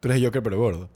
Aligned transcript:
Tú 0.00 0.08
eres 0.08 0.22
Joker, 0.22 0.42
pero 0.42 0.58
gordo. 0.58 0.88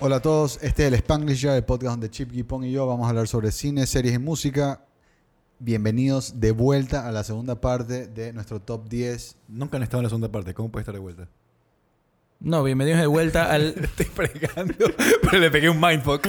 Hola 0.00 0.16
a 0.16 0.20
todos, 0.20 0.58
este 0.60 0.82
es 0.82 0.88
el 0.88 0.94
Spanglish 0.94 1.40
Jar, 1.40 1.56
el 1.56 1.64
podcast 1.64 1.92
donde 1.92 2.10
Chip 2.10 2.30
Gipong 2.30 2.64
y 2.64 2.72
yo 2.72 2.86
vamos 2.86 3.06
a 3.06 3.10
hablar 3.10 3.26
sobre 3.26 3.50
cine, 3.52 3.86
series 3.86 4.14
y 4.14 4.18
música. 4.18 4.84
Bienvenidos 5.64 6.40
de 6.40 6.50
vuelta 6.52 7.08
a 7.08 7.10
la 7.10 7.24
segunda 7.24 7.58
parte 7.58 8.06
de 8.06 8.34
nuestro 8.34 8.60
top 8.60 8.86
10. 8.86 9.36
Nunca 9.48 9.78
han 9.78 9.82
estado 9.82 10.00
en 10.00 10.02
la 10.02 10.08
segunda 10.10 10.30
parte. 10.30 10.52
¿Cómo 10.52 10.70
puede 10.70 10.82
estar 10.82 10.94
de 10.94 11.00
vuelta? 11.00 11.26
No, 12.38 12.62
bienvenidos 12.62 13.00
de 13.00 13.06
vuelta 13.06 13.50
al... 13.50 13.68
Estoy 13.82 14.04
fregando, 14.04 14.74
pero 15.22 15.38
le 15.38 15.50
pegué 15.50 15.70
un 15.70 15.80
mindfuck. 15.80 16.28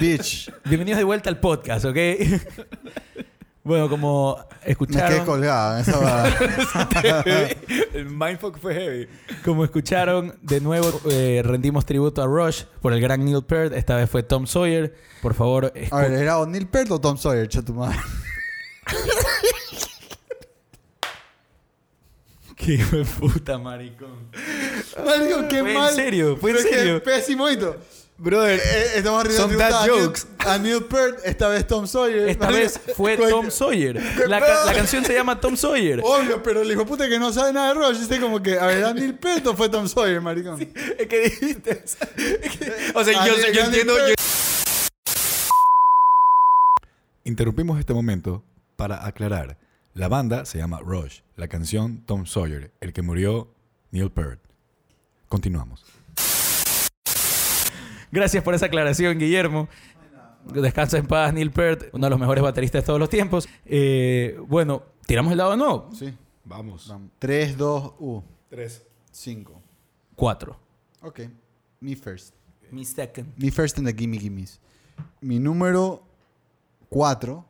Bitch, 0.00 0.52
bienvenidos 0.64 0.98
de 0.98 1.02
vuelta 1.02 1.28
al 1.28 1.40
podcast, 1.40 1.86
¿ok? 1.86 1.96
Bueno, 3.64 3.88
como 3.88 4.36
me 4.36 4.44
quedé 4.60 4.70
escucharon, 4.72 5.42
en 5.42 5.80
esa 5.80 5.98
vara. 6.00 6.36
El 7.94 8.06
mindfuck 8.10 8.58
fue 8.58 8.74
heavy. 8.74 9.08
como 9.44 9.64
escucharon, 9.64 10.38
de 10.42 10.60
nuevo 10.60 11.00
eh, 11.10 11.40
rendimos 11.44 11.86
tributo 11.86 12.22
a 12.22 12.26
Rush 12.26 12.64
por 12.82 12.92
el 12.92 13.00
gran 13.00 13.24
Neil 13.24 13.42
Peart. 13.42 13.72
Esta 13.72 13.96
vez 13.96 14.10
fue 14.10 14.22
Tom 14.22 14.46
Sawyer. 14.46 14.94
Por 15.22 15.32
favor, 15.34 15.72
A 15.90 16.00
ver, 16.00 16.12
¿era 16.12 16.38
o 16.38 16.46
Neil 16.46 16.66
Peart 16.66 16.90
o 16.90 17.00
Tom 17.00 17.16
Sawyer? 17.16 17.48
Che 17.48 17.62
tu 17.62 17.72
madre. 17.74 17.96
Qué 22.56 22.78
puta, 23.18 23.58
maricón. 23.58 24.30
Marico, 25.04 25.48
qué 25.48 25.60
Fue 25.60 25.88
en 25.88 25.94
serio, 25.94 26.36
fue 26.36 26.50
en 26.52 26.58
serio. 26.58 27.02
Pésimo 27.02 27.50
hito. 27.50 27.76
Brother, 28.16 28.60
Eh, 28.60 28.86
estamos 28.98 29.24
riendo 29.24 29.42
Son 29.42 29.50
tributo 29.50 29.68
dad 29.70 29.82
a 29.82 29.86
Neil- 29.86 30.04
jokes. 30.06 30.26
A 30.38 30.58
Neil 30.58 30.84
Peart, 30.84 31.18
esta 31.24 31.48
vez 31.48 31.66
Tom 31.66 31.86
Sawyer. 31.86 32.28
Esta 32.28 32.48
vez 32.48 32.80
fue 32.96 33.16
Tom 33.16 33.50
Sawyer. 33.50 34.00
La, 34.28 34.40
ca- 34.40 34.64
la 34.66 34.72
canción 34.72 35.04
se 35.04 35.14
llama 35.14 35.40
Tom 35.40 35.56
Sawyer. 35.56 36.00
Obvio, 36.04 36.40
pero 36.42 36.62
el 36.62 36.70
hijo 36.70 36.86
puta 36.86 37.08
que 37.08 37.18
no 37.18 37.32
sabe 37.32 37.52
nada 37.52 37.68
de 37.68 37.74
Rush, 37.74 37.98
dice 37.98 38.20
como 38.20 38.40
que, 38.40 38.56
a 38.58 38.66
ver, 38.66 38.78
¿era 38.78 38.94
Neil 38.94 39.14
Peart 39.18 39.44
o 39.48 39.56
fue 39.56 39.68
Tom 39.68 39.88
Sawyer, 39.88 40.20
maricón? 40.20 40.60
es 40.60 41.06
que 41.08 41.20
dijiste. 41.22 41.82
es 41.84 41.96
que- 42.56 42.72
o 42.94 43.02
sea, 43.04 43.26
yo, 43.26 43.34
sí, 43.34 43.42
yo 43.52 43.62
entiendo. 43.64 43.96
Yo- 43.98 44.14
Interrumpimos 47.24 47.78
este 47.80 47.94
momento 47.94 48.44
para 48.76 49.06
aclarar. 49.06 49.58
La 49.94 50.08
banda 50.08 50.44
se 50.44 50.58
llama 50.58 50.78
Rush. 50.80 51.20
La 51.36 51.48
canción 51.48 52.04
Tom 52.06 52.26
Sawyer. 52.26 52.70
El 52.80 52.92
que 52.92 53.02
murió, 53.02 53.48
Neil 53.90 54.10
Peart. 54.10 54.40
Continuamos. 55.28 55.82
Gracias 58.14 58.44
por 58.44 58.54
esa 58.54 58.66
aclaración, 58.66 59.18
Guillermo. 59.18 59.68
Descansa 60.52 60.98
en 60.98 61.06
paz, 61.06 61.34
Neil 61.34 61.50
Peart, 61.50 61.86
uno 61.92 62.06
de 62.06 62.10
los 62.10 62.18
mejores 62.20 62.44
bateristas 62.44 62.82
de 62.82 62.86
todos 62.86 63.00
los 63.00 63.08
tiempos. 63.10 63.48
Eh, 63.66 64.38
bueno, 64.46 64.84
tiramos 65.04 65.32
el 65.32 65.38
dado 65.38 65.50
de 65.50 65.56
nuevo. 65.56 65.90
Sí. 65.92 66.14
Vamos. 66.44 66.94
3, 67.18 67.56
2, 67.56 67.94
U. 67.98 68.22
Tres. 68.48 68.86
5. 69.10 69.60
Cuatro. 70.14 70.56
Ok. 71.02 71.22
Me 71.80 71.96
first. 71.96 72.36
Mi 72.70 72.84
second. 72.84 73.32
Me 73.36 73.50
first 73.50 73.78
in 73.78 73.84
the 73.84 73.92
gimme 73.92 74.16
gimmes. 74.16 74.60
Mi 75.20 75.40
número 75.40 76.06
4 76.90 77.44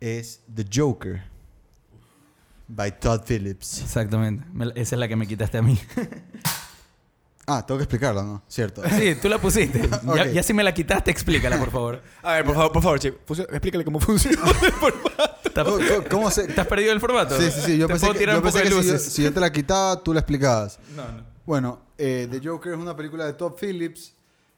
es 0.00 0.42
The 0.54 0.64
Joker. 0.74 1.22
By 2.66 2.98
Todd 2.98 3.24
Phillips. 3.26 3.82
Exactamente. 3.82 4.46
Me- 4.54 4.72
esa 4.74 4.96
es 4.96 4.98
la 4.98 5.06
que 5.06 5.16
me 5.16 5.26
quitaste 5.26 5.58
a 5.58 5.62
mí. 5.62 5.78
Ah, 7.50 7.64
tengo 7.66 7.78
que 7.78 7.84
explicarlo, 7.84 8.22
¿no? 8.22 8.42
Cierto. 8.46 8.82
sí, 8.98 9.14
tú 9.20 9.28
la 9.28 9.38
pusiste. 9.38 9.80
Ya, 10.02 10.22
Ok. 10.24 10.26
ya 10.34 10.42
si 10.42 10.52
me 10.52 10.62
la 10.62 10.74
quitaste, 10.74 11.10
explícala, 11.10 11.58
por 11.58 11.70
favor. 11.70 12.02
A 12.22 12.32
ver, 12.34 12.44
por 12.44 12.54
favor, 12.54 12.72
por 12.72 12.82
favor, 12.82 12.98
Chip. 13.00 13.16
Explícale 13.50 13.84
cómo 13.84 13.98
funciona. 14.00 14.36
¿Estás, 15.44 15.64
¿Cómo, 15.64 15.78
cómo- 15.78 16.04
cómo 16.10 16.30
se...? 16.30 16.42
estás 16.42 16.66
perdido 16.66 16.92
el 16.92 17.00
formato? 17.00 17.40
Sí, 17.40 17.50
sí, 17.50 17.60
sí. 17.64 17.78
Yo 17.78 17.86
Te 17.86 17.94
pensé 17.94 18.06
puedo 18.06 18.18
que, 18.18 18.26
yo 18.26 18.30
un 18.32 18.36
poco 18.42 18.52
pensé 18.52 18.58
de 18.58 18.64
que 18.64 18.70
si, 18.70 18.74
yo, 18.88 18.92
luces. 18.92 19.12
si 19.12 19.22
yo 19.22 19.32
te 19.32 19.40
la 19.40 19.50
quitaba, 19.50 20.02
tú 20.02 20.12
la 20.12 20.20
explicabas. 20.20 20.78
No, 20.94 21.04
no. 21.10 21.24
Bueno, 21.46 21.80
eh, 21.96 22.28
The 22.30 22.46
Joker 22.46 22.72
es 22.74 22.78
una 22.78 22.94
película 22.94 23.24
de 23.24 23.32
Todd 23.32 23.54
Phillips. 23.58 24.12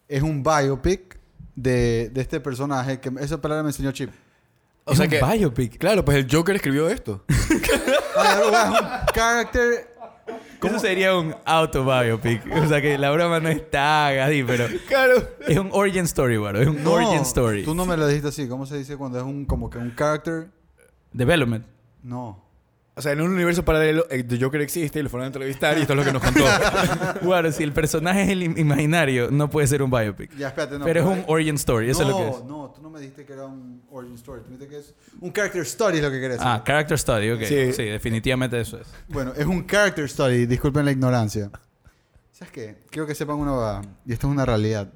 Es 0.09 0.23
un 0.23 0.43
biopic 0.43 1.17
de, 1.55 2.11
de 2.13 2.21
este 2.21 2.41
personaje 2.41 2.99
que 2.99 3.13
esa 3.21 3.41
palabra 3.41 3.63
me 3.63 3.69
enseñó 3.69 3.93
Chip. 3.93 4.11
O 4.85 4.97
sea 4.97 5.05
Es 5.05 5.11
que. 5.13 5.23
un 5.23 5.31
biopic. 5.31 5.79
Claro, 5.79 6.05
pues 6.05 6.17
el 6.17 6.27
Joker 6.29 6.57
escribió 6.57 6.89
esto. 6.89 7.25
Es 7.29 8.47
un 8.47 8.53
character... 9.15 9.90
¿Cómo 10.61 10.79
sería 10.79 11.17
un 11.17 11.35
autobiopic? 11.45 12.43
O 12.55 12.69
sea 12.69 12.81
que 12.81 12.99
la 12.99 13.11
broma 13.11 13.41
no 13.41 13.49
está 13.49 14.25
así, 14.25 14.45
pero 14.45 14.67
Claro. 14.89 15.15
es 15.47 15.59
un 15.59 15.71
origin 15.73 16.05
story, 16.05 16.37
bueno, 16.37 16.59
es 16.61 16.69
un 16.69 16.83
No, 16.85 16.93
origin 16.93 17.21
story. 17.23 17.65
Tú 17.65 17.75
no 17.75 17.87
me 17.87 17.97
lo 17.97 18.07
dijiste 18.07 18.29
así. 18.29 18.49
¿Cómo 18.49 18.67
se 18.67 18.77
dice 18.79 18.97
cuando 18.97 19.19
es 19.19 19.25
un 19.25 19.45
como 19.47 19.69
que 19.71 19.79
un 19.79 19.95
character? 19.95 20.49
Development. 21.13 21.65
No. 22.03 22.45
O 23.01 23.03
sea, 23.03 23.13
en 23.13 23.23
un 23.23 23.31
universo 23.33 23.65
paralelo, 23.65 24.05
el 24.11 24.27
The 24.27 24.39
Joker 24.39 24.61
existe 24.61 25.01
y 25.01 25.03
lo 25.03 25.09
fueron 25.09 25.25
a 25.25 25.29
entrevistar 25.29 25.79
y 25.79 25.81
esto 25.81 25.95
es 25.95 25.99
lo 25.99 26.05
que 26.05 26.13
nos 26.13 26.23
contó. 26.23 26.45
Bueno, 27.23 27.51
si 27.51 27.63
el 27.63 27.73
personaje 27.73 28.25
es 28.25 28.29
el 28.29 28.43
im- 28.43 28.59
imaginario, 28.59 29.31
no 29.31 29.49
puede 29.49 29.67
ser 29.67 29.83
un 29.83 29.91
biopic. 29.91 30.37
Ya, 30.37 30.49
espérate, 30.49 30.79
no. 30.79 30.85
pero 30.85 31.01
es 31.01 31.07
un 31.07 31.25
origin 31.27 31.55
story, 31.55 31.89
eso 31.89 32.03
no, 32.03 32.09
es 32.09 32.15
lo 32.15 32.19
que 32.19 32.29
es. 32.39 32.45
No, 32.45 32.73
tú 32.77 32.83
no 32.83 32.91
me 32.91 33.01
dijiste 33.01 33.25
que 33.25 33.33
era 33.33 33.47
un 33.47 33.83
origin 33.91 34.17
story. 34.17 34.43
Tú 34.43 34.51
me 34.51 34.59
dijiste 34.59 34.75
que 34.75 34.81
es 34.81 34.95
un 35.19 35.33
character 35.33 35.63
story 35.63 35.97
es 35.97 36.03
lo 36.05 36.11
que 36.11 36.21
querés 36.21 36.39
Ah, 36.43 36.51
decir. 36.53 36.65
character 36.65 36.99
study, 36.99 37.31
ok. 37.31 37.43
Sí. 37.45 37.73
Sí. 37.73 37.85
definitivamente 37.85 38.61
eso 38.61 38.79
es. 38.79 38.87
Bueno, 39.09 39.33
es 39.35 39.47
un 39.47 39.67
character 39.67 40.05
story. 40.05 40.45
Disculpen 40.45 40.85
la 40.85 40.91
ignorancia. 40.93 41.51
¿Sabes 42.33 42.53
qué? 42.53 42.77
Quiero 42.91 43.07
que 43.07 43.15
sepan 43.15 43.37
una 43.37 43.53
cosa. 43.53 43.81
Y 44.05 44.13
esto 44.13 44.27
es 44.27 44.31
una 44.33 44.45
realidad. 44.45 44.93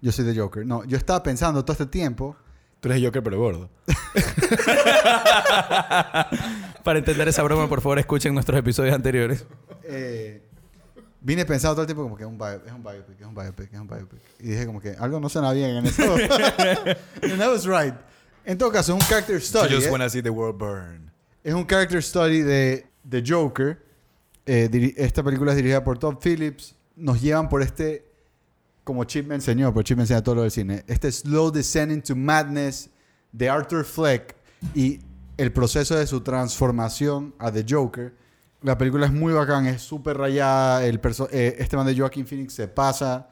Yo 0.00 0.12
soy 0.12 0.24
The 0.24 0.38
Joker. 0.40 0.64
No, 0.64 0.84
yo 0.84 0.96
estaba 0.96 1.20
pensando 1.22 1.64
todo 1.64 1.72
este 1.72 1.86
tiempo. 1.86 2.36
Tú 2.80 2.88
eres 2.90 3.02
Joker, 3.02 3.22
pero 3.22 3.38
gordo. 3.38 3.70
Para 6.84 6.98
entender 6.98 7.26
esa 7.28 7.42
broma, 7.42 7.68
por 7.68 7.80
favor, 7.80 7.98
escuchen 7.98 8.34
nuestros 8.34 8.58
episodios 8.58 8.94
anteriores. 8.94 9.44
eh, 9.84 10.42
vine 11.20 11.44
pensando 11.46 11.74
todo 11.74 11.82
el 11.82 11.86
tiempo 11.86 12.02
como 12.02 12.16
que 12.16 12.22
es 12.24 12.28
un, 12.28 12.36
bio- 12.38 12.62
es 12.66 12.72
un 12.72 12.82
biopic, 12.82 13.18
es 13.20 13.26
un 13.26 13.34
biopic, 13.34 13.72
es 13.72 13.80
un 13.80 13.86
biopic. 13.88 14.20
Y 14.40 14.48
dije 14.48 14.66
como 14.66 14.80
que 14.80 14.90
algo 14.98 15.18
no 15.18 15.28
suena 15.28 15.52
bien 15.52 15.76
en 15.76 15.86
eso. 15.86 16.02
And 17.22 17.42
I 17.42 17.46
was 17.48 17.64
right. 17.66 17.94
En 18.44 18.58
todo 18.58 18.70
caso, 18.70 18.94
es 18.94 19.02
un 19.02 19.08
character 19.08 19.36
story. 19.36 19.70
You 19.70 19.76
just 19.76 19.88
¿eh? 19.88 19.90
wanna 19.90 20.08
see 20.10 20.22
the 20.22 20.28
world 20.30 20.58
burn. 20.58 21.10
Es 21.42 21.54
un 21.54 21.64
character 21.64 21.98
story 21.98 22.42
de 22.42 22.86
The 23.08 23.22
Joker. 23.26 23.82
Eh, 24.46 24.94
esta 24.98 25.22
película 25.22 25.52
es 25.52 25.56
dirigida 25.56 25.82
por 25.82 25.98
Todd 25.98 26.16
Phillips. 26.22 26.74
Nos 26.96 27.22
llevan 27.22 27.48
por 27.48 27.62
este, 27.62 28.04
como 28.84 29.04
Chip 29.04 29.26
me 29.26 29.34
enseñó, 29.36 29.72
porque 29.72 29.88
Chip 29.88 29.96
me 29.96 30.02
enseña 30.02 30.22
todo 30.22 30.34
lo 30.34 30.42
del 30.42 30.50
cine, 30.50 30.84
este 30.86 31.10
slow 31.10 31.50
descent 31.50 31.90
into 31.90 32.14
madness 32.14 32.90
de 33.32 33.48
Arthur 33.48 33.84
Fleck 33.84 34.36
y 34.74 35.00
el 35.36 35.52
proceso 35.52 35.96
de 35.96 36.06
su 36.06 36.20
transformación 36.22 37.34
a 37.38 37.50
The 37.52 37.64
Joker. 37.68 38.14
La 38.62 38.78
película 38.78 39.06
es 39.06 39.12
muy 39.12 39.32
bacán, 39.32 39.66
es 39.66 39.82
súper 39.82 40.16
rayada. 40.16 40.84
El 40.86 41.00
eh, 41.30 41.56
este 41.58 41.76
man 41.76 41.86
de 41.86 41.96
Joaquin 41.96 42.26
Phoenix 42.26 42.54
se 42.54 42.68
pasa 42.68 43.28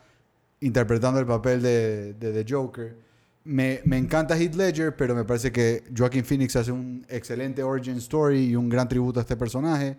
interpretando 0.61 1.19
el 1.21 1.27
papel 1.27 1.63
de, 1.63 2.15
de 2.15 2.45
The 2.45 2.53
Joker. 2.53 2.97
Me, 3.45 3.81
me 3.85 3.97
encanta 3.99 4.37
Heath 4.39 4.55
Ledger, 4.55 4.95
pero 4.95 5.15
me 5.15 5.25
parece 5.25 5.51
que 5.51 5.85
Joaquin 5.97 6.25
Phoenix 6.25 6.55
hace 6.57 6.71
un 6.71 7.05
excelente 7.09 7.63
origin 7.63 7.97
story 7.97 8.51
y 8.51 8.57
un 8.57 8.69
gran 8.69 8.89
tributo 8.89 9.19
a 9.21 9.23
este 9.23 9.37
personaje. 9.37 9.97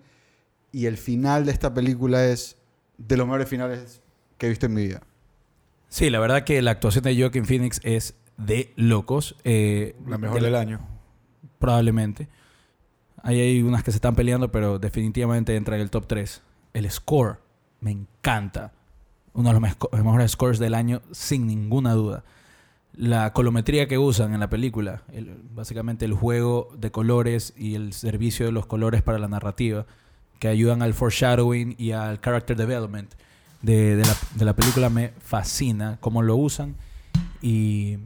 Y 0.72 0.86
el 0.86 0.98
final 0.98 1.46
de 1.46 1.52
esta 1.52 1.74
película 1.74 2.26
es 2.26 2.56
de 2.98 3.18
los 3.18 3.26
mejores 3.28 3.50
finales 3.50 4.02
que 4.38 4.46
he 4.46 4.50
visto 4.50 4.66
en 4.68 4.74
mi 4.74 4.84
vida. 4.88 5.02
Sí, 5.90 6.10
la 6.10 6.20
verdad 6.20 6.44
que 6.44 6.62
la 6.62 6.72
actuación 6.72 7.04
de 7.04 7.20
Joaquin 7.20 7.46
Phoenix 7.46 7.80
es 7.84 8.16
de 8.38 8.72
locos. 8.76 9.36
Eh, 9.44 9.96
La 10.08 10.18
mejor 10.18 10.40
de- 10.40 10.46
del 10.46 10.56
año. 10.56 10.80
Probablemente. 11.64 12.28
Ahí 13.22 13.40
hay 13.40 13.62
unas 13.64 13.84
que 13.84 13.92
se 13.92 13.98
están 13.98 14.16
peleando, 14.16 14.52
pero 14.52 14.80
definitivamente 14.80 15.56
entra 15.56 15.76
en 15.78 15.82
el 15.82 15.90
top 15.90 16.08
3. 16.08 16.42
El 16.74 16.92
score 16.92 17.38
me 17.80 17.92
encanta. 17.92 18.74
Uno 19.34 19.48
de 19.54 19.60
los 19.60 19.62
mejores 19.94 20.32
scores 20.32 20.60
del 20.60 20.74
año, 20.74 21.02
sin 21.14 21.48
ninguna 21.48 21.94
duda. 21.94 22.26
La 22.98 23.32
colometría 23.32 23.88
que 23.88 23.98
usan 23.98 24.34
en 24.34 24.42
la 24.42 24.50
película, 24.50 25.04
el- 25.14 25.38
básicamente 25.56 26.04
el 26.04 26.14
juego 26.14 26.70
de 26.78 26.92
colores 26.92 27.54
y 27.58 27.76
el 27.76 27.94
servicio 27.94 28.46
de 28.46 28.52
los 28.52 28.66
colores 28.66 29.02
para 29.02 29.18
la 29.18 29.30
narrativa, 29.30 29.86
que 30.40 30.50
ayudan 30.50 30.82
al 30.82 30.94
foreshadowing 30.94 31.76
y 31.78 31.92
al 31.94 32.20
character 32.20 32.58
development 32.58 33.14
de, 33.62 33.96
de 33.96 34.04
la, 34.06 34.16
de 34.36 34.44
la 34.46 34.54
película, 34.54 34.90
me 34.90 35.14
fascina 35.20 35.98
cómo 36.02 36.22
lo 36.24 36.36
usan. 36.36 36.76
Y 37.42 38.00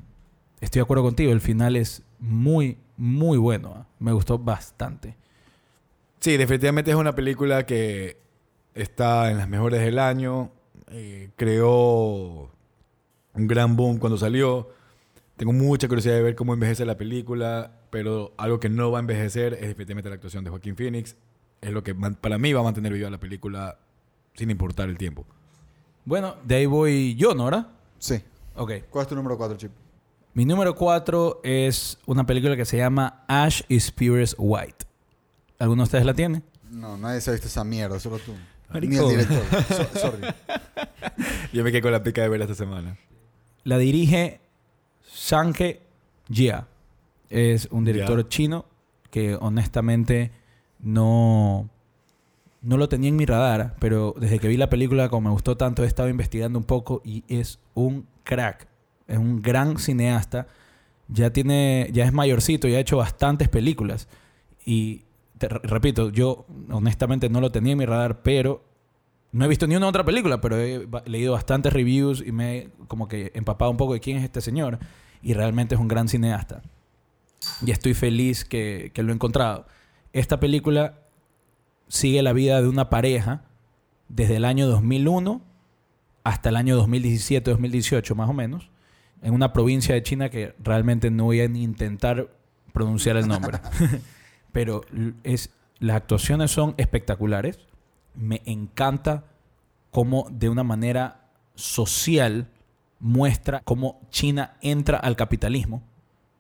estoy 0.61 0.79
de 0.79 0.83
acuerdo 0.83 1.03
contigo, 1.03 1.31
el 1.31 1.41
final 1.41 1.75
es 1.75 2.03
muy, 2.19 2.77
muy 2.97 3.37
bueno. 3.37 3.73
¿ah? 3.75 3.85
Me 3.99 4.11
gustó 4.11 4.37
bastante. 4.37 5.15
Sí, 6.19 6.35
definitivamente 6.37 6.91
es 6.91 6.97
una 6.97 7.13
película 7.15 7.65
que 7.65 8.17
está 8.73 9.31
en 9.31 9.37
las 9.37 9.47
mejores 9.47 9.81
del 9.81 9.99
año. 9.99 10.51
eh, 10.89 11.29
creó 11.35 12.49
un 13.33 13.47
gran 13.47 13.75
boom 13.75 13.97
cuando 13.99 14.17
salió. 14.17 14.69
Tengo 15.35 15.53
mucha 15.53 15.87
curiosidad 15.87 16.15
de 16.15 16.21
ver 16.23 16.35
cómo 16.35 16.53
envejece 16.53 16.85
la 16.85 16.97
película. 16.97 17.71
pero 17.89 18.33
algo 18.37 18.59
que 18.59 18.69
no 18.69 18.91
va 18.91 18.99
a 18.99 19.01
envejecer 19.01 19.53
es 19.53 19.61
definitivamente 19.61 20.09
la 20.09 20.15
actuación 20.15 20.43
de 20.43 20.49
Joaquín 20.49 20.75
Phoenix. 20.75 21.15
Es 21.61 21.71
lo 21.71 21.83
que 21.83 21.95
para 21.95 22.37
mí 22.37 22.51
va 22.53 22.59
a 22.59 22.63
mantener 22.63 22.93
viva 22.93 23.09
la 23.09 23.19
película 23.19 23.77
sin 24.33 24.49
importar 24.51 24.89
el 24.89 24.97
tiempo. 24.97 25.25
Bueno, 26.05 26.35
de 26.43 26.55
ahí 26.55 26.65
voy 26.65 27.15
yo, 27.15 27.33
¿Nora? 27.33 27.69
Sí. 27.99 28.21
Ok. 28.55 28.71
¿Cuál 28.89 29.03
es 29.03 29.09
tu 29.09 29.15
número 29.15 29.37
4, 29.37 29.57
Chip? 29.57 29.71
Mi 30.33 30.45
número 30.45 30.75
4 30.75 31.41
es 31.43 31.97
una 32.05 32.25
película 32.25 32.55
que 32.55 32.65
se 32.65 32.77
llama 32.77 33.23
Ash 33.27 33.61
is 33.69 33.91
Purest 33.91 34.35
White. 34.37 34.85
¿Alguno 35.59 35.81
de 35.81 35.85
ustedes 35.85 36.05
la 36.05 36.13
tiene? 36.13 36.43
No, 36.69 36.97
nadie 36.97 37.21
se 37.21 37.31
ha 37.31 37.33
visto 37.33 37.47
esa 37.47 37.63
mierda, 37.63 37.99
solo 37.99 38.19
tú. 38.19 38.33
Marico. 38.69 38.91
Ni 38.93 38.99
el 38.99 39.09
director. 39.27 39.63
So- 39.63 39.99
sorry. 39.99 40.27
Yo 41.53 41.63
me 41.63 41.71
quedé 41.71 41.81
con 41.81 41.91
la 41.91 42.03
pica 42.03 42.21
de 42.21 42.29
verla 42.29 42.45
esta 42.45 42.55
semana. 42.55 42.97
La 43.63 43.77
dirige 43.77 44.39
Shanke 45.11 45.81
Jia. 46.29 46.67
Es 47.29 47.67
un 47.71 47.83
director 47.83 48.27
chino 48.29 48.65
que 49.09 49.35
honestamente 49.35 50.31
no, 50.79 51.69
no 52.61 52.77
lo 52.77 52.87
tenía 52.87 53.09
en 53.09 53.15
mi 53.15 53.25
radar, 53.25 53.75
pero 53.79 54.13
desde 54.19 54.39
que 54.39 54.47
vi 54.47 54.55
la 54.57 54.69
película, 54.69 55.09
como 55.09 55.29
me 55.29 55.33
gustó 55.33 55.57
tanto, 55.57 55.83
he 55.83 55.87
estado 55.87 56.09
investigando 56.09 56.59
un 56.59 56.65
poco 56.65 57.01
y 57.03 57.23
es 57.27 57.59
un 57.73 58.05
crack. 58.23 58.67
Es 59.07 59.17
un 59.17 59.41
gran 59.41 59.77
cineasta. 59.77 60.47
Ya 61.07 61.31
tiene, 61.31 61.89
ya 61.93 62.05
es 62.05 62.13
mayorcito 62.13 62.67
y 62.67 62.75
ha 62.75 62.79
hecho 62.79 62.97
bastantes 62.97 63.49
películas. 63.49 64.07
Y 64.65 65.03
repito, 65.39 66.09
yo 66.09 66.45
honestamente 66.69 67.29
no 67.29 67.39
lo 67.39 67.51
tenía 67.51 67.73
en 67.73 67.77
mi 67.77 67.85
radar, 67.85 68.21
pero 68.21 68.63
no 69.31 69.45
he 69.45 69.47
visto 69.47 69.67
ni 69.67 69.75
una 69.75 69.87
otra 69.87 70.03
película, 70.03 70.41
pero 70.41 70.57
he 70.57 70.87
leído 71.05 71.33
bastantes 71.33 71.71
reviews 71.71 72.23
y 72.25 72.31
me 72.31 72.57
he 72.57 72.69
como 72.87 73.07
que 73.07 73.31
empapado 73.35 73.71
un 73.71 73.77
poco 73.77 73.93
de 73.93 73.99
quién 73.99 74.17
es 74.17 74.23
este 74.23 74.41
señor. 74.41 74.79
Y 75.21 75.33
realmente 75.33 75.75
es 75.75 75.81
un 75.81 75.87
gran 75.87 76.07
cineasta. 76.07 76.61
Y 77.65 77.71
estoy 77.71 77.93
feliz 77.93 78.45
que, 78.45 78.91
que 78.93 79.03
lo 79.03 79.11
he 79.11 79.15
encontrado. 79.15 79.65
Esta 80.13 80.39
película 80.39 80.99
sigue 81.87 82.21
la 82.21 82.33
vida 82.33 82.61
de 82.61 82.67
una 82.67 82.89
pareja 82.89 83.43
desde 84.09 84.37
el 84.37 84.45
año 84.45 84.67
2001 84.67 85.41
hasta 86.23 86.49
el 86.49 86.57
año 86.57 86.77
2017-2018 86.85 88.15
más 88.15 88.29
o 88.29 88.33
menos, 88.33 88.69
en 89.21 89.33
una 89.33 89.53
provincia 89.53 89.95
de 89.95 90.03
China 90.03 90.29
que 90.29 90.55
realmente 90.59 91.11
no 91.11 91.25
voy 91.25 91.41
a 91.41 91.47
ni 91.47 91.63
intentar 91.63 92.29
pronunciar 92.73 93.17
el 93.17 93.27
nombre. 93.27 93.59
Pero 94.51 94.81
es, 95.23 95.51
las 95.79 95.97
actuaciones 95.97 96.51
son 96.51 96.73
espectaculares. 96.77 97.59
Me 98.15 98.41
encanta 98.45 99.25
cómo 99.91 100.27
de 100.31 100.49
una 100.49 100.63
manera 100.63 101.29
social 101.55 102.47
muestra 102.99 103.61
cómo 103.63 104.01
China 104.09 104.57
entra 104.61 104.97
al 104.97 105.15
capitalismo. 105.15 105.83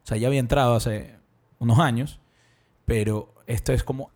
O 0.03 0.07
sea, 0.07 0.17
ya 0.17 0.27
había 0.27 0.39
entrado 0.39 0.75
hace 0.75 1.15
unos 1.59 1.79
años, 1.79 2.19
pero 2.85 3.33
esto 3.45 3.73
es 3.73 3.83
como 3.83 4.11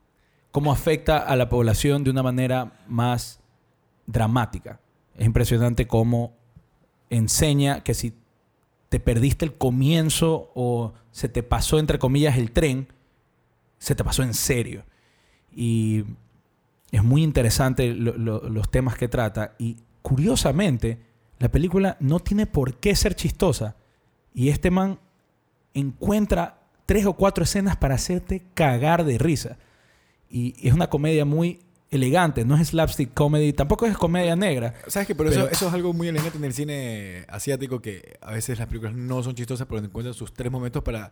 cómo 0.52 0.72
afecta 0.72 1.18
a 1.18 1.36
la 1.36 1.50
población 1.50 2.04
de 2.04 2.12
una 2.12 2.24
manera 2.24 2.80
más 2.88 3.40
dramática. 4.06 4.80
Es 5.16 5.26
impresionante 5.26 5.88
cómo 5.88 6.34
enseña 7.10 7.84
que 7.84 7.94
si 7.94 8.14
te 8.92 9.00
perdiste 9.00 9.46
el 9.46 9.54
comienzo 9.54 10.52
o 10.54 10.92
se 11.12 11.30
te 11.30 11.44
pasó, 11.44 11.80
entre 11.80 11.98
comillas, 11.98 12.38
el 12.38 12.52
tren, 12.52 12.90
se 13.78 13.96
te 13.96 14.04
pasó 14.04 14.22
en 14.22 14.34
serio. 14.34 14.84
Y 15.50 16.04
es 16.92 17.02
muy 17.02 17.24
interesante 17.24 17.94
lo- 17.94 18.18
lo- 18.18 18.50
los 18.50 18.70
temas 18.70 18.98
que 18.98 19.08
trata. 19.08 19.56
Y 19.58 19.78
curiosamente, 20.02 21.00
la 21.40 21.50
película 21.50 21.96
no 22.02 22.20
tiene 22.20 22.48
por 22.48 22.76
qué 22.82 22.94
ser 22.98 23.16
chistosa. 23.16 23.78
Y 24.34 24.50
este 24.50 24.72
man 24.72 25.00
encuentra 25.74 26.60
tres 26.86 27.06
o 27.06 27.14
cuatro 27.14 27.46
escenas 27.46 27.78
para 27.78 27.96
hacerte 27.96 28.44
cagar 28.54 29.06
de 29.06 29.18
risa. 29.18 29.58
Y 30.30 30.54
es 30.68 30.74
una 30.74 30.90
comedia 30.90 31.24
muy 31.24 31.62
elegante, 31.92 32.46
no 32.46 32.56
es 32.56 32.70
slapstick 32.70 33.14
comedy, 33.14 33.52
tampoco 33.54 33.86
es 33.86 33.98
comedia 33.98 34.36
negra. 34.36 34.74
¿Sabes 34.88 35.08
qué? 35.08 35.14
Pero, 35.16 35.30
Pero- 35.30 35.44
eso, 35.44 35.52
eso 35.52 35.68
es 35.68 35.74
algo 35.74 35.94
muy 35.94 36.08
elegante 36.08 36.38
en 36.38 36.46
el 36.46 36.54
cine 36.54 37.26
asiático 37.28 37.82
que 37.82 38.18
a 38.22 38.32
veces 38.32 38.58
las 38.58 38.68
películas 38.68 38.96
no 38.96 39.22
son 39.22 39.36
chistosas, 39.36 39.68
pero 39.68 39.84
encuentran 39.84 40.14
sus 40.14 40.34
tres 40.34 40.52
momentos 40.52 40.82
para 40.84 41.12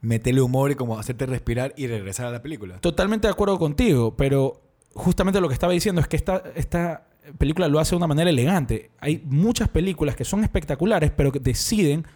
meterle 0.00 0.40
humor 0.40 0.70
y 0.70 0.76
como 0.76 0.98
hacerte 0.98 1.26
respirar 1.26 1.74
y 1.76 1.86
regresar 1.88 2.26
a 2.26 2.30
la 2.30 2.40
película. 2.40 2.78
Totalmente 2.78 3.26
de 3.26 3.32
acuerdo 3.32 3.58
contigo, 3.58 4.16
pero 4.16 4.62
justamente 4.94 5.40
lo 5.40 5.48
que 5.48 5.54
estaba 5.54 5.72
diciendo 5.72 6.00
es 6.00 6.06
que 6.08 6.16
esta, 6.16 6.42
esta 6.54 7.06
película 7.36 7.68
lo 7.68 7.80
hace 7.80 7.90
de 7.90 7.96
una 7.96 8.06
manera 8.06 8.30
elegante. 8.30 8.90
Hay 9.00 9.22
muchas 9.26 9.68
películas 9.68 10.16
que 10.16 10.24
son 10.24 10.42
espectaculares, 10.44 11.10
pero 11.14 11.32
que 11.32 11.40
deciden 11.40 12.06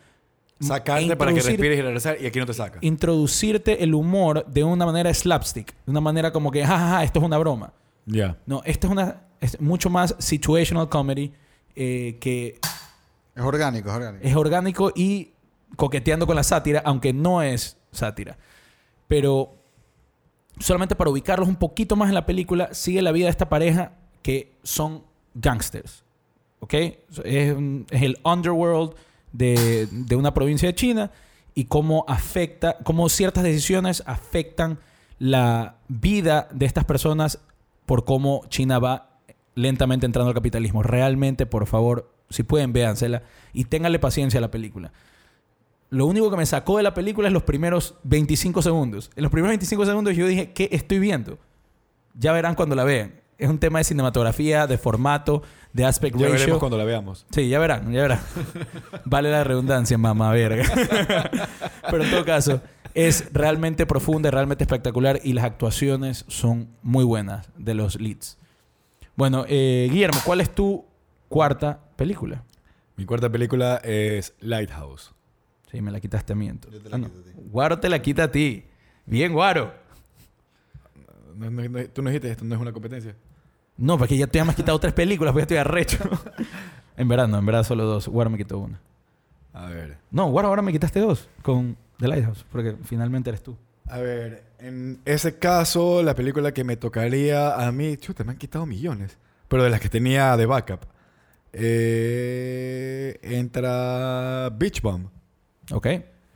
Sacarte 0.60 1.16
para 1.16 1.34
que 1.34 1.40
respires 1.40 1.78
y 1.78 1.82
regresar 1.82 2.16
y 2.20 2.26
aquí 2.26 2.38
no 2.38 2.46
te 2.46 2.54
saca. 2.54 2.78
introducirte 2.80 3.82
el 3.82 3.92
humor 3.92 4.46
de 4.46 4.62
una 4.62 4.86
manera 4.86 5.12
slapstick, 5.12 5.74
de 5.84 5.90
una 5.90 6.00
manera 6.00 6.32
como 6.32 6.52
que, 6.52 6.64
jajaja, 6.64 7.02
esto 7.02 7.18
es 7.18 7.24
una 7.24 7.38
broma. 7.38 7.72
Ya. 8.06 8.38
No, 8.46 8.62
esto 8.64 8.86
es 8.86 8.92
una 8.92 9.24
es 9.40 9.60
mucho 9.60 9.90
más 9.90 10.14
situational 10.18 10.88
comedy 10.88 11.32
eh, 11.76 12.16
que 12.20 12.58
Es 13.34 13.42
orgánico, 13.42 13.90
es 13.90 13.94
orgánico. 13.94 14.26
es 14.26 14.36
orgánico 14.36 14.92
y 14.94 15.32
coqueteando 15.76 16.26
con 16.26 16.36
la 16.36 16.42
sátira, 16.42 16.82
aunque 16.84 17.12
no 17.12 17.42
es 17.42 17.76
sátira. 17.92 18.38
Pero 19.06 19.54
solamente 20.58 20.94
para 20.94 21.10
ubicarlos 21.10 21.48
un 21.48 21.56
poquito 21.56 21.94
más 21.96 22.08
en 22.08 22.14
la 22.14 22.24
película, 22.26 22.72
sigue 22.72 23.02
la 23.02 23.12
vida 23.12 23.26
de 23.26 23.32
esta 23.32 23.48
pareja 23.48 23.92
que 24.22 24.56
son 24.62 25.04
gangsters. 25.34 26.04
¿Ok? 26.60 26.74
Es, 26.74 26.96
es 27.24 28.02
el 28.02 28.18
underworld 28.24 28.94
de, 29.32 29.88
de 29.90 30.16
una 30.16 30.32
provincia 30.32 30.68
de 30.68 30.74
China 30.74 31.10
y 31.54 31.66
cómo 31.66 32.04
afecta, 32.08 32.78
cómo 32.82 33.08
ciertas 33.08 33.44
decisiones 33.44 34.02
afectan 34.06 34.78
la 35.18 35.76
vida 35.88 36.48
de 36.52 36.66
estas 36.66 36.84
personas 36.84 37.40
por 37.86 38.04
cómo 38.04 38.42
China 38.48 38.78
va 38.78 39.18
lentamente 39.54 40.06
entrando 40.06 40.28
al 40.28 40.34
capitalismo. 40.34 40.82
Realmente, 40.82 41.46
por 41.46 41.66
favor, 41.66 42.10
si 42.30 42.42
pueden, 42.42 42.72
véansela 42.72 43.22
y 43.52 43.64
ténganle 43.64 43.98
paciencia 43.98 44.38
a 44.38 44.40
la 44.40 44.50
película. 44.50 44.92
Lo 45.90 46.06
único 46.06 46.30
que 46.30 46.36
me 46.36 46.46
sacó 46.46 46.78
de 46.78 46.82
la 46.82 46.94
película 46.94 47.28
es 47.28 47.32
los 47.34 47.44
primeros 47.44 47.94
25 48.04 48.62
segundos. 48.62 49.10
En 49.14 49.22
los 49.22 49.30
primeros 49.30 49.50
25 49.52 49.86
segundos 49.86 50.16
yo 50.16 50.26
dije, 50.26 50.52
¿qué 50.52 50.68
estoy 50.72 50.98
viendo? 50.98 51.38
Ya 52.14 52.32
verán 52.32 52.54
cuando 52.54 52.74
la 52.74 52.84
vean. 52.84 53.23
Es 53.38 53.48
un 53.48 53.58
tema 53.58 53.78
de 53.78 53.84
cinematografía, 53.84 54.66
de 54.66 54.78
formato, 54.78 55.42
de 55.72 55.84
aspect 55.84 56.16
Ya 56.16 56.26
ratio. 56.26 56.38
veremos 56.40 56.58
cuando 56.60 56.78
la 56.78 56.84
veamos. 56.84 57.26
Sí, 57.30 57.48
ya 57.48 57.58
verán, 57.58 57.92
ya 57.92 58.02
verán. 58.02 58.20
vale 59.04 59.30
la 59.30 59.42
redundancia, 59.44 59.98
mamá 59.98 60.30
verga. 60.32 60.64
Pero 61.90 62.04
en 62.04 62.10
todo 62.10 62.24
caso, 62.24 62.60
es 62.94 63.32
realmente 63.32 63.86
profunda, 63.86 64.30
realmente 64.30 64.62
espectacular 64.62 65.18
y 65.24 65.32
las 65.32 65.44
actuaciones 65.44 66.24
son 66.28 66.68
muy 66.82 67.04
buenas 67.04 67.48
de 67.58 67.74
los 67.74 68.00
leads. 68.00 68.38
Bueno, 69.16 69.44
eh, 69.48 69.88
Guillermo, 69.90 70.20
¿cuál 70.24 70.40
es 70.40 70.54
tu 70.54 70.84
cuarta 71.28 71.80
película? 71.96 72.44
Mi 72.96 73.04
cuarta 73.04 73.28
película 73.28 73.80
es 73.82 74.34
Lighthouse. 74.40 75.12
Sí, 75.72 75.80
me 75.82 75.90
la 75.90 75.98
quitaste 76.00 76.34
a 76.34 76.36
mí 76.36 76.46
entonces. 76.48 76.80
Yo 76.80 76.84
te 76.84 76.90
la 76.90 76.96
Ah, 76.96 76.98
no. 77.00 77.06
quito 77.08 77.18
a 77.20 77.22
ti. 77.24 77.30
Guaro 77.50 77.80
te 77.80 77.88
la 77.88 78.00
quita 78.00 78.22
a 78.24 78.30
ti. 78.30 78.64
Bien, 79.06 79.32
Guaro. 79.32 79.74
No- 81.34 81.50
no- 81.50 81.68
no- 81.68 81.84
Tú 81.88 82.00
no 82.02 82.10
dijiste 82.10 82.30
esto, 82.30 82.44
no 82.44 82.54
es 82.54 82.60
una 82.60 82.72
competencia. 82.72 83.16
No, 83.76 83.98
porque 83.98 84.16
ya 84.16 84.26
te 84.26 84.40
has 84.40 84.54
quitado 84.54 84.78
tres 84.78 84.92
películas, 84.92 85.32
porque 85.32 85.42
ya 85.42 85.44
estoy 85.44 85.56
arrecho. 85.58 85.98
en 86.96 87.08
verdad 87.08 87.28
no, 87.28 87.38
en 87.38 87.46
verdad 87.46 87.64
solo 87.64 87.84
dos. 87.84 88.08
Guaro 88.08 88.30
me 88.30 88.38
quitó 88.38 88.58
una. 88.58 88.80
A 89.52 89.66
ver. 89.66 89.98
No, 90.10 90.30
Guaro 90.30 90.48
ahora 90.48 90.62
me 90.62 90.72
quitaste 90.72 91.00
dos 91.00 91.28
con 91.42 91.76
The 91.98 92.08
Lighthouse, 92.08 92.44
porque 92.50 92.76
finalmente 92.84 93.30
eres 93.30 93.42
tú. 93.42 93.56
A 93.86 93.98
ver, 93.98 94.44
en 94.58 95.00
ese 95.04 95.38
caso, 95.38 96.02
la 96.02 96.14
película 96.14 96.52
que 96.52 96.64
me 96.64 96.76
tocaría 96.76 97.54
a 97.54 97.70
mí, 97.70 97.96
chuta, 97.96 98.24
me 98.24 98.32
han 98.32 98.38
quitado 98.38 98.64
millones, 98.64 99.18
pero 99.48 99.62
de 99.62 99.70
las 99.70 99.80
que 99.80 99.88
tenía 99.88 100.36
de 100.36 100.46
backup, 100.46 100.86
eh, 101.52 103.18
entra 103.22 104.50
Beach 104.56 104.80
Bomb. 104.80 105.08
¿Ok? 105.70 105.86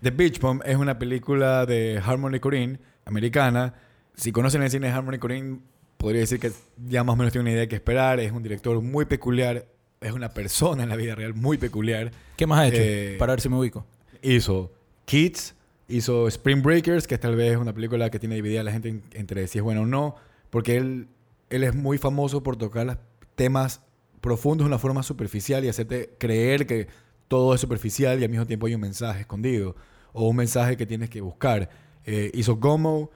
The 0.01 0.11
Beach 0.11 0.41
Bomb 0.41 0.63
es 0.65 0.77
una 0.77 0.99
película 0.99 1.67
de 1.67 2.01
Harmony 2.05 2.39
Korine, 2.39 2.79
americana. 3.05 3.75
Si 4.15 4.31
conocen 4.31 4.63
el 4.63 4.71
cine 4.71 4.89
de 4.89 4.93
Harmony 4.93 5.19
Korine, 5.19 5.61
podría 5.99 6.21
decir 6.23 6.41
que 6.41 6.51
ya 6.89 7.05
más 7.05 7.13
o 7.13 7.17
menos 7.17 7.33
tienen 7.33 7.45
una 7.45 7.51
idea 7.53 7.61
de 7.63 7.69
qué 7.69 7.77
esperar. 7.77 8.19
Es 8.21 8.33
un 8.33 8.43
director 8.43 8.81
muy 8.81 9.05
peculiar, 9.05 9.67
es 10.01 10.13
una 10.13 10.31
persona 10.31 10.83
en 10.85 10.89
la 10.89 10.97
vida 10.97 11.15
real 11.15 11.35
muy 11.35 11.59
peculiar. 11.59 12.11
¿Qué 12.37 12.47
más 12.47 12.61
has 12.61 12.69
hecho? 12.73 12.83
Eh, 12.83 13.17
Para 13.19 13.33
ver 13.35 13.41
si 13.41 13.49
me 13.51 13.57
ubico. 13.59 13.85
Hizo 14.23 14.73
Kids, 15.05 15.55
hizo 15.89 16.27
Spring 16.29 16.63
Breakers, 16.63 17.07
que 17.07 17.19
tal 17.19 17.37
vez 17.37 17.53
es 17.53 17.59
una 17.59 17.73
película 17.75 18.11
que 18.11 18.19
tiene 18.19 18.35
dividida 18.37 18.61
a 18.61 18.65
la 18.65 18.73
gente 18.73 18.89
en- 18.89 19.03
entre 19.13 19.47
si 19.49 19.59
es 19.59 19.65
buena 19.65 19.81
o 19.83 19.87
no, 19.87 20.17
porque 20.51 20.77
él, 20.77 21.09
él 21.51 21.65
es 21.65 21.75
muy 21.75 21.99
famoso 21.99 22.43
por 22.43 22.57
tocar 22.57 22.87
los 22.87 22.97
temas 23.35 23.81
profundos 24.21 24.65
de 24.65 24.69
una 24.69 24.79
forma 24.79 25.03
superficial 25.03 25.65
y 25.65 25.69
hacerte 25.69 26.11
creer 26.19 26.67
que 26.67 26.89
todo 27.29 27.55
es 27.55 27.61
superficial 27.61 28.21
y 28.21 28.25
al 28.25 28.31
mismo 28.31 28.47
tiempo 28.47 28.67
hay 28.67 28.75
un 28.75 28.81
mensaje 28.81 29.21
escondido 29.21 29.77
o 30.13 30.29
un 30.29 30.37
mensaje 30.37 30.77
que 30.77 30.87
tienes 30.87 31.11
que 31.11 31.21
buscar. 31.21 31.71
Eh, 32.05 32.31
hizo 32.35 32.57
Gomo, 32.57 33.11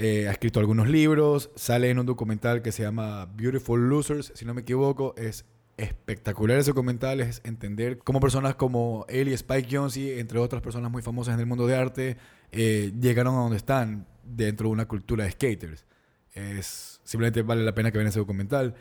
eh, 0.00 0.28
ha 0.28 0.30
escrito 0.30 0.60
algunos 0.60 0.88
libros, 0.88 1.50
sale 1.56 1.90
en 1.90 1.98
un 1.98 2.06
documental 2.06 2.62
que 2.62 2.70
se 2.70 2.84
llama 2.84 3.26
Beautiful 3.34 3.88
Losers, 3.88 4.30
si 4.34 4.44
no 4.44 4.54
me 4.54 4.60
equivoco, 4.60 5.12
es 5.16 5.44
espectacular 5.76 6.58
ese 6.58 6.70
documental 6.70 7.20
es 7.20 7.40
entender 7.44 7.98
cómo 7.98 8.20
personas 8.20 8.54
como 8.54 9.06
él 9.08 9.28
y 9.28 9.32
Spike 9.32 9.68
Jonze, 9.76 10.20
entre 10.20 10.38
otras 10.38 10.62
personas 10.62 10.90
muy 10.90 11.02
famosas 11.02 11.34
en 11.34 11.40
el 11.40 11.46
mundo 11.46 11.66
de 11.66 11.76
arte, 11.76 12.16
eh, 12.52 12.92
llegaron 13.00 13.34
a 13.34 13.38
donde 13.38 13.56
están 13.56 14.06
dentro 14.24 14.68
de 14.68 14.72
una 14.72 14.86
cultura 14.86 15.24
de 15.24 15.32
skaters. 15.32 15.84
Es, 16.32 17.00
simplemente 17.04 17.42
vale 17.42 17.64
la 17.64 17.74
pena 17.74 17.90
que 17.90 17.98
vean 17.98 18.08
ese 18.08 18.20
documental. 18.20 18.74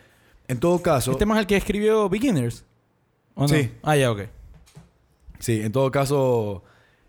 En 0.48 0.60
todo 0.60 0.82
caso... 0.82 1.12
¿Este 1.12 1.26
más 1.26 1.40
el 1.40 1.48
que 1.48 1.58
escribió 1.58 2.10
Beginners? 2.10 2.64
¿O 3.36 3.44
no? 3.44 3.48
Sí. 3.48 3.72
Ah, 3.84 3.96
ya, 3.96 4.12
ok. 4.12 4.22
Sí, 5.40 5.62
en 5.62 5.72
todo 5.72 5.90
caso, 5.92 6.64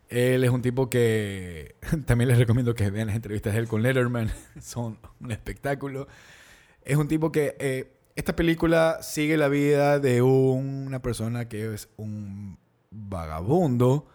él 0.09 0.43
es 0.45 0.51
un 0.51 0.63
tipo 0.63 0.89
que 0.89 1.77
también 2.07 2.29
les 2.29 2.39
recomiendo 2.39 2.75
que 2.75 2.91
vean 2.91 3.09
las 3.09 3.17
entrevistas 3.17 3.53
de 3.53 3.61
él 3.61 3.69
con 3.69 3.83
Letterman. 3.83 4.31
Son 4.61 4.99
un 5.21 5.31
espectáculo. 5.31 6.09
Es 6.83 6.97
un 6.97 7.09
tipo 7.09 7.31
que 7.31 7.57
eh, 7.59 7.93
esta 8.17 8.35
película 8.35 8.99
sigue 9.03 9.37
la 9.37 9.49
vida 9.49 10.01
de 10.01 10.23
una 10.23 11.03
persona 11.03 11.49
que 11.49 11.75
es 11.75 11.89
un 11.97 12.59
vagabundo. 12.91 14.07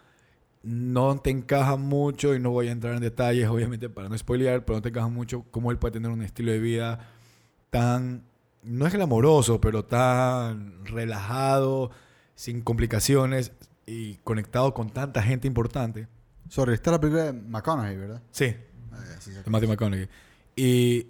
No 0.62 1.18
te 1.20 1.30
encaja 1.30 1.76
mucho 1.76 2.34
y 2.34 2.40
no 2.40 2.50
voy 2.50 2.68
a 2.68 2.72
entrar 2.72 2.94
en 2.94 3.00
detalles, 3.00 3.48
obviamente, 3.48 3.88
para 3.88 4.08
no 4.08 4.16
spoilear, 4.16 4.64
pero 4.64 4.78
no 4.78 4.82
te 4.82 4.88
encaja 4.88 5.08
mucho 5.08 5.44
cómo 5.50 5.70
él 5.70 5.78
puede 5.78 5.92
tener 5.92 6.10
un 6.10 6.22
estilo 6.22 6.52
de 6.52 6.58
vida 6.58 7.10
tan, 7.70 8.24
no 8.62 8.86
es 8.86 8.92
glamoroso, 8.94 9.60
pero 9.60 9.84
tan 9.84 10.84
relajado, 10.86 11.90
sin 12.34 12.62
complicaciones 12.62 13.52
y 13.86 14.14
conectado 14.24 14.72
con 14.74 14.90
tanta 14.90 15.22
gente 15.22 15.46
importante. 15.46 16.08
Sorry, 16.48 16.74
está 16.74 16.90
la 16.90 17.00
película 17.00 17.24
de 17.24 17.32
McConaughey, 17.32 17.96
¿verdad? 17.96 18.22
Sí, 18.30 18.54
Ah, 18.92 19.02
sí, 19.18 19.32
sí. 19.32 19.38
Matthew 19.50 19.68
McConaughey. 19.70 20.08
Y, 20.56 21.08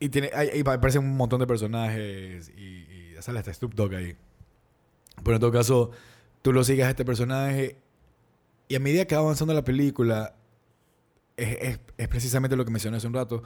y 0.00 0.08
tiene, 0.08 0.30
ahí 0.34 0.60
aparecen 0.64 1.02
un 1.04 1.16
montón 1.16 1.40
de 1.40 1.46
personajes 1.46 2.50
y, 2.56 2.60
y 2.60 3.14
sale 3.20 3.38
hasta 3.40 3.52
Snoop 3.52 3.74
Dogg 3.74 3.94
ahí. 3.94 4.16
Pero 5.22 5.36
en 5.36 5.40
todo 5.40 5.52
caso, 5.52 5.90
tú 6.42 6.52
lo 6.52 6.64
sigues 6.64 6.86
a 6.86 6.90
este 6.90 7.04
personaje 7.04 7.76
y 8.68 8.74
a 8.76 8.80
medida 8.80 9.04
que 9.06 9.14
va 9.14 9.20
avanzando 9.22 9.52
la 9.54 9.64
película, 9.64 10.34
es, 11.36 11.58
es- 11.60 11.80
es 11.98 12.08
precisamente 12.08 12.56
lo 12.56 12.64
que 12.64 12.70
mencioné 12.70 12.96
hace 12.96 13.06
un 13.06 13.14
rato, 13.14 13.42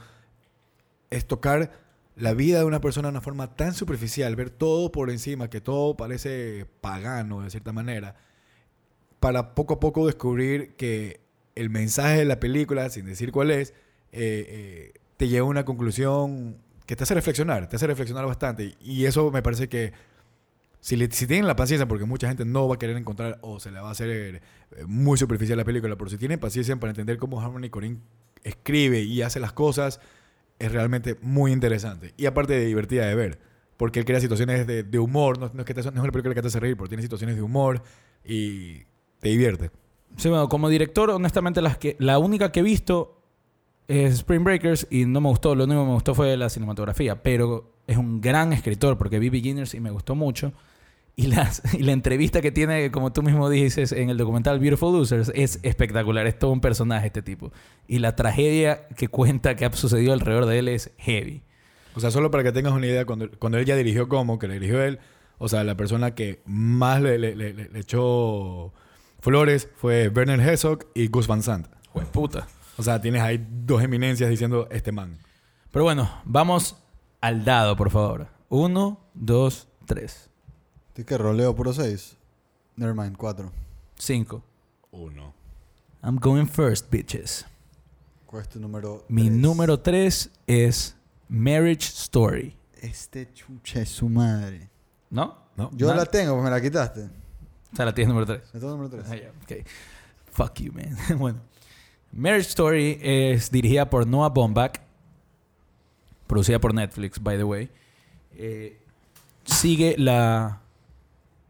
es 1.09 1.27
tocar 1.27 1.71
la 2.15 2.33
vida 2.33 2.59
de 2.59 2.65
una 2.65 2.81
persona 2.81 3.07
de 3.07 3.11
una 3.11 3.21
forma 3.21 3.55
tan 3.55 3.73
superficial, 3.73 4.35
ver 4.35 4.49
todo 4.49 4.91
por 4.91 5.09
encima, 5.09 5.49
que 5.49 5.61
todo 5.61 5.95
parece 5.97 6.65
pagano 6.81 7.41
de 7.41 7.49
cierta 7.49 7.71
manera, 7.73 8.15
para 9.21 9.55
poco 9.55 9.75
a 9.75 9.79
poco 9.81 10.07
descubrir 10.07 10.75
que 10.77 11.21
el 11.55 11.69
mensaje 11.69 12.17
de 12.19 12.25
la 12.25 12.41
película, 12.41 12.89
sin 12.89 13.05
decir 13.05 13.31
cuál 13.31 13.51
es, 13.51 13.71
eh, 14.11 14.93
eh, 14.93 14.93
te 15.17 15.29
lleva 15.29 15.47
a 15.47 15.49
una 15.51 15.65
conclusión 15.65 16.57
que 16.87 16.97
te 16.97 17.03
hace 17.03 17.13
reflexionar, 17.15 17.69
te 17.69 17.77
hace 17.77 17.87
reflexionar 17.87 18.25
bastante. 18.25 18.75
Y 18.81 19.05
eso 19.05 19.31
me 19.31 19.43
parece 19.43 19.69
que 19.69 19.93
si, 20.79 20.95
le- 20.95 21.11
si 21.11 21.27
tienen 21.27 21.47
la 21.47 21.55
paciencia, 21.55 21.87
porque 21.87 22.05
mucha 22.05 22.27
gente 22.27 22.45
no 22.45 22.67
va 22.67 22.75
a 22.75 22.79
querer 22.79 22.97
encontrar 22.97 23.39
o 23.41 23.59
se 23.59 23.71
le 23.71 23.79
va 23.79 23.89
a 23.89 23.91
hacer 23.91 24.09
eh, 24.11 24.41
muy 24.87 25.17
superficial 25.17 25.57
la 25.57 25.65
película, 25.65 25.95
pero 25.97 26.09
si 26.09 26.17
tienen 26.17 26.39
paciencia 26.39 26.75
para 26.77 26.91
entender 26.91 27.17
cómo 27.17 27.41
Harmony 27.41 27.69
Corinne 27.69 27.99
escribe 28.43 29.01
y 29.01 29.21
hace 29.21 29.39
las 29.39 29.53
cosas, 29.53 29.99
es 30.59 30.71
realmente 30.71 31.17
muy 31.21 31.51
interesante. 31.51 32.13
Y 32.17 32.25
aparte 32.27 32.53
de 32.53 32.65
divertida 32.65 33.05
de 33.07 33.15
ver, 33.15 33.39
porque 33.77 33.99
él 33.99 34.05
crea 34.05 34.19
situaciones 34.19 34.67
de, 34.67 34.83
de 34.83 34.99
humor, 34.99 35.39
no, 35.39 35.51
no 35.53 35.61
es 35.61 35.65
que 35.65 35.73
te, 35.73 35.81
no 35.83 35.89
es 35.89 35.95
una 36.03 36.11
película 36.11 36.35
que 36.35 36.41
te 36.41 36.47
hace 36.47 36.59
reír, 36.59 36.77
pero 36.77 36.87
tiene 36.89 37.03
situaciones 37.03 37.35
de 37.35 37.41
humor 37.43 37.83
y 38.25 38.83
te 39.21 39.29
divierte. 39.29 39.71
Sí, 40.17 40.27
bueno, 40.27 40.49
como 40.49 40.67
director, 40.67 41.09
honestamente, 41.09 41.61
las 41.61 41.77
que, 41.77 41.95
la 41.99 42.19
única 42.19 42.51
que 42.51 42.59
he 42.59 42.63
visto 42.63 43.17
es 43.87 44.13
Spring 44.15 44.43
Breakers 44.43 44.87
y 44.89 45.05
no 45.05 45.21
me 45.21 45.29
gustó. 45.29 45.55
Lo 45.55 45.63
único 45.63 45.81
que 45.81 45.87
me 45.87 45.93
gustó 45.93 46.13
fue 46.13 46.35
la 46.37 46.49
cinematografía. 46.49 47.23
Pero 47.23 47.73
es 47.87 47.97
un 47.97 48.19
gran 48.21 48.51
escritor 48.53 48.97
porque 48.97 49.19
vi 49.19 49.29
Beginners 49.29 49.73
y 49.73 49.79
me 49.79 49.89
gustó 49.91 50.15
mucho. 50.15 50.53
Y, 51.15 51.27
las, 51.27 51.61
y 51.73 51.83
la 51.83 51.91
entrevista 51.93 52.41
que 52.41 52.51
tiene, 52.51 52.91
como 52.91 53.11
tú 53.13 53.21
mismo 53.23 53.49
dices, 53.49 53.91
en 53.91 54.09
el 54.09 54.17
documental 54.17 54.59
Beautiful 54.59 54.93
Losers 54.93 55.31
es 55.35 55.59
espectacular. 55.63 56.25
Es 56.27 56.37
todo 56.39 56.51
un 56.51 56.61
personaje 56.61 57.07
este 57.07 57.21
tipo. 57.21 57.51
Y 57.87 57.99
la 57.99 58.15
tragedia 58.15 58.87
que 58.97 59.07
cuenta 59.07 59.55
que 59.55 59.65
ha 59.65 59.71
sucedido 59.73 60.13
alrededor 60.13 60.45
de 60.45 60.59
él 60.59 60.67
es 60.67 60.91
heavy. 60.97 61.41
O 61.95 61.99
sea, 61.99 62.11
solo 62.11 62.31
para 62.31 62.43
que 62.43 62.51
tengas 62.53 62.71
una 62.73 62.85
idea, 62.87 63.05
cuando, 63.05 63.29
cuando 63.39 63.57
él 63.57 63.65
ya 63.65 63.75
dirigió 63.75 64.07
como, 64.07 64.39
que 64.39 64.47
le 64.47 64.53
dirigió 64.55 64.81
él, 64.81 64.99
o 65.37 65.49
sea, 65.49 65.63
la 65.65 65.75
persona 65.75 66.15
que 66.15 66.41
más 66.45 67.01
le, 67.01 67.17
le- 67.17 67.35
le- 67.35 67.53
le- 67.53 67.69
le 67.69 67.79
echó 67.79 68.71
flores 69.21 69.69
fue 69.77 70.09
Werner 70.09 70.39
Herzog 70.39 70.87
y 70.93 71.07
Gus 71.07 71.27
Van 71.27 71.41
Sant. 71.41 71.67
puta. 72.11 72.47
O 72.77 72.83
sea, 72.83 72.99
tienes 72.99 73.21
ahí 73.21 73.45
dos 73.65 73.81
eminencias 73.83 74.29
diciendo 74.29 74.67
este 74.71 74.91
man. 74.91 75.17
Pero 75.71 75.85
bueno, 75.85 76.09
vamos 76.25 76.75
al 77.21 77.45
dado, 77.45 77.75
por 77.75 77.89
favor. 77.91 78.27
Uno, 78.49 78.99
dos, 79.13 79.67
tres, 79.85 80.29
¿Tú 80.93 81.05
qué 81.05 81.17
roleo 81.17 81.55
puro 81.55 81.71
6? 81.71 82.17
Nevermind, 82.75 83.15
4. 83.15 83.49
cinco. 83.95 84.43
Uno. 84.91 85.33
I'm 86.03 86.17
going 86.17 86.47
first, 86.47 86.89
bitches. 86.91 87.45
¿Cuál 88.25 88.41
es 88.41 88.49
tu 88.49 88.59
número? 88.59 89.05
Mi 89.07 89.27
tres? 89.27 89.33
número 89.37 89.79
3 89.79 90.29
es 90.47 90.95
Marriage 91.29 91.87
Story. 91.87 92.57
Este 92.81 93.31
chucha 93.33 93.81
es 93.81 93.89
su 93.89 94.09
madre. 94.09 94.69
¿No? 95.09 95.37
¿No? 95.55 95.69
Yo 95.73 95.93
la 95.93 96.05
tengo, 96.05 96.33
pues 96.33 96.43
me 96.43 96.49
la 96.49 96.61
quitaste. 96.61 97.09
O 97.71 97.75
sea, 97.75 97.85
la 97.85 97.93
tienes 97.93 98.09
número 98.09 98.25
3. 98.25 98.53
Me 98.53 98.59
tengo 98.59 98.77
número 98.77 98.89
3. 98.89 99.23
ok. 99.43 99.67
Fuck 100.31 100.59
you, 100.61 100.73
man. 100.73 100.97
bueno. 101.17 101.39
Marriage 102.11 102.49
Story 102.49 102.99
es 103.01 103.51
dirigida 103.51 103.89
por 103.89 104.05
Noah 104.05 104.29
Baumbach. 104.29 104.79
Producida 106.27 106.59
por 106.59 106.73
Netflix, 106.73 107.21
by 107.21 107.37
the 107.37 107.43
way. 107.43 107.69
Eh, 108.35 108.77
sigue 109.45 109.95
la 109.97 110.61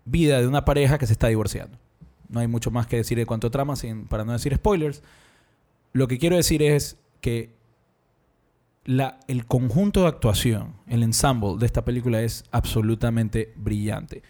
vida 0.06 0.40
de 0.40 0.48
una 0.48 0.66
pareja 0.66 0.98
que 0.98 1.08
se 1.08 1.14
está 1.14 1.28
divorciando. 1.28 1.78
No 2.30 2.40
hay 2.40 2.48
mucho 2.48 2.72
más 2.72 2.88
que 2.88 2.98
decir 2.98 3.18
de 3.18 3.26
cuanto 3.26 3.52
trama 3.52 3.76
sin, 3.76 4.06
para 4.06 4.24
no 4.24 4.34
decir 4.34 4.56
spoilers. 4.56 5.04
Lo 5.94 6.08
que 6.08 6.18
quiero 6.18 6.38
decir 6.38 6.64
es 6.64 6.98
que 7.20 7.54
la, 8.86 9.20
el 9.28 9.46
conjunto 9.46 10.02
de 10.02 10.08
actuación, 10.08 10.76
el 10.88 11.04
ensemble 11.04 11.58
de 11.60 11.66
esta 11.66 11.84
película 11.84 12.22
es 12.22 12.44
absolutamente 12.52 13.54
brillante. 13.56 14.24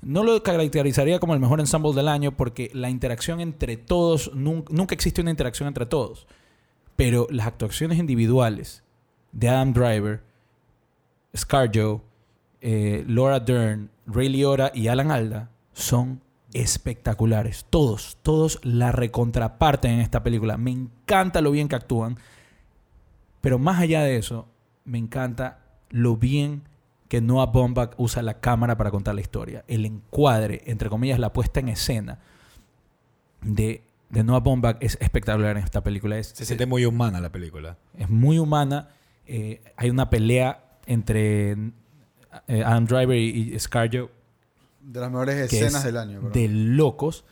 No 0.00 0.22
lo 0.22 0.42
caracterizaría 0.42 1.18
como 1.18 1.34
el 1.34 1.40
mejor 1.40 1.60
ensemble 1.60 1.92
del 1.92 2.08
año 2.08 2.36
porque 2.36 2.70
la 2.72 2.88
interacción 2.90 3.40
entre 3.40 3.76
todos, 3.76 4.32
nun- 4.34 4.64
nunca 4.70 4.94
existe 4.94 5.20
una 5.20 5.30
interacción 5.30 5.66
entre 5.66 5.86
todos. 5.86 6.26
Pero 6.96 7.26
las 7.30 7.46
actuaciones 7.46 7.98
individuales 7.98 8.82
de 9.32 9.48
Adam 9.48 9.72
Driver, 9.72 10.22
ScarJo, 11.36 12.02
eh, 12.60 13.04
Laura 13.06 13.40
Dern, 13.40 13.90
Ray 14.06 14.28
Liotta 14.28 14.72
y 14.74 14.88
Alan 14.88 15.10
Alda 15.10 15.50
son 15.72 16.20
espectaculares. 16.52 17.66
Todos, 17.68 18.18
todos 18.22 18.58
la 18.64 18.90
recontraparten 18.92 19.92
en 19.92 20.00
esta 20.00 20.22
película. 20.22 20.56
Me 20.56 20.70
encanta 20.70 21.40
lo 21.40 21.50
bien 21.50 21.68
que 21.68 21.76
actúan. 21.76 22.16
Pero 23.40 23.58
más 23.58 23.80
allá 23.80 24.02
de 24.02 24.16
eso, 24.16 24.48
me 24.84 24.98
encanta 24.98 25.60
lo 25.90 26.16
bien 26.16 26.62
que 27.08 27.20
Noah 27.20 27.46
Baumbach 27.46 27.92
usa 27.96 28.22
la 28.22 28.40
cámara 28.40 28.76
para 28.76 28.90
contar 28.90 29.14
la 29.14 29.20
historia. 29.20 29.64
El 29.66 29.86
encuadre, 29.86 30.62
entre 30.66 30.88
comillas, 30.90 31.18
la 31.18 31.32
puesta 31.32 31.60
en 31.60 31.68
escena 31.70 32.18
de, 33.40 33.82
de 34.10 34.24
Noah 34.24 34.40
Baumbach 34.40 34.76
es 34.80 34.98
espectacular 35.00 35.56
en 35.56 35.64
esta 35.64 35.82
película. 35.82 36.18
Es, 36.18 36.28
Se 36.28 36.44
siente 36.44 36.66
muy 36.66 36.84
humana 36.84 37.20
la 37.20 37.30
película. 37.32 37.78
es 37.96 38.10
muy 38.10 38.38
humana. 38.38 38.90
Eh, 39.26 39.62
hay 39.76 39.90
una 39.90 40.10
pelea 40.10 40.64
entre 40.86 41.52
eh, 42.46 42.62
Adam 42.64 42.84
Driver 42.86 43.16
y, 43.16 43.54
y 43.54 43.58
ScarJo 43.58 44.10
De 44.82 45.00
las 45.00 45.10
mejores 45.10 45.36
escenas 45.36 45.76
es 45.76 45.84
del 45.84 45.96
año. 45.96 46.20
bro. 46.20 46.30
de 46.30 46.48
locos. 46.48 47.24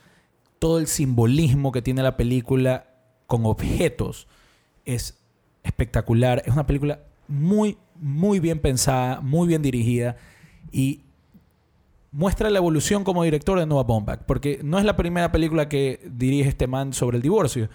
Todo 0.58 0.78
el 0.78 0.86
simbolismo 0.86 1.70
que 1.70 1.82
tiene 1.82 2.02
la 2.02 2.16
película 2.16 2.86
con 3.26 3.44
objetos 3.44 4.26
es 4.86 5.18
espectacular. 5.62 6.42
Es 6.46 6.52
una 6.52 6.66
película 6.66 7.00
muy, 7.28 7.76
muy 8.00 8.40
bien 8.40 8.58
pensada, 8.58 9.20
muy 9.20 9.48
bien 9.48 9.62
dirigida 9.62 10.16
y 10.72 11.02
muestra 12.12 12.50
la 12.50 12.58
evolución 12.58 13.04
como 13.04 13.22
director 13.24 13.58
de 13.58 13.66
Noah 13.66 13.84
Baumbach. 13.84 14.20
Porque 14.26 14.60
no 14.62 14.78
es 14.78 14.84
la 14.84 14.96
primera 14.96 15.32
película 15.32 15.68
que 15.68 16.00
dirige 16.10 16.48
este 16.48 16.66
man 16.66 16.92
sobre 16.92 17.16
el 17.16 17.22
divorcio. 17.22 17.68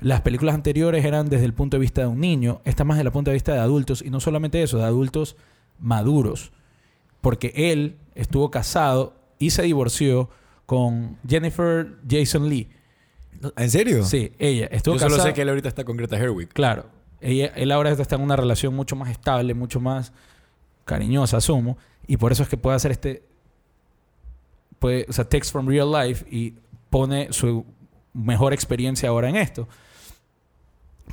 Las 0.00 0.20
películas 0.20 0.54
anteriores 0.54 1.04
eran 1.04 1.28
desde 1.28 1.44
el 1.44 1.54
punto 1.54 1.76
de 1.76 1.80
vista 1.80 2.02
de 2.02 2.06
un 2.06 2.20
niño. 2.20 2.60
Esta 2.64 2.84
más 2.84 2.96
desde 2.98 3.08
el 3.08 3.12
punto 3.12 3.30
de 3.30 3.34
vista 3.34 3.52
de 3.52 3.58
adultos. 3.58 4.02
Y 4.02 4.10
no 4.10 4.20
solamente 4.20 4.62
eso, 4.62 4.78
de 4.78 4.84
adultos 4.84 5.36
maduros. 5.80 6.52
Porque 7.20 7.52
él 7.56 7.96
estuvo 8.14 8.50
casado 8.50 9.16
y 9.38 9.50
se 9.50 9.62
divorció 9.62 10.30
con 10.66 11.16
Jennifer 11.26 11.96
Jason 12.08 12.48
Lee. 12.48 12.68
¿En 13.56 13.70
serio? 13.70 14.04
Sí, 14.04 14.32
ella 14.38 14.66
estuvo 14.66 14.94
Yo 14.94 15.00
solo 15.00 15.12
casada. 15.14 15.30
sé 15.30 15.34
que 15.34 15.42
él 15.42 15.48
ahorita 15.48 15.68
está 15.68 15.84
con 15.84 15.96
Greta 15.96 16.16
Herwig. 16.16 16.48
Claro. 16.48 16.86
Ella, 17.20 17.46
él 17.56 17.72
ahora 17.72 17.90
está 17.90 18.16
en 18.16 18.22
una 18.22 18.36
relación 18.36 18.74
mucho 18.74 18.94
más 18.96 19.10
estable, 19.10 19.54
mucho 19.54 19.80
más 19.80 20.12
cariñosa, 20.84 21.38
asumo. 21.38 21.76
Y 22.06 22.16
por 22.16 22.32
eso 22.32 22.42
es 22.42 22.48
que 22.48 22.56
puede 22.56 22.76
hacer 22.76 22.90
este. 22.92 23.22
Puede, 24.78 25.06
o 25.08 25.12
sea, 25.12 25.28
text 25.28 25.50
from 25.52 25.66
real 25.66 25.90
life 25.90 26.24
y 26.30 26.54
pone 26.90 27.32
su 27.32 27.64
mejor 28.14 28.52
experiencia 28.52 29.08
ahora 29.08 29.28
en 29.28 29.36
esto. 29.36 29.68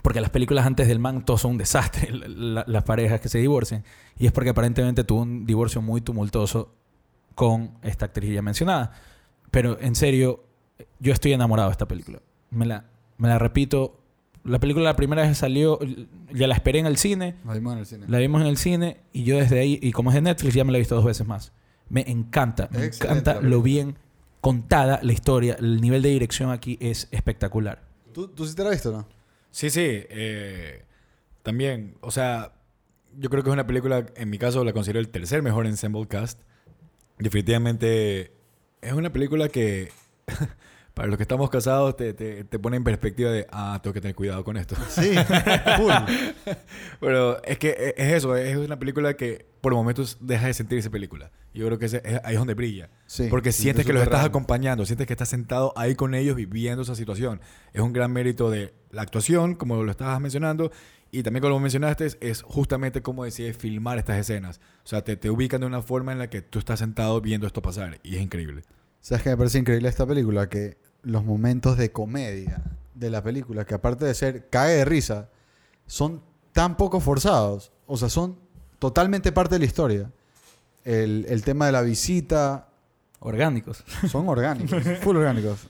Porque 0.01 0.21
las 0.21 0.29
películas 0.29 0.65
antes 0.65 0.87
del 0.87 0.99
man 0.99 1.25
todos 1.25 1.41
son 1.41 1.51
un 1.51 1.57
desastre, 1.57 2.11
la- 2.11 2.27
la- 2.29 2.65
las 2.67 2.83
parejas 2.83 3.19
que 3.21 3.29
se 3.29 3.39
divorcian. 3.39 3.83
Y 4.19 4.27
es 4.27 4.31
porque 4.31 4.51
aparentemente 4.51 5.03
tuvo 5.03 5.21
un 5.21 5.45
divorcio 5.45 5.81
muy 5.81 6.01
tumultuoso 6.01 6.73
con 7.33 7.71
esta 7.81 8.05
actriz 8.05 8.33
ya 8.33 8.41
mencionada. 8.41 8.91
Pero 9.51 9.79
en 9.81 9.95
serio, 9.95 10.43
yo 10.99 11.11
estoy 11.13 11.33
enamorado 11.33 11.69
de 11.69 11.73
esta 11.73 11.87
película. 11.87 12.19
Me 12.51 12.65
la, 12.65 12.85
me 13.17 13.27
la 13.27 13.39
repito. 13.39 13.99
La 14.45 14.59
película 14.59 14.85
la 14.85 14.95
primera 14.95 15.23
vez 15.23 15.31
que 15.31 15.35
salió, 15.35 15.79
ya 16.31 16.47
la 16.47 16.53
esperé 16.55 16.79
en 16.79 16.85
el 16.85 16.97
cine. 16.97 17.35
Nos 17.43 17.55
vimos 17.55 17.73
en 17.73 17.79
el 17.79 17.85
cine. 17.85 18.05
La 18.07 18.19
vimos 18.19 18.41
en 18.41 18.47
el 18.47 18.57
cine 18.57 18.97
y 19.11 19.23
yo 19.23 19.37
desde 19.37 19.59
ahí, 19.59 19.79
y 19.81 19.91
como 19.91 20.11
es 20.11 20.15
de 20.15 20.21
Netflix, 20.21 20.53
ya 20.53 20.63
me 20.63 20.71
la 20.71 20.77
he 20.77 20.81
visto 20.81 20.95
dos 20.95 21.05
veces 21.05 21.25
más. 21.25 21.51
Me 21.89 22.01
encanta, 22.09 22.69
me 22.71 22.85
excelente 22.85 23.19
encanta 23.19 23.41
la 23.41 23.49
lo 23.49 23.61
bien 23.61 23.97
contada 24.41 24.99
la 25.01 25.11
historia. 25.11 25.55
El 25.59 25.81
nivel 25.81 26.01
de 26.01 26.09
dirección 26.09 26.51
aquí 26.51 26.77
es 26.79 27.07
espectacular. 27.11 27.83
¿Tú, 28.13 28.27
¿Tú 28.27 28.45
sí 28.45 28.55
te 28.55 28.63
la 28.63 28.69
has 28.69 28.75
visto 28.75 28.91
no? 28.91 29.07
Sí, 29.51 29.69
sí. 29.69 29.81
eh, 29.83 30.83
también, 31.41 31.95
o 32.01 32.11
sea, 32.11 32.53
yo 33.19 33.29
creo 33.29 33.43
que 33.43 33.49
es 33.49 33.53
una 33.53 33.67
película, 33.67 34.05
en 34.15 34.29
mi 34.29 34.37
caso 34.37 34.63
la 34.63 34.73
considero 34.73 34.99
el 34.99 35.09
tercer 35.09 35.41
mejor 35.41 35.65
ensemble 35.67 36.07
cast. 36.07 36.39
Definitivamente 37.17 38.31
es 38.81 38.93
una 38.93 39.11
película 39.11 39.49
que, 39.49 39.91
para 40.95 41.07
los 41.09 41.17
que 41.17 41.23
estamos 41.23 41.49
casados, 41.51 41.95
te, 41.95 42.13
te, 42.15 42.43
te 42.45 42.57
pone 42.57 42.77
en 42.77 42.83
perspectiva 42.83 43.29
de, 43.29 43.45
ah, 43.51 43.79
tengo 43.83 43.93
que 43.93 44.01
tener 44.01 44.15
cuidado 44.15 44.43
con 44.43 44.57
esto. 44.57 44.75
Sí, 44.89 45.13
full. 45.77 45.91
Pero 46.99 47.43
es 47.43 47.57
que 47.59 47.69
e- 47.69 47.93
es 47.97 48.13
eso, 48.13 48.35
es 48.35 48.55
una 48.57 48.79
película 48.79 49.15
que 49.15 49.45
por 49.61 49.73
momentos 49.73 50.17
deja 50.21 50.47
de 50.47 50.53
sentir 50.53 50.77
esa 50.79 50.89
película. 50.89 51.31
Yo 51.53 51.65
creo 51.67 51.79
que 51.79 51.85
ese- 51.85 52.01
es, 52.03 52.19
ahí 52.23 52.33
es 52.33 52.39
donde 52.39 52.53
brilla. 52.53 52.89
Sí, 53.05 53.27
Porque 53.29 53.51
sientes 53.51 53.81
es 53.81 53.87
que 53.87 53.93
los 53.93 54.03
estás 54.03 54.19
raro. 54.19 54.29
acompañando, 54.29 54.85
sientes 54.85 55.07
que 55.07 55.13
estás 55.13 55.29
sentado 55.29 55.73
ahí 55.75 55.95
con 55.95 56.13
ellos 56.15 56.35
viviendo 56.35 56.83
esa 56.83 56.95
situación. 56.95 57.41
Es 57.73 57.81
un 57.81 57.93
gran 57.93 58.11
mérito 58.11 58.49
de 58.49 58.73
la 58.91 59.01
actuación, 59.01 59.55
como 59.55 59.83
lo 59.83 59.91
estabas 59.91 60.19
mencionando, 60.21 60.71
y 61.11 61.23
también 61.23 61.41
como 61.41 61.59
mencionaste, 61.59 62.05
es- 62.05 62.17
es 62.21 62.41
justamente 62.41 63.01
cómo 63.01 63.23
decides 63.25 63.57
filmar 63.57 63.97
estas 63.97 64.17
escenas. 64.17 64.59
O 64.83 64.87
sea, 64.87 65.03
te, 65.03 65.15
te 65.17 65.29
ubican 65.29 65.61
de 65.61 65.67
una 65.67 65.81
forma 65.81 66.11
en 66.11 66.19
la 66.19 66.29
que 66.29 66.41
tú 66.41 66.59
estás 66.59 66.79
sentado 66.79 67.19
viendo 67.21 67.47
esto 67.47 67.61
pasar, 67.61 67.99
y 68.03 68.15
es 68.15 68.21
increíble. 68.21 68.63
¿Sabes 69.01 69.23
qué 69.23 69.29
me 69.29 69.37
parece 69.37 69.59
increíble 69.59 69.87
esta 69.87 70.05
película? 70.07 70.49
Que 70.49 70.77
los 71.05 71.23
momentos 71.23 71.77
de 71.77 71.91
comedia 71.91 72.61
de 72.93 73.09
la 73.09 73.23
película, 73.23 73.65
que 73.65 73.73
aparte 73.75 74.03
de 74.05 74.13
ser 74.13 74.49
cae 74.49 74.75
de 74.75 74.85
risa, 74.85 75.29
son 75.87 76.21
tan 76.51 76.75
poco 76.75 76.99
forzados. 76.99 77.71
O 77.87 77.95
sea, 77.97 78.09
son 78.09 78.37
totalmente 78.79 79.31
parte 79.31 79.55
de 79.55 79.59
la 79.59 79.65
historia. 79.65 80.11
El, 80.83 81.25
el 81.29 81.43
tema 81.43 81.67
de 81.67 81.71
la 81.71 81.81
visita, 81.81 82.67
Orgánicos. 83.19 83.83
son 84.09 84.27
orgánicos, 84.29 84.83
full 85.01 85.15
orgánicos. 85.17 85.67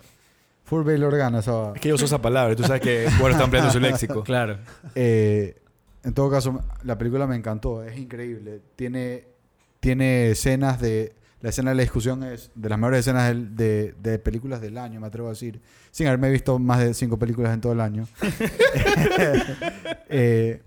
Full 0.66 0.84
bail 0.84 1.04
organo, 1.04 1.40
esa 1.40 1.52
va. 1.52 1.74
Es 1.76 1.82
que 1.82 1.90
yo 1.90 1.96
uso 1.96 2.06
esa 2.06 2.22
palabra, 2.22 2.54
y 2.54 2.56
tú 2.56 2.64
sabes 2.64 2.82
que 2.82 3.08
bueno 3.20 3.30
está 3.36 3.44
ampliando 3.44 3.72
su 3.72 3.80
léxico. 3.80 4.24
Claro. 4.26 4.58
Eh, 4.96 5.62
en 6.04 6.14
todo 6.14 6.30
caso, 6.30 6.60
la 6.84 6.98
película 6.98 7.28
me 7.28 7.36
encantó, 7.36 7.84
es 7.84 7.98
increíble. 7.98 8.62
Tiene, 8.76 9.28
tiene 9.80 10.32
escenas 10.32 10.82
de. 10.82 11.14
La 11.46 11.50
escena 11.50 11.70
de 11.70 11.76
la 11.76 11.84
discusión 11.84 12.24
es 12.24 12.50
de 12.56 12.70
las 12.70 12.80
mejores 12.80 13.02
escenas 13.02 13.32
de, 13.56 13.94
de 14.02 14.18
películas 14.18 14.60
del 14.62 14.80
año, 14.80 15.00
me 15.00 15.06
atrevo 15.06 15.28
a 15.28 15.30
decir. 15.34 15.62
Sin 15.92 16.08
haberme 16.08 16.32
visto 16.32 16.58
más 16.58 16.80
de 16.80 16.92
cinco 16.96 17.20
películas 17.20 17.54
en 17.54 17.62
todo 17.62 17.74
el 17.74 17.82
año. 17.82 18.08
Eh, 20.10 20.64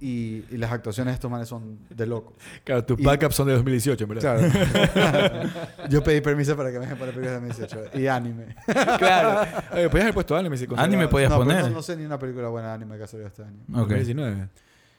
y, 0.00 0.44
y 0.50 0.56
las 0.56 0.72
actuaciones 0.72 1.12
de 1.12 1.14
estos 1.14 1.30
manes 1.30 1.48
son 1.48 1.78
de 1.88 2.04
locos. 2.06 2.34
Claro, 2.64 2.84
tus 2.84 3.00
backups 3.00 3.36
son 3.36 3.46
de 3.46 3.52
2018, 3.52 4.06
¿verdad? 4.08 4.50
Claro. 4.92 5.50
Yo 5.88 6.02
pedí 6.02 6.20
permiso 6.20 6.56
para 6.56 6.72
que 6.72 6.80
me 6.80 6.86
dejen 6.86 6.98
para 6.98 7.12
películas 7.12 7.40
de 7.40 7.46
2018. 7.48 7.98
Y 8.00 8.08
anime. 8.08 8.56
claro. 8.98 9.48
Oye, 9.72 9.88
podías 9.88 10.02
haber 10.06 10.14
puesto 10.14 10.36
anime 10.36 10.56
si 10.56 10.66
Anime 10.76 11.06
podías 11.06 11.30
no, 11.30 11.38
pero 11.38 11.48
poner. 11.48 11.64
No, 11.66 11.70
no 11.70 11.82
sé 11.82 11.96
ni 11.96 12.04
una 12.04 12.18
película 12.18 12.48
buena 12.48 12.68
de 12.70 12.74
anime 12.74 12.96
que 12.96 13.04
ha 13.04 13.06
salido 13.06 13.28
este 13.28 13.42
año. 13.42 13.60
Ok. 13.70 13.90
2019. 13.90 14.48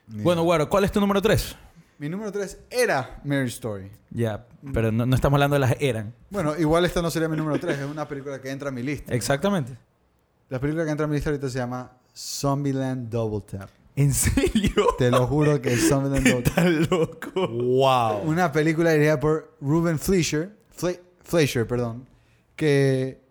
Ni 0.08 0.24
Bueno. 0.24 0.44
Guaro, 0.44 0.70
¿cuál 0.70 0.86
es 0.86 0.94
tu 0.94 1.02
número 1.02 1.22
3? 1.22 1.58
Mi 2.04 2.10
número 2.10 2.34
3 2.34 2.58
era 2.70 3.22
Mary 3.24 3.48
Story. 3.48 3.90
Ya, 4.10 4.46
pero 4.74 4.92
no, 4.92 5.06
no 5.06 5.16
estamos 5.16 5.38
hablando 5.38 5.54
de 5.54 5.62
las 5.62 5.76
eran. 5.80 6.14
Bueno, 6.32 6.54
igual 6.58 6.84
esta 6.84 7.02
no 7.02 7.10
sería 7.10 7.30
mi 7.30 7.38
número 7.38 7.58
3, 7.58 7.80
es 7.80 7.86
una 7.90 8.06
película 8.06 8.42
que 8.42 8.50
entra 8.52 8.68
a 8.68 8.72
mi 8.74 8.84
lista. 8.84 9.14
Exactamente. 9.16 9.78
La 10.50 10.60
película 10.60 10.84
que 10.84 10.92
entra 10.92 11.06
a 11.06 11.08
mi 11.08 11.16
lista 11.16 11.30
ahorita 11.30 11.50
se 11.50 11.60
llama 11.60 11.94
Zombieland 12.14 13.10
Double 13.10 13.40
Tap. 13.50 13.70
¿En 13.96 14.14
serio? 14.14 14.88
Te 14.98 15.12
lo 15.12 15.28
juro 15.28 15.62
que 15.62 15.72
es 15.72 15.88
Zombieland 15.88 16.28
Double 16.28 16.42
Tap. 16.44 16.58
Estás 16.68 16.92
loco. 16.92 17.48
¡Wow! 17.48 18.24
Una 18.30 18.52
película 18.52 18.92
dirigida 18.92 19.18
por 19.18 19.56
Ruben 19.62 19.98
Fleischer, 19.98 20.52
Fle- 20.78 21.00
Fleischer, 21.22 21.66
perdón, 21.66 22.06
que 22.58 23.22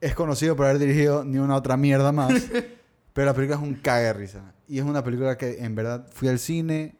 es 0.00 0.14
conocido 0.14 0.54
por 0.54 0.66
haber 0.66 0.78
dirigido 0.78 1.24
ni 1.24 1.38
una 1.38 1.56
otra 1.56 1.76
mierda 1.76 2.12
más. 2.12 2.32
pero 3.12 3.26
la 3.26 3.34
película 3.34 3.56
es 3.56 3.62
un 3.64 3.74
cague 3.74 4.04
de 4.04 4.12
risa. 4.12 4.54
Y 4.68 4.78
es 4.78 4.84
una 4.84 5.02
película 5.02 5.36
que 5.36 5.64
en 5.64 5.74
verdad 5.74 6.06
fui 6.12 6.28
al 6.28 6.38
cine, 6.38 6.94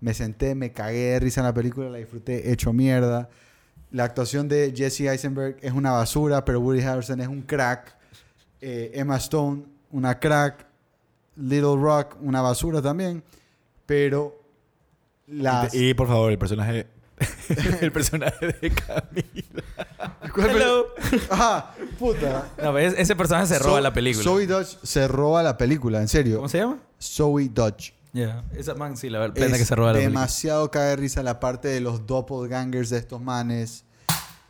me 0.00 0.14
senté, 0.14 0.54
me 0.54 0.72
cagué 0.72 1.12
de 1.12 1.20
risa 1.20 1.40
en 1.40 1.46
la 1.46 1.54
película, 1.54 1.90
la 1.90 1.98
disfruté 1.98 2.50
hecho 2.52 2.72
mierda. 2.72 3.28
La 3.90 4.04
actuación 4.04 4.48
de 4.48 4.72
Jesse 4.74 5.02
Eisenberg 5.02 5.56
es 5.60 5.72
una 5.72 5.92
basura, 5.92 6.44
pero 6.44 6.60
Woody 6.60 6.82
Harrelson 6.82 7.20
es 7.20 7.28
un 7.28 7.42
crack. 7.42 7.96
Eh, 8.60 8.92
Emma 8.94 9.16
Stone, 9.16 9.64
una 9.90 10.18
crack. 10.18 10.66
Little 11.36 11.76
Rock, 11.76 12.16
una 12.20 12.42
basura 12.42 12.82
también. 12.82 13.22
Pero 13.86 14.40
las... 15.26 15.74
Y, 15.74 15.94
por 15.94 16.08
favor, 16.08 16.30
el 16.30 16.38
personaje. 16.38 16.86
el 17.80 17.92
personaje 17.92 18.46
de 18.60 18.70
Camila. 18.70 19.64
¿Cuál 20.34 20.50
Hello. 20.50 20.86
Ajá, 21.30 21.74
puta. 21.98 22.48
No, 22.62 22.78
ese 22.78 23.16
personaje 23.16 23.46
se 23.46 23.58
roba 23.58 23.80
la 23.80 23.92
película. 23.92 24.24
Zoe 24.24 24.46
Dodge 24.46 24.78
se 24.82 25.08
roba 25.08 25.42
la 25.42 25.56
película, 25.56 26.00
en 26.00 26.08
serio. 26.08 26.36
¿Cómo 26.36 26.48
se 26.48 26.58
llama? 26.58 26.78
Zoe 27.00 27.48
Dodge. 27.48 27.92
Ya, 28.12 28.42
esa 28.56 28.74
man 28.74 28.96
sí, 28.96 29.08
la 29.08 29.32
pena 29.32 29.46
Es 29.46 29.58
que 29.58 29.64
se 29.64 29.74
roba 29.74 29.88
la 29.88 29.94
película. 29.98 30.20
demasiado 30.20 30.70
cae 30.70 30.88
de 30.90 30.96
risa 30.96 31.22
la 31.22 31.38
parte 31.38 31.68
de 31.68 31.80
los 31.80 32.06
doppelgangers 32.06 32.90
de 32.90 32.98
estos 32.98 33.20
manes. 33.20 33.84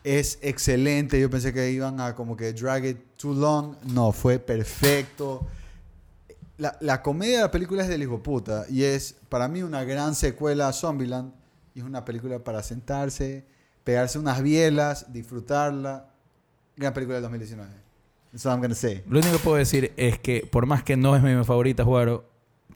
Es 0.02 0.38
excelente. 0.40 1.20
Yo 1.20 1.28
pensé 1.28 1.52
que 1.52 1.70
iban 1.70 2.00
a 2.00 2.14
como 2.14 2.36
que 2.36 2.52
drag 2.54 2.86
it 2.86 2.98
too 3.18 3.34
long. 3.34 3.76
No, 3.92 4.12
fue 4.12 4.38
perfecto. 4.38 5.46
La, 6.56 6.76
la 6.80 7.02
comedia 7.02 7.36
de 7.36 7.42
la 7.42 7.50
película 7.50 7.82
es 7.82 7.88
del 7.88 8.02
hijo 8.02 8.22
puta. 8.22 8.64
Y 8.70 8.84
es 8.84 9.16
para 9.28 9.46
mí 9.48 9.62
una 9.62 9.84
gran 9.84 10.14
secuela 10.14 10.68
a 10.68 10.72
Zombieland. 10.72 11.32
Y 11.74 11.80
es 11.80 11.84
una 11.84 12.04
película 12.04 12.38
para 12.38 12.62
sentarse, 12.62 13.44
pegarse 13.84 14.18
unas 14.18 14.42
bielas, 14.42 15.12
disfrutarla. 15.12 16.08
Gran 16.76 16.94
película 16.94 17.16
del 17.16 17.22
2019. 17.24 17.70
That's 18.32 18.46
all 18.46 18.52
I'm 18.52 18.60
gonna 18.62 18.74
say. 18.74 19.02
Lo 19.06 19.18
único 19.18 19.36
que 19.36 19.42
puedo 19.42 19.56
decir 19.56 19.92
es 19.96 20.18
que, 20.18 20.48
por 20.50 20.64
más 20.64 20.82
que 20.82 20.96
no 20.96 21.14
es 21.14 21.22
mi 21.22 21.44
favorita, 21.44 21.84
Juaro, 21.84 22.29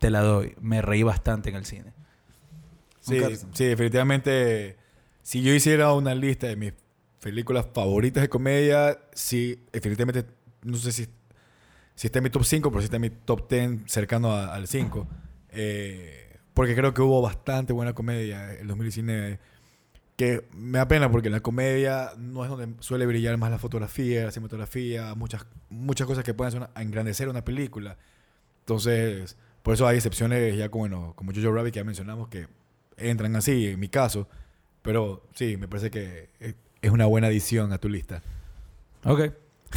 te 0.05 0.11
la 0.11 0.21
doy. 0.21 0.55
Me 0.61 0.83
reí 0.83 1.03
bastante 1.03 1.49
en 1.49 1.57
el 1.57 1.64
cine. 1.64 1.95
Sí, 3.01 3.19
sí, 3.55 3.64
definitivamente. 3.64 4.77
Si 5.23 5.40
yo 5.43 5.55
hiciera 5.55 5.95
una 5.95 6.14
lista 6.14 6.47
de 6.47 6.57
mis 6.57 6.75
películas 7.21 7.67
favoritas 7.73 8.23
de 8.23 8.29
comedia, 8.29 8.99
sí, 9.14 9.64
definitivamente. 9.73 10.27
No 10.62 10.77
sé 10.77 10.93
si, 10.93 11.09
si 11.95 12.07
está 12.09 12.19
en 12.19 12.25
mi 12.25 12.29
top 12.31 12.45
5, 12.45 12.71
pero 12.71 12.83
sí 12.83 12.85
está 12.85 12.97
en 12.97 13.03
mi 13.03 13.09
top 13.11 13.49
10 13.49 13.81
cercano 13.87 14.33
a- 14.33 14.55
al 14.55 14.69
5. 14.69 15.07
Eh, 15.51 16.37
porque 16.53 16.75
creo 16.75 16.93
que 16.93 17.01
hubo 17.01 17.23
bastante 17.23 17.73
buena 17.73 17.95
comedia 17.95 18.53
en 18.59 18.67
2019. 18.67 19.38
Que 20.17 20.47
me 20.55 20.77
da 20.79 20.87
pena 20.87 21.11
porque 21.11 21.31
la 21.31 21.40
comedia 21.40 22.11
no 22.19 22.45
es 22.45 22.51
donde 22.51 22.75
suele 22.83 23.07
brillar 23.07 23.38
más 23.38 23.51
la 23.51 23.59
fotografía, 23.59 24.27
la 24.27 24.31
cinematografía, 24.33 25.14
muchas, 25.14 25.47
muchas 25.71 26.07
cosas 26.07 26.25
que 26.25 26.35
pueden 26.35 26.49
hacer 26.49 26.61
una- 26.69 26.81
engrandecer 26.83 27.31
una 27.31 27.43
película. 27.43 27.97
Entonces, 28.61 29.37
por 29.64 29.74
eso 29.74 29.88
hay 29.88 29.96
excepciones 29.96 30.57
ya 30.57 30.68
como, 30.68 30.83
bueno, 30.83 31.12
como 31.16 31.33
Jojo 31.33 31.50
Rabbit 31.50 31.72
que 31.74 31.81
ya 31.81 31.85
mencionamos 31.85 32.29
que 32.29 32.46
entran 32.96 33.35
así, 33.35 33.66
en 33.70 33.81
mi 33.81 33.88
caso. 33.88 34.29
Pero 34.83 35.27
sí, 35.35 35.57
me 35.57 35.66
parece 35.66 35.90
que 35.90 36.29
es- 36.38 36.55
una 36.92 37.07
buena 37.07 37.27
adición 37.29 37.72
a 37.72 37.79
tu 37.79 37.88
lista. 37.88 38.22
Ok. 39.05 39.33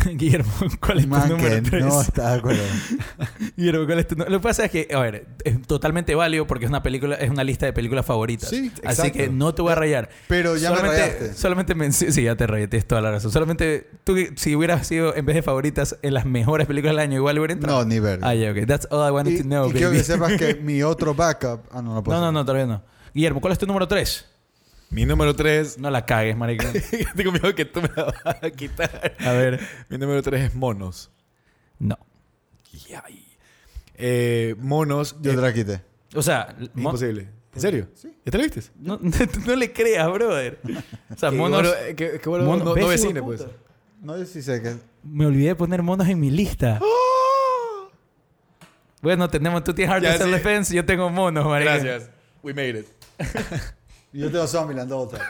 Guillermo, 0.15 0.51
¿cuál 0.79 0.99
es 0.99 1.03
tu 1.05 1.09
número 1.09 1.37
que 1.37 1.61
3? 1.61 1.85
no 1.85 2.01
está 2.01 2.31
de 2.31 2.37
acuerdo. 2.39 2.63
Guillermo, 3.57 3.85
¿cuál 3.85 3.99
es 3.99 4.07
tu 4.07 4.15
nu- 4.15 4.25
Lo 4.27 4.39
que 4.39 4.43
pasa 4.43 4.65
es 4.65 4.71
que, 4.71 4.87
a 4.93 4.99
ver, 4.99 5.27
es 5.43 5.61
totalmente 5.67 6.15
válido 6.15 6.47
porque 6.47 6.65
es 6.65 6.69
una 6.69 6.83
película, 6.83 7.15
es 7.15 7.29
una 7.29 7.43
lista 7.43 7.65
de 7.65 7.73
películas 7.73 8.05
favoritas. 8.05 8.49
Sí, 8.49 8.71
Así 8.85 9.01
exacto. 9.01 9.13
que 9.17 9.29
no 9.29 9.53
te 9.53 9.61
voy 9.61 9.71
a 9.71 9.75
rayar. 9.75 10.09
Pero 10.27 10.55
ya 10.57 10.71
me 10.71 10.77
solamente, 10.77 11.01
rayaste. 11.01 11.33
solamente 11.33 11.75
men- 11.75 11.93
sí, 11.93 12.23
ya 12.23 12.35
te 12.35 12.47
rayé, 12.47 12.67
tienes 12.67 12.87
toda 12.87 13.01
la 13.01 13.11
razón. 13.11 13.31
Solamente 13.31 13.89
tú, 14.03 14.15
si 14.35 14.55
hubieras 14.55 14.87
sido, 14.87 15.15
en 15.15 15.25
vez 15.25 15.35
de 15.35 15.41
favoritas, 15.41 15.97
en 16.01 16.13
las 16.13 16.25
mejores 16.25 16.67
películas 16.67 16.93
del 16.93 16.99
año, 16.99 17.15
igual 17.17 17.37
hubiera 17.39 17.53
entrado. 17.53 17.79
No, 17.79 17.85
ni 17.85 17.99
verga. 17.99 18.27
Ah, 18.27 18.35
ya, 18.35 18.51
ok. 18.51 18.65
That's 18.67 18.87
all 18.91 19.07
I 19.07 19.11
wanted 19.11 19.31
Y, 19.33 19.37
to 19.39 19.43
know, 19.43 19.69
y 19.69 19.71
quiero 19.71 19.87
baby. 19.89 19.97
que 19.99 20.03
sepas 20.03 20.33
que 20.33 20.55
mi 20.61 20.83
otro 20.83 21.13
backup. 21.15 21.61
Ah, 21.71 21.81
no, 21.81 21.93
no 21.93 22.03
puedo. 22.03 22.19
No, 22.19 22.25
no, 22.27 22.31
no, 22.31 22.45
todavía 22.45 22.65
no. 22.65 22.83
Guillermo, 23.13 23.41
¿cuál 23.41 23.53
es 23.53 23.59
tu 23.59 23.65
número 23.65 23.87
3? 23.87 24.25
Mi 24.89 25.05
número 25.05 25.35
3. 25.35 25.77
No 25.79 25.89
la 25.89 26.05
cagues, 26.05 26.35
maricón. 26.37 26.71
Tengo 27.15 27.31
miedo 27.31 27.53
que 27.53 27.65
tú 27.65 27.81
me 27.81 27.89
la 27.95 28.05
vas 28.05 28.43
a 28.43 28.49
quitar. 28.51 29.15
A 29.19 29.31
ver. 29.33 29.59
Mi 29.89 29.97
número 29.97 30.21
3 30.21 30.41
es 30.45 30.55
Monos. 30.55 31.11
No. 31.79 31.97
Eh, 33.95 34.55
monos. 34.59 35.15
Yo 35.21 35.31
eh, 35.31 35.35
te 35.35 35.41
la 35.41 35.53
quité. 35.53 35.81
O 36.15 36.21
sea, 36.21 36.55
imposible. 36.75 37.29
¿En 37.55 37.61
serio? 37.61 37.87
Sí. 37.95 38.13
¿Ya 38.23 38.31
te 38.31 38.37
la 38.37 38.43
viste? 38.43 38.61
no, 38.79 38.99
no 39.47 39.55
le 39.55 39.73
creas, 39.73 40.11
brother. 40.11 40.59
O 41.09 41.17
sea, 41.17 41.31
Qué 41.31 41.35
monos... 41.35 41.63
bueno, 41.63 41.73
eh, 41.87 41.95
qué- 41.95 42.19
qué 42.21 42.29
bueno, 42.29 42.45
monos- 42.45 42.63
no, 42.65 42.73
¿ves, 42.75 42.83
no 42.83 42.87
ve 42.89 42.93
hijo 42.95 43.01
de 43.03 43.07
cine, 43.09 43.21
puta? 43.21 43.45
pues. 43.45 43.55
No, 44.01 44.17
yo 44.17 44.25
sí 44.25 44.41
sé 44.43 44.61
que. 44.61 44.75
Me 45.03 45.25
olvidé 45.25 45.47
de 45.49 45.55
poner 45.55 45.81
monos 45.81 46.07
en 46.07 46.19
mi 46.19 46.29
lista. 46.29 46.79
Bueno, 49.01 49.27
tenemos, 49.29 49.63
tú 49.63 49.73
tienes 49.73 49.93
Hard. 49.95 50.03
Defense, 50.31 50.75
yo 50.75 50.85
tengo 50.85 51.09
monos, 51.09 51.45
maricón. 51.45 51.73
Gracias. 51.83 52.09
We 52.43 52.53
made 52.53 52.79
it. 52.79 52.87
Yo 54.13 54.31
tengo 54.31 54.47
Zombieland 54.47 54.89
Tap. 54.89 55.21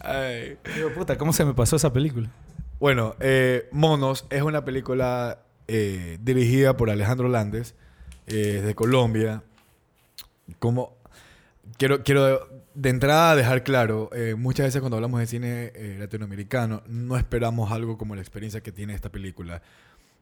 Ay. 0.00 0.56
Digo, 0.74 0.92
puta, 0.94 1.18
¿cómo 1.18 1.32
se 1.32 1.44
me 1.44 1.54
pasó 1.54 1.76
esa 1.76 1.92
película? 1.92 2.30
Bueno, 2.78 3.14
eh, 3.20 3.68
Monos 3.72 4.26
es 4.30 4.42
una 4.42 4.64
película 4.64 5.40
eh, 5.68 6.18
dirigida 6.20 6.76
por 6.76 6.90
Alejandro 6.90 7.28
Landes, 7.28 7.74
eh, 8.26 8.62
de 8.64 8.74
Colombia. 8.74 9.42
Como 10.58 10.96
quiero, 11.78 12.02
quiero 12.02 12.48
de 12.74 12.90
entrada 12.90 13.34
dejar 13.34 13.64
claro, 13.64 14.10
eh, 14.12 14.34
muchas 14.36 14.66
veces 14.66 14.80
cuando 14.80 14.96
hablamos 14.96 15.20
de 15.20 15.26
cine 15.26 15.72
eh, 15.74 15.96
latinoamericano, 15.98 16.82
no 16.86 17.16
esperamos 17.16 17.72
algo 17.72 17.96
como 17.96 18.14
la 18.14 18.20
experiencia 18.20 18.60
que 18.60 18.72
tiene 18.72 18.94
esta 18.94 19.10
película. 19.10 19.62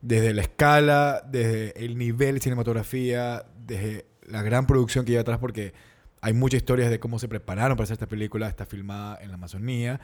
Desde 0.01 0.33
la 0.35 0.42
escala, 0.42 1.23
desde 1.27 1.85
el 1.85 1.99
nivel 1.99 2.35
de 2.35 2.40
cinematografía, 2.40 3.44
desde 3.66 4.07
la 4.27 4.43
gran 4.43 4.67
producción 4.67 5.05
que 5.05 5.13
lleva 5.13 5.23
atrás, 5.23 5.39
porque 5.39 5.75
hay 6.21 6.33
muchas 6.33 6.59
historias 6.59 6.91
de 6.91 7.01
cómo 7.01 7.19
se 7.19 7.29
prepararon 7.29 7.77
para 7.77 7.85
hacer 7.85 7.95
esta 7.95 8.09
película. 8.09 8.49
Está 8.49 8.67
filmada 8.67 9.19
en 9.21 9.29
la 9.29 9.35
Amazonía. 9.35 10.01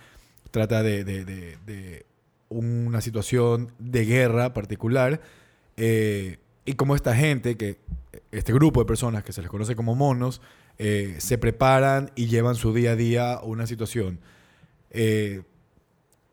Trata 0.51 0.83
de, 0.83 2.07
una 2.49 3.01
situación 3.01 3.73
de 3.79 4.05
guerra 4.05 4.53
particular. 4.53 5.21
eh, 5.77 6.39
y 6.65 6.75
cómo 6.75 6.95
esta 6.95 7.17
gente, 7.17 7.57
que 7.57 7.79
este 8.31 8.53
grupo 8.53 8.81
de 8.81 8.87
personas 8.87 9.25
que 9.25 9.33
se 9.33 9.41
les 9.41 9.51
conoce 9.51 9.75
como 9.75 9.95
monos, 9.95 10.41
eh, 10.79 11.17
se 11.19 11.39
preparan 11.39 12.11
y 12.15 12.27
llevan 12.27 12.55
su 12.55 12.73
día 12.73 12.93
a 12.93 12.97
día 12.97 13.41
una 13.43 13.67
situación. 13.67 14.21
Eh, 14.91 15.43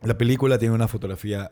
la 0.01 0.17
película 0.17 0.57
tiene 0.57 0.75
una 0.75 0.87
fotografía 0.87 1.51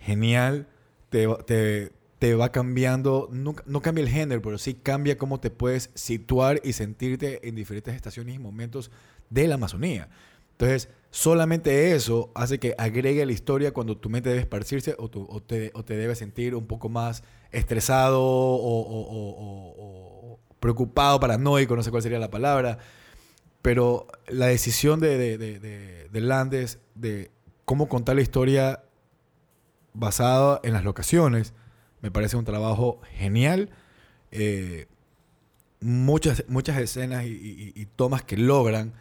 genial, 0.00 0.68
te, 1.08 1.92
te 2.20 2.34
va 2.34 2.52
cambiando, 2.52 3.28
no, 3.32 3.56
no 3.64 3.80
cambia 3.80 4.02
el 4.04 4.10
género, 4.10 4.42
pero 4.42 4.58
sí 4.58 4.74
cambia 4.74 5.16
cómo 5.18 5.40
te 5.40 5.50
puedes 5.50 5.90
situar 5.94 6.60
y 6.62 6.74
sentirte 6.74 7.48
en 7.48 7.54
diferentes 7.56 7.94
estaciones 7.96 8.34
y 8.36 8.38
momentos 8.38 8.90
de 9.30 9.48
la 9.48 9.54
Amazonía. 9.54 10.08
Entonces, 10.52 10.90
solamente 11.10 11.94
eso 11.94 12.30
hace 12.34 12.58
que 12.58 12.74
agregue 12.76 13.24
la 13.24 13.32
historia 13.32 13.72
cuando 13.72 13.96
tu 13.96 14.10
mente 14.10 14.28
debe 14.28 14.42
esparcirse 14.42 14.94
o, 14.98 15.08
tu- 15.08 15.26
o 15.30 15.42
te, 15.42 15.70
o 15.74 15.82
te 15.82 15.96
debes 15.96 16.18
sentir 16.18 16.54
un 16.54 16.66
poco 16.66 16.90
más 16.90 17.24
estresado 17.52 18.20
o, 18.22 18.80
o- 19.80 20.38
preocupado, 20.60 21.18
paranoico, 21.20 21.74
no 21.74 21.82
sé 21.82 21.90
cuál 21.90 22.02
sería 22.02 22.18
la 22.18 22.30
palabra. 22.30 22.76
Pero 23.62 24.06
la 24.28 24.46
decisión 24.46 25.00
de, 25.00 25.16
de, 25.16 25.38
de, 25.38 25.58
de- 25.58 26.08
de 26.10 26.20
Landes 26.20 26.80
de 26.94 27.30
cómo 27.64 27.88
contar 27.88 28.16
la 28.16 28.20
historia 28.22 28.82
basada 29.94 30.60
en 30.62 30.74
las 30.74 30.84
locaciones 30.84 31.54
me 32.02 32.10
parece 32.10 32.36
un 32.36 32.44
trabajo 32.44 33.00
genial. 33.16 33.70
Eh, 34.32 34.86
muchas, 35.80 36.44
muchas 36.48 36.78
escenas 36.78 37.24
y, 37.24 37.28
y- 37.28 37.72
y 37.74 37.86
tomas 37.86 38.22
que 38.22 38.36
logran, 38.36 38.92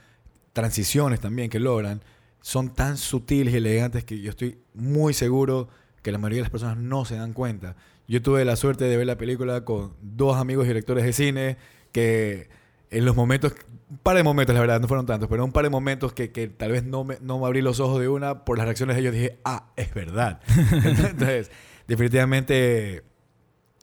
transiciones 0.54 1.20
también 1.20 1.50
que 1.50 1.60
logran, 1.60 2.02
son 2.42 2.74
tan 2.74 2.98
sutiles 2.98 3.54
y 3.54 3.58
elegantes 3.58 4.04
que 4.06 4.20
yo 4.22 4.30
estoy 4.30 4.58
muy 4.74 5.14
seguro 5.14 5.68
que 6.02 6.12
la 6.12 6.18
mayoría 6.18 6.38
de 6.38 6.42
las 6.44 6.52
personas 6.52 6.78
no 6.78 7.04
se 7.06 7.16
dan 7.16 7.34
cuenta. 7.34 7.76
Yo 8.08 8.22
tuve 8.22 8.46
la 8.46 8.56
suerte 8.56 8.86
de 8.86 8.98
ver 8.98 9.06
la 9.06 9.18
película 9.18 9.66
con 9.66 9.94
dos 10.02 10.38
amigos 10.38 10.66
directores 10.66 11.04
de 11.04 11.14
cine 11.14 11.58
que 11.92 12.50
en 12.92 13.06
los 13.06 13.16
momentos, 13.16 13.54
un 13.90 13.98
par 13.98 14.16
de 14.16 14.24
momentos, 14.24 14.56
la 14.56 14.62
verdad, 14.62 14.80
no 14.80 14.88
fueron 14.88 15.06
tantos, 15.06 15.30
pero 15.30 15.44
un 15.46 15.52
par 15.52 15.64
de 15.64 15.70
momentos 15.70 16.14
que, 16.14 16.32
que 16.32 16.48
tal 16.48 16.72
vez 16.72 16.84
no 16.86 17.04
me, 17.04 17.18
no 17.22 17.38
me 17.40 17.46
abrí 17.46 17.62
los 17.62 17.80
ojos 17.80 18.00
de 18.00 18.08
una 18.08 18.46
por 18.46 18.58
las 18.58 18.66
reacciones 18.66 18.96
de 18.96 19.02
ellos, 19.02 19.14
dije, 19.14 19.38
ah, 19.46 19.72
es 19.76 19.94
verdad. 19.94 20.40
Entonces, 20.72 21.52
definitivamente 21.90 22.96
es 22.98 23.04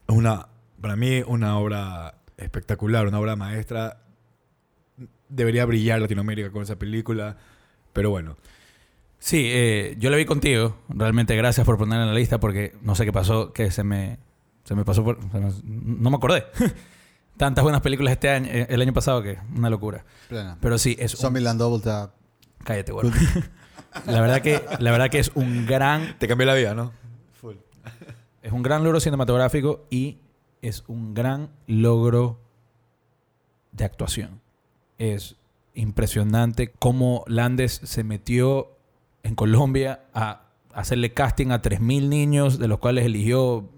una, 0.09 0.49
para 0.81 0.97
mí, 0.97 1.23
una 1.27 1.59
obra 1.59 2.15
espectacular, 2.37 3.07
una 3.07 3.19
obra 3.19 3.37
maestra. 3.37 3.99
Debería 5.29 5.67
brillar 5.67 6.01
Latinoamérica 6.01 6.51
con 6.51 6.63
esa 6.63 6.77
película, 6.77 7.37
pero 7.93 8.11
bueno. 8.11 8.37
Sí, 9.19 9.43
eh, 9.49 9.97
yo 9.99 10.11
la 10.11 10.17
vi 10.17 10.25
contigo. 10.25 10.77
Realmente 10.89 11.35
gracias 11.37 11.67
por 11.67 11.77
ponerla 11.79 12.05
en 12.05 12.11
la 12.11 12.15
lista 12.19 12.39
porque 12.39 12.77
no 12.83 12.95
sé 12.95 13.05
qué 13.05 13.13
pasó, 13.13 13.53
que 13.53 13.71
se 13.71 13.83
me, 13.83 14.19
se 14.65 14.75
me 14.75 14.85
pasó 14.85 15.03
por... 15.03 15.19
se 15.33 15.41
me- 15.41 15.53
no 15.65 16.11
me 16.11 16.17
acordé. 16.17 16.47
Tantas 17.37 17.65
buenas 17.65 17.83
películas 17.83 18.13
este 18.13 18.31
año, 18.31 18.49
eh, 18.51 18.67
el 18.71 18.81
año 18.81 18.93
pasado 18.93 19.23
que 19.23 19.39
una 19.55 19.69
locura. 19.69 20.05
Plena. 20.29 20.57
Pero 20.61 20.79
sí, 20.79 20.97
es 20.99 21.15
un... 21.15 21.21
Zombieland 21.21 21.59
Double 21.59 21.83
Tap. 21.83 22.13
Cállate, 22.65 22.93
güey. 22.93 23.11
la, 24.07 24.21
verdad 24.21 24.41
que, 24.43 24.63
la 24.79 24.91
verdad 24.93 25.11
que 25.11 25.19
es 25.19 25.33
un 25.35 25.67
gran... 25.67 26.17
Te 26.19 26.29
cambió 26.29 26.47
la 26.47 26.55
vida, 26.55 26.75
¿no? 26.75 26.93
Es 28.47 28.53
un 28.53 28.63
gran 28.63 28.85
logro 28.85 29.01
cinematográfico 29.01 29.87
y 29.91 30.19
es 30.63 30.85
un 30.87 31.15
gran 31.15 31.51
logro 31.67 32.39
de 33.73 33.85
actuación. 33.85 34.41
Es 34.99 35.35
impresionante 35.75 36.73
cómo 36.79 37.25
Landes 37.27 37.81
se 37.83 38.05
metió 38.05 38.77
en 39.25 39.35
Colombia 39.35 40.05
a 40.15 40.43
hacerle 40.73 41.13
casting 41.13 41.49
a 41.49 41.61
3.000 41.61 42.09
niños, 42.09 42.61
de 42.61 42.69
los 42.69 42.79
cuales 42.79 43.05
eligió, 43.05 43.69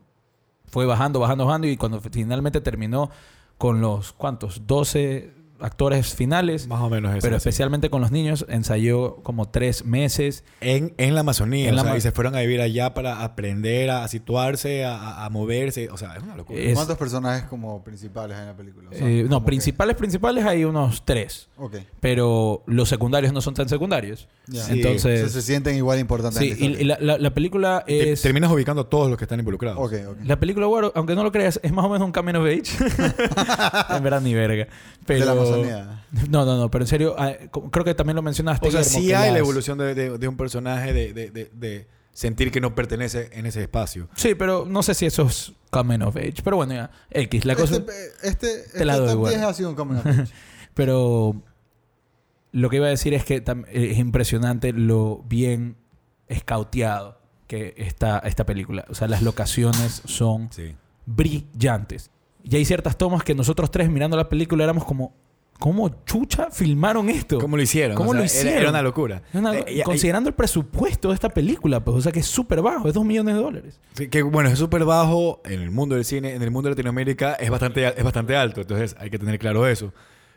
fue 0.67 0.85
bajando, 0.85 1.19
bajando, 1.19 1.47
bajando, 1.47 1.67
y 1.67 1.79
cuando 1.79 2.03
finalmente 2.03 2.61
terminó 2.61 3.09
con 3.57 3.81
los, 3.81 4.13
¿cuántos? 4.13 4.67
12 4.67 5.33
actores 5.61 6.15
finales, 6.15 6.67
Más 6.69 6.81
o 6.81 6.89
menos 6.89 7.13
eso. 7.13 7.21
pero 7.23 7.35
sí. 7.37 7.49
especialmente 7.49 7.91
con 7.91 8.01
los 8.01 8.11
niños, 8.11 8.47
ensayó 8.49 9.17
como 9.23 9.49
tres 9.49 9.85
meses. 9.85 10.45
En, 10.61 10.95
en 10.99 11.15
la 11.15 11.21
Amazonía. 11.21 11.67
En 11.69 11.75
o 11.75 11.77
la 11.77 11.83
sea, 11.83 11.91
Ma- 11.93 11.99
y 11.99 12.01
se 12.01 12.13
fueron 12.13 12.35
a 12.37 12.41
vivir 12.41 12.61
allá 12.61 12.95
para 12.95 13.23
aprender 13.25 13.91
a, 13.91 14.07
situarse, 14.09 14.85
a, 14.85 14.97
a- 14.97 15.25
a 15.27 15.31
moverse. 15.31 15.89
O 15.91 15.97
sea, 15.97 16.15
es 16.17 16.23
una 16.23 16.37
locura. 16.37 16.59
Es- 16.61 16.75
¿Cuántos 16.75 16.97
personajes 16.99 17.45
como 17.45 17.83
principales 17.83 18.39
en 18.39 18.47
la 18.47 18.57
película? 18.57 18.91
O 18.91 18.95
sea, 18.95 19.09
Eh, 19.09 19.23
no, 19.25 19.29
como 19.29 19.41
que- 19.41 19.47
principales, 19.47 19.97
principales 19.97 20.45
hay 20.45 20.65
unos 20.65 21.05
tres. 21.05 21.49
Ok. 21.61 21.77
pero 22.01 22.63
los 22.67 22.89
secundarios 22.89 23.33
no 23.33 23.41
son 23.41 23.55
tan 23.55 23.69
secundarios. 23.69 24.29
Ya. 24.47 24.63
Sí. 24.63 24.73
Entonces, 24.75 25.25
O 25.25 25.29
sea, 25.29 25.41
se 25.41 25.43
sienten 25.43 25.75
igual 25.77 25.99
importantes. 25.99 26.39
sí, 26.41 26.65
en 26.65 26.73
la 26.75 26.81
y, 26.81 26.85
la, 26.85 26.99
la- 27.01 27.19
la 27.19 27.35
película 27.35 27.83
Te- 27.87 28.13
es... 28.13 28.23
terminas 28.23 28.51
ubicando 28.53 28.83
a 28.83 28.89
todos 28.89 29.09
los 29.09 29.19
que 29.19 29.25
están 29.25 29.41
involucrados. 29.41 29.79
Ok, 29.81 29.93
ok. 30.09 30.17
La 30.25 30.39
película, 30.39 30.67
bueno, 30.67 30.93
aunque 30.95 31.15
no 31.17 31.25
lo 31.25 31.33
creas, 31.33 31.59
es 31.63 31.73
más 31.73 31.85
o 31.85 31.89
menos 31.89 32.07
un 32.07 32.13
camino 32.13 32.41
of 32.41 32.47
age. 32.47 32.73
en 33.97 34.03
verdad, 34.03 34.21
ni 34.21 34.35
verga. 34.35 34.69
Pero... 35.07 35.25
No, 36.31 36.45
no, 36.45 36.57
no, 36.57 36.71
pero 36.71 36.85
en 36.85 36.89
serio, 36.89 37.15
ah, 37.19 37.33
creo 37.71 37.85
que 37.85 37.95
también 37.95 38.17
lo 38.17 38.23
mencionaste. 38.23 38.69
O 38.69 38.71
sea, 38.71 38.81
Guillermo, 38.81 39.01
sí 39.07 39.13
hay 39.13 39.33
la 39.33 39.39
evolución 39.39 39.79
de, 39.79 39.95
de- 39.95 40.19
de 40.19 40.29
un 40.29 40.37
personaje 40.37 40.93
de, 40.93 41.13
de- 41.13 41.89
sentir 42.13 42.51
que 42.51 42.61
no 42.61 42.75
pertenece 42.75 43.31
en 43.33 43.47
ese 43.47 43.63
espacio. 43.63 44.09
Sí, 44.17 44.35
pero 44.35 44.65
no 44.67 44.83
sé 44.83 44.95
si 44.95 45.07
eso 45.07 45.23
es 45.27 45.53
coming 45.71 46.01
of 46.01 46.17
age. 46.17 46.35
Pero 46.43 46.57
bueno, 46.57 46.75
ya. 46.75 46.91
X, 47.11 47.45
la 47.45 47.55
cosa... 47.55 47.77
Este, 47.77 47.93
este, 48.25 48.61
este 48.61 48.85
la 48.85 48.97
doy 48.97 49.07
top 49.07 49.15
igual. 49.15 49.35
10 49.35 49.45
ha 49.45 49.55
sido 49.55 49.69
un 49.71 49.77
coming 49.77 49.97
of 49.99 50.07
age. 50.07 50.25
Pero 50.75 51.41
lo 52.51 52.71
que 52.71 52.77
iba 52.77 52.87
a 52.87 52.91
decir 52.91 53.15
es 53.15 53.25
que 53.25 53.45
tam- 53.45 53.67
es 53.71 53.99
impresionante 53.99 54.73
lo 54.73 55.19
bien 55.29 55.77
escauteado 56.27 57.21
que 57.47 57.75
está 57.77 58.19
esta 58.21 58.45
película. 58.45 58.85
O 58.89 58.95
sea, 58.97 59.07
las 59.07 59.23
locaciones 59.23 60.03
son 60.05 60.49
Sí. 60.53 60.75
brillantes. 61.07 62.11
Y 62.43 62.57
hay 62.57 62.65
ciertas 62.65 62.97
tomas 62.99 63.23
que 63.23 63.35
nosotros 63.35 63.71
tres 63.71 63.91
mirando 63.91 64.17
la 64.17 64.29
película 64.29 64.65
éramos 64.65 64.85
como, 64.85 65.15
¿cómo 65.59 66.05
chucha 66.05 66.51
filmaron 66.51 67.09
esto? 67.09 67.39
¿Cómo 67.39 67.57
lo 67.57 67.63
hicieron? 67.63 67.97
¿Cómo 67.97 68.11
O 68.11 68.13
sea, 68.13 68.21
lo 68.21 68.25
era- 68.25 68.33
hicieron? 68.33 68.61
Era, 68.61 68.71
una 68.71 68.83
locura. 68.83 69.23
Es 69.33 69.35
una- 69.41 69.57
Eh, 69.59 69.83
considerando 69.85 70.29
el 70.29 70.35
presupuesto 70.35 71.09
de 71.09 71.15
esta 71.15 71.29
película, 71.31 71.85
pues, 71.85 71.97
o 71.97 72.01
sea, 72.01 72.13
que 72.13 72.21
es 72.21 72.27
súper 72.27 72.63
bajo, 72.63 72.89
es 72.89 72.95
dos 72.95 73.05
millones 73.05 73.35
de 73.35 73.41
dólares. 73.43 73.81
Sí, 73.95 74.09
que 74.09 74.23
bueno, 74.23 74.49
es 74.49 74.59
súper 74.59 74.85
bajo 74.85 75.41
en 75.45 75.61
el 75.61 75.71
mundo 75.71 75.95
del 75.97 76.05
cine, 76.05 76.35
en 76.35 76.43
el 76.43 76.51
mundo 76.51 76.69
de 76.69 76.75
Latinoamérica 76.75 77.35
es 77.35 77.51
bastante, 77.51 77.87
es 77.87 78.05
bastante 78.05 78.37
alto, 78.37 78.61
entonces 78.61 78.95
hay 78.99 79.11
que 79.11 79.19
tener 79.19 79.39
claro 79.39 79.67
eso. 79.67 79.93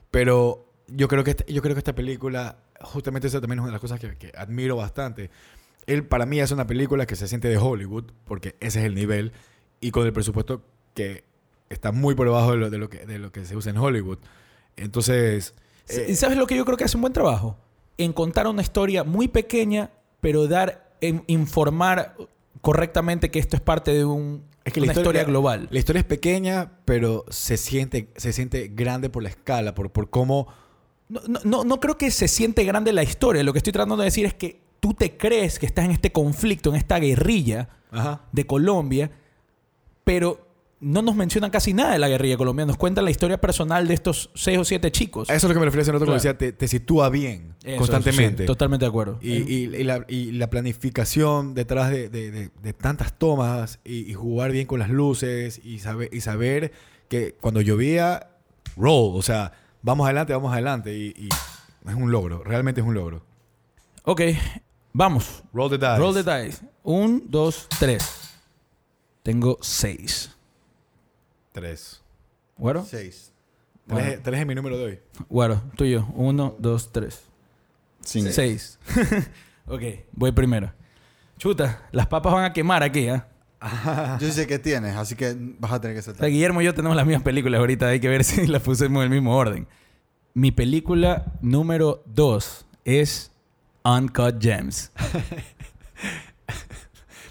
Pero 0.10 0.68
yo 0.88 1.08
creo 1.08 1.24
que, 1.24 1.36
yo 1.48 1.62
creo 1.62 1.76
que 1.76 1.80
esta 1.80 1.96
película, 1.96 2.58
justamente 2.82 3.28
esa 3.28 3.40
también 3.40 3.60
es 3.60 3.64
una 3.64 3.70
de 3.70 3.74
las 3.74 3.82
cosas 3.82 4.00
que, 4.00 4.16
que 4.18 4.32
admiro 4.36 4.76
bastante. 4.76 5.30
Él 5.88 6.04
para 6.06 6.26
mí 6.26 6.40
es 6.40 6.52
una 6.52 6.68
película 6.68 7.06
que 7.06 7.16
se 7.16 7.28
siente 7.28 7.48
de 7.48 7.58
Hollywood, 7.58 8.06
porque 8.26 8.56
ese 8.60 8.80
es 8.80 8.86
el 8.86 8.96
nivel, 8.96 9.32
y 9.80 9.92
con 9.92 10.06
el 10.06 10.14
presupuesto 10.14 10.64
que 10.94 11.24
está 11.70 11.92
muy 11.92 12.14
por 12.16 12.28
debajo 12.28 12.52
de 12.52 12.58
lo, 12.58 12.70
de 12.70 12.78
lo, 12.78 12.90
que, 12.90 13.06
de 13.06 13.18
lo 13.18 13.32
que 13.32 13.46
se 13.46 13.56
usa 13.56 13.72
en 13.72 13.78
Hollywood. 13.78 14.18
Entonces... 14.78 15.54
eh, 15.90 16.08
¿Y 16.10 16.16
sabes 16.16 16.38
lo 16.38 16.48
que 16.48 16.56
yo 16.56 16.66
creo 16.66 16.78
que 16.78 16.84
hace 16.84 16.98
un 16.98 17.02
buen 17.02 17.14
trabajo? 17.14 17.58
En 17.98 18.14
contar 18.14 18.48
una 18.48 18.62
historia 18.62 19.04
muy 19.04 19.28
pequeña, 19.28 19.92
pero 20.22 20.48
dar, 20.48 20.92
en 21.02 21.24
informar 21.28 22.16
correctamente 22.62 23.30
que 23.32 23.40
esto 23.40 23.56
es 23.56 23.62
parte 23.62 23.92
de 23.94 24.06
un, 24.06 24.44
Es 24.64 24.74
que 24.74 24.80
la 24.80 24.86
una 24.86 24.94
historia, 24.94 25.22
historia- 25.22 25.24
global. 25.26 25.68
La 25.72 25.80
historia 25.80 26.00
es 26.00 26.06
pequeña, 26.06 26.72
pero 26.86 27.26
se 27.30 27.58
siente, 27.58 28.10
se 28.16 28.34
siente 28.34 28.70
grande 28.74 29.10
por 29.10 29.24
la 29.24 29.30
escala, 29.30 29.74
por, 29.76 29.92
por 29.92 30.10
cómo... 30.10 30.48
No, 31.10 31.20
no, 31.28 31.40
no, 31.44 31.64
no 31.66 31.80
creo 31.80 31.98
que 31.98 32.10
se 32.10 32.28
siente 32.28 32.64
grande 32.64 32.94
la 32.94 33.04
historia. 33.04 33.44
Lo 33.44 33.52
que 33.52 33.60
estoy 33.60 33.74
tratando 33.74 33.98
de 33.98 34.06
decir 34.06 34.26
es 34.26 34.34
que 34.34 34.62
tú 34.80 34.94
te 34.94 35.18
crees 35.18 35.60
que 35.60 35.66
estás 35.66 35.86
en 35.86 35.92
este 35.92 36.12
conflicto, 36.12 36.70
en 36.70 36.78
esta 36.78 36.98
guerrilla 37.00 37.68
Ajá. 37.92 38.22
de 38.32 38.48
Colombia, 38.48 39.12
pero 40.06 40.48
no 40.82 41.02
nos 41.04 41.16
mencionan 41.16 41.52
casi 41.52 41.74
nada 41.74 41.94
de 41.94 42.00
la 42.00 42.08
guerrilla 42.10 42.38
colombiana. 42.38 42.68
Nos 42.72 42.78
cuentan 42.78 43.06
la 43.06 43.12
historia 43.12 43.40
personal 43.40 43.88
de 43.88 43.94
estos 43.94 44.32
seis 44.36 44.58
o 44.58 44.66
siete 44.66 44.92
chicos. 44.92 45.30
A 45.30 45.36
eso 45.36 45.48
es 45.48 45.50
lo 45.50 45.54
que 45.54 45.60
me 45.60 45.66
rato 45.94 46.06
cuando 46.06 46.06
Claro. 46.06 46.14
decía, 46.16 46.38
te, 46.38 46.52
te 46.52 46.68
sitúa 46.68 47.10
bien, 47.10 47.56
Eso, 47.64 47.78
constantemente. 47.78 48.44
sí, 48.44 48.48
totalmente 48.48 48.86
de 48.86 48.90
acuerdo. 48.90 49.20
y, 49.22 49.34
y- 49.34 49.76
y 49.76 49.84
la, 49.84 50.06
y 50.08 50.32
la 50.32 50.50
planificación 50.50 51.54
detrás 51.54 51.92
de, 51.92 52.10
de- 52.10 52.32
de- 52.32 52.52
de 52.62 52.74
tantas 52.74 53.18
tomas 53.18 53.80
y, 53.86 54.14
jugar 54.16 54.52
bien 54.52 54.66
con 54.68 54.80
las 54.80 54.90
luces 54.90 55.62
y 55.64 55.80
saber, 55.80 56.10
y 56.12 56.22
saber 56.22 56.72
que 57.10 57.36
cuando 57.40 57.62
llovía, 57.62 58.28
roll, 58.76 59.16
o 59.16 59.22
sea, 59.22 59.54
vamos 59.84 60.06
adelante, 60.06 60.34
vamos 60.34 60.52
adelante. 60.52 60.98
Y, 60.98 61.14
y 61.18 61.30
es 61.90 61.96
un 61.96 62.12
logro, 62.12 62.44
realmente 62.44 62.82
es 62.82 62.88
un 62.88 62.94
logro. 62.96 63.24
Ok, 64.04 64.22
vamos. 64.94 65.44
Roll 65.54 65.70
the 65.70 65.78
dice. 65.78 65.98
Roll 65.98 66.14
the 66.24 66.44
dice. 66.46 66.64
Un, 66.84 67.24
dos, 67.30 67.68
tres. 67.80 68.04
Tengo 69.24 69.60
seis. 69.62 70.32
Tres. 71.52 72.02
¿Güero? 72.58 72.86
Seis. 72.86 73.32
Tres, 73.88 74.06
Bueno. 74.08 74.22
tres 74.24 74.40
es 74.40 74.46
mi 74.48 74.56
número 74.56 74.78
de 74.78 74.84
hoy. 74.86 75.00
Güero, 75.30 75.62
tuyo. 75.76 76.06
Uno, 76.16 76.56
dos, 76.60 76.92
tres. 76.92 77.24
Cinco. 78.04 78.32
Seis. 78.32 78.80
ok, 79.68 79.82
voy 80.14 80.32
primero. 80.32 80.72
Chuta, 81.38 81.88
las 81.92 82.08
papas 82.08 82.34
van 82.34 82.46
a 82.46 82.54
quemar 82.54 82.84
aquí, 82.84 83.10
¿ah? 83.10 83.28
Yo 84.22 84.32
sé 84.32 84.48
que 84.48 84.58
tienes, 84.60 84.96
así 84.96 85.16
que 85.16 85.36
vas 85.60 85.72
a 85.72 85.82
tener 85.82 85.96
que 85.96 86.00
O 86.00 86.04
sea, 86.04 86.14
saltar. 86.14 86.30
Guillermo 86.30 86.62
y 86.62 86.66
yo 86.66 86.74
tenemos 86.74 86.96
las 86.98 87.06
mismas 87.06 87.24
películas 87.24 87.60
ahorita. 87.60 87.88
Hay 87.90 88.00
que 88.00 88.10
ver 88.10 88.24
si 88.26 88.48
las 88.48 88.62
pusimos 88.62 89.02
en 89.02 89.04
el 89.04 89.10
mismo 89.10 89.36
orden. 89.36 89.68
Mi 90.34 90.52
película 90.52 91.26
número 91.42 92.02
dos 92.08 92.66
es 92.86 93.32
Uncut 93.84 94.42
Gems. 94.42 94.92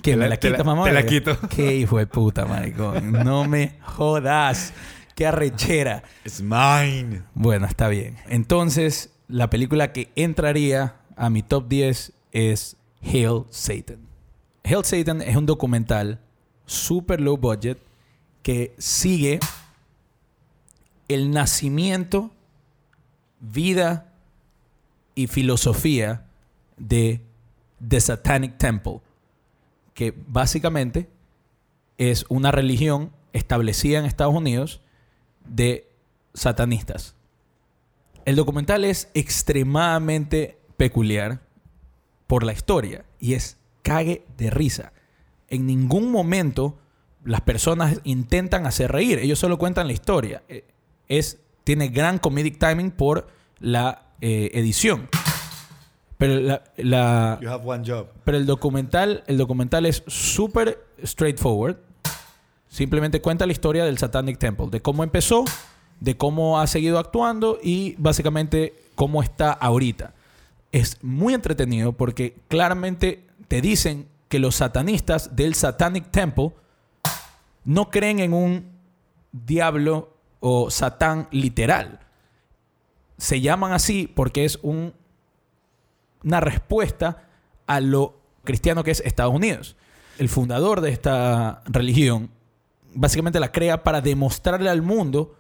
Que 0.03 0.17
me 0.17 0.25
la- 0.25 0.29
la- 0.31 0.37
quitas, 0.39 0.65
mamá. 0.65 0.85
te 0.85 0.93
la 0.93 1.05
quito. 1.05 1.37
Qué 1.55 1.77
hijo 1.77 1.99
de 1.99 2.07
puta, 2.07 2.47
maricón. 2.47 3.13
No 3.13 3.45
me 3.47 3.75
jodas. 3.83 4.73
Qué 5.15 5.27
arrechera. 5.27 6.03
It's 6.25 6.41
mine. 6.41 7.23
Bueno, 7.35 7.67
está 7.67 7.89
bien. 7.89 8.17
Entonces, 8.29 9.11
la 9.29 9.51
película 9.51 9.93
que 9.93 10.11
entraría 10.17 10.97
a 11.17 11.29
mi 11.29 11.43
top 11.43 11.69
10 11.69 12.13
es 12.33 12.77
Hail 13.03 13.45
Satan. 13.51 13.99
Hail 14.65 14.85
Satan 14.85 15.21
es 15.21 15.37
un 15.37 15.47
documental 15.47 16.21
super 16.67 17.21
low 17.21 17.37
budget 17.37 17.79
que 18.43 18.75
sigue 18.79 19.41
el 21.09 21.31
nacimiento, 21.33 22.31
vida 23.41 24.13
y 25.15 25.27
filosofía 25.27 26.25
de 26.77 27.21
The 27.87 28.01
Satanic 28.01 28.57
Temple, 28.59 29.01
que 30.01 30.15
básicamente 30.29 31.11
es 31.99 32.25
una 32.31 32.51
religión 32.51 33.13
establecida 33.35 33.99
en 33.99 34.07
Estados 34.07 34.35
Unidos 34.35 34.81
de 35.45 35.91
satanistas. 36.33 37.15
El 38.25 38.37
documental 38.37 38.87
es 38.87 39.11
extremadamente 39.13 40.57
peculiar 40.79 41.43
por 42.27 42.45
la 42.45 42.55
historia 42.55 43.05
y 43.19 43.35
es 43.35 43.59
cague 43.83 44.25
de 44.39 44.49
risa. 44.49 44.95
En 45.49 45.67
ningún 45.67 46.11
momento 46.11 46.79
las 47.23 47.43
personas 47.43 48.01
intentan 48.05 48.65
hacer 48.65 48.91
reír, 48.91 49.19
ellos 49.19 49.39
solo 49.39 49.59
cuentan 49.59 49.87
la 49.87 49.93
historia. 49.93 50.43
Eh, 50.49 50.65
Es, 51.09 51.41
tiene 51.63 51.89
gran 51.89 52.17
comedic 52.19 52.59
timing 52.59 52.91
por 52.91 53.27
la 53.59 54.07
eh, 54.23 54.51
edición. 54.55 55.11
Pero, 56.21 56.39
la- 56.39 56.63
la, 56.77 57.39
You 57.43 57.49
have 57.49 57.65
one 57.67 57.83
job. 57.85 58.07
pero 58.25 58.37
el 58.37 58.45
documental, 58.47 59.25
el 59.27 59.37
documental 59.39 59.87
es 59.87 60.05
súper 60.07 60.79
straightforward. 61.05 61.79
Simplemente 62.69 63.21
cuenta 63.21 63.47
la 63.47 63.53
historia 63.53 63.85
del 63.85 63.99
Satanic 63.99 64.39
Temple, 64.39 64.67
de 64.71 64.81
cómo 64.83 65.03
empezó, 65.03 65.45
de 65.99 66.17
cómo 66.17 66.61
ha 66.61 66.67
seguido 66.67 66.99
actuando 66.99 67.59
y 67.63 67.95
básicamente 67.99 68.75
cómo 68.95 69.23
está 69.23 69.51
ahorita. 69.51 70.13
Es 70.73 70.99
muy 71.03 71.35
entretenido 71.35 71.93
porque 71.95 72.37
claramente 72.49 73.27
te 73.49 73.61
dicen 73.61 74.07
que 74.29 74.39
los 74.39 74.55
satanistas 74.57 75.35
del 75.35 75.55
Satanic 75.55 76.11
Temple 76.11 76.53
no 77.65 77.91
creen 77.91 78.21
en 78.21 78.35
un 78.35 78.67
diablo 79.33 80.15
o 80.41 80.71
satán 80.71 81.29
literal. 81.31 81.99
Se 83.17 83.41
llaman 83.41 83.73
así 83.73 84.07
porque 84.07 84.45
es 84.45 84.59
un 84.63 84.93
una 86.25 86.41
respuesta 86.41 87.29
a 87.67 87.81
lo 87.81 88.21
cristiano 88.45 88.85
que 88.85 88.91
es 88.91 89.01
Estados 89.01 89.35
Unidos. 89.35 89.77
El 90.19 90.29
fundador 90.29 90.81
de 90.81 90.91
esta 90.91 91.63
religión 91.67 92.31
básicamente 92.95 93.41
la 93.41 93.53
crea 93.53 93.83
para 93.83 94.01
demostrarle 94.01 94.71
al 94.71 94.83
mundo 94.83 95.37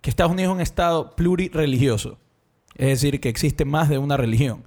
que 0.00 0.10
Estados 0.10 0.32
Unidos 0.32 0.50
es 0.50 0.54
un 0.54 0.60
estado 0.60 1.16
plurireligioso. 1.16 2.18
Es 2.74 2.88
decir, 2.88 3.20
que 3.20 3.28
existe 3.28 3.64
más 3.64 3.88
de 3.88 3.98
una 3.98 4.16
religión. 4.16 4.64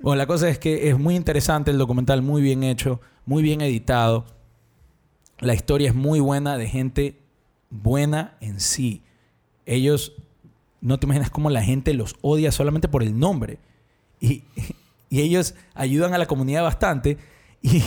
Bueno, 0.00 0.16
la 0.16 0.26
cosa 0.26 0.48
es 0.48 0.58
que 0.58 0.88
es 0.88 0.98
muy 0.98 1.14
interesante 1.14 1.70
el 1.70 1.78
documental, 1.78 2.22
muy 2.22 2.42
bien 2.42 2.64
hecho, 2.64 3.00
muy 3.26 3.42
bien 3.42 3.60
editado. 3.60 4.24
La 5.38 5.54
historia 5.54 5.88
es 5.88 5.94
muy 5.94 6.20
buena 6.20 6.56
de 6.56 6.68
gente 6.68 7.20
buena 7.70 8.36
en 8.40 8.58
sí. 8.58 9.02
Ellos, 9.66 10.14
no 10.80 10.98
te 10.98 11.06
imaginas 11.06 11.30
cómo 11.30 11.50
la 11.50 11.62
gente 11.62 11.94
los 11.94 12.16
odia 12.22 12.50
solamente 12.50 12.88
por 12.88 13.02
el 13.02 13.18
nombre. 13.18 13.58
Y, 14.22 14.44
y 15.10 15.20
ellos 15.20 15.54
ayudan 15.74 16.14
a 16.14 16.18
la 16.18 16.26
comunidad 16.26 16.62
bastante 16.62 17.18
y, 17.60 17.82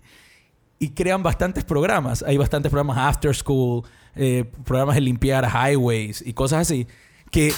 y 0.80 0.90
crean 0.90 1.22
bastantes 1.22 1.64
programas. 1.64 2.22
Hay 2.22 2.36
bastantes 2.36 2.70
programas 2.70 2.98
after 2.98 3.34
school, 3.34 3.84
eh, 4.16 4.44
programas 4.64 4.96
de 4.96 5.02
limpiar 5.02 5.48
highways 5.48 6.22
y 6.26 6.32
cosas 6.32 6.62
así. 6.62 6.88
Que, 7.30 7.52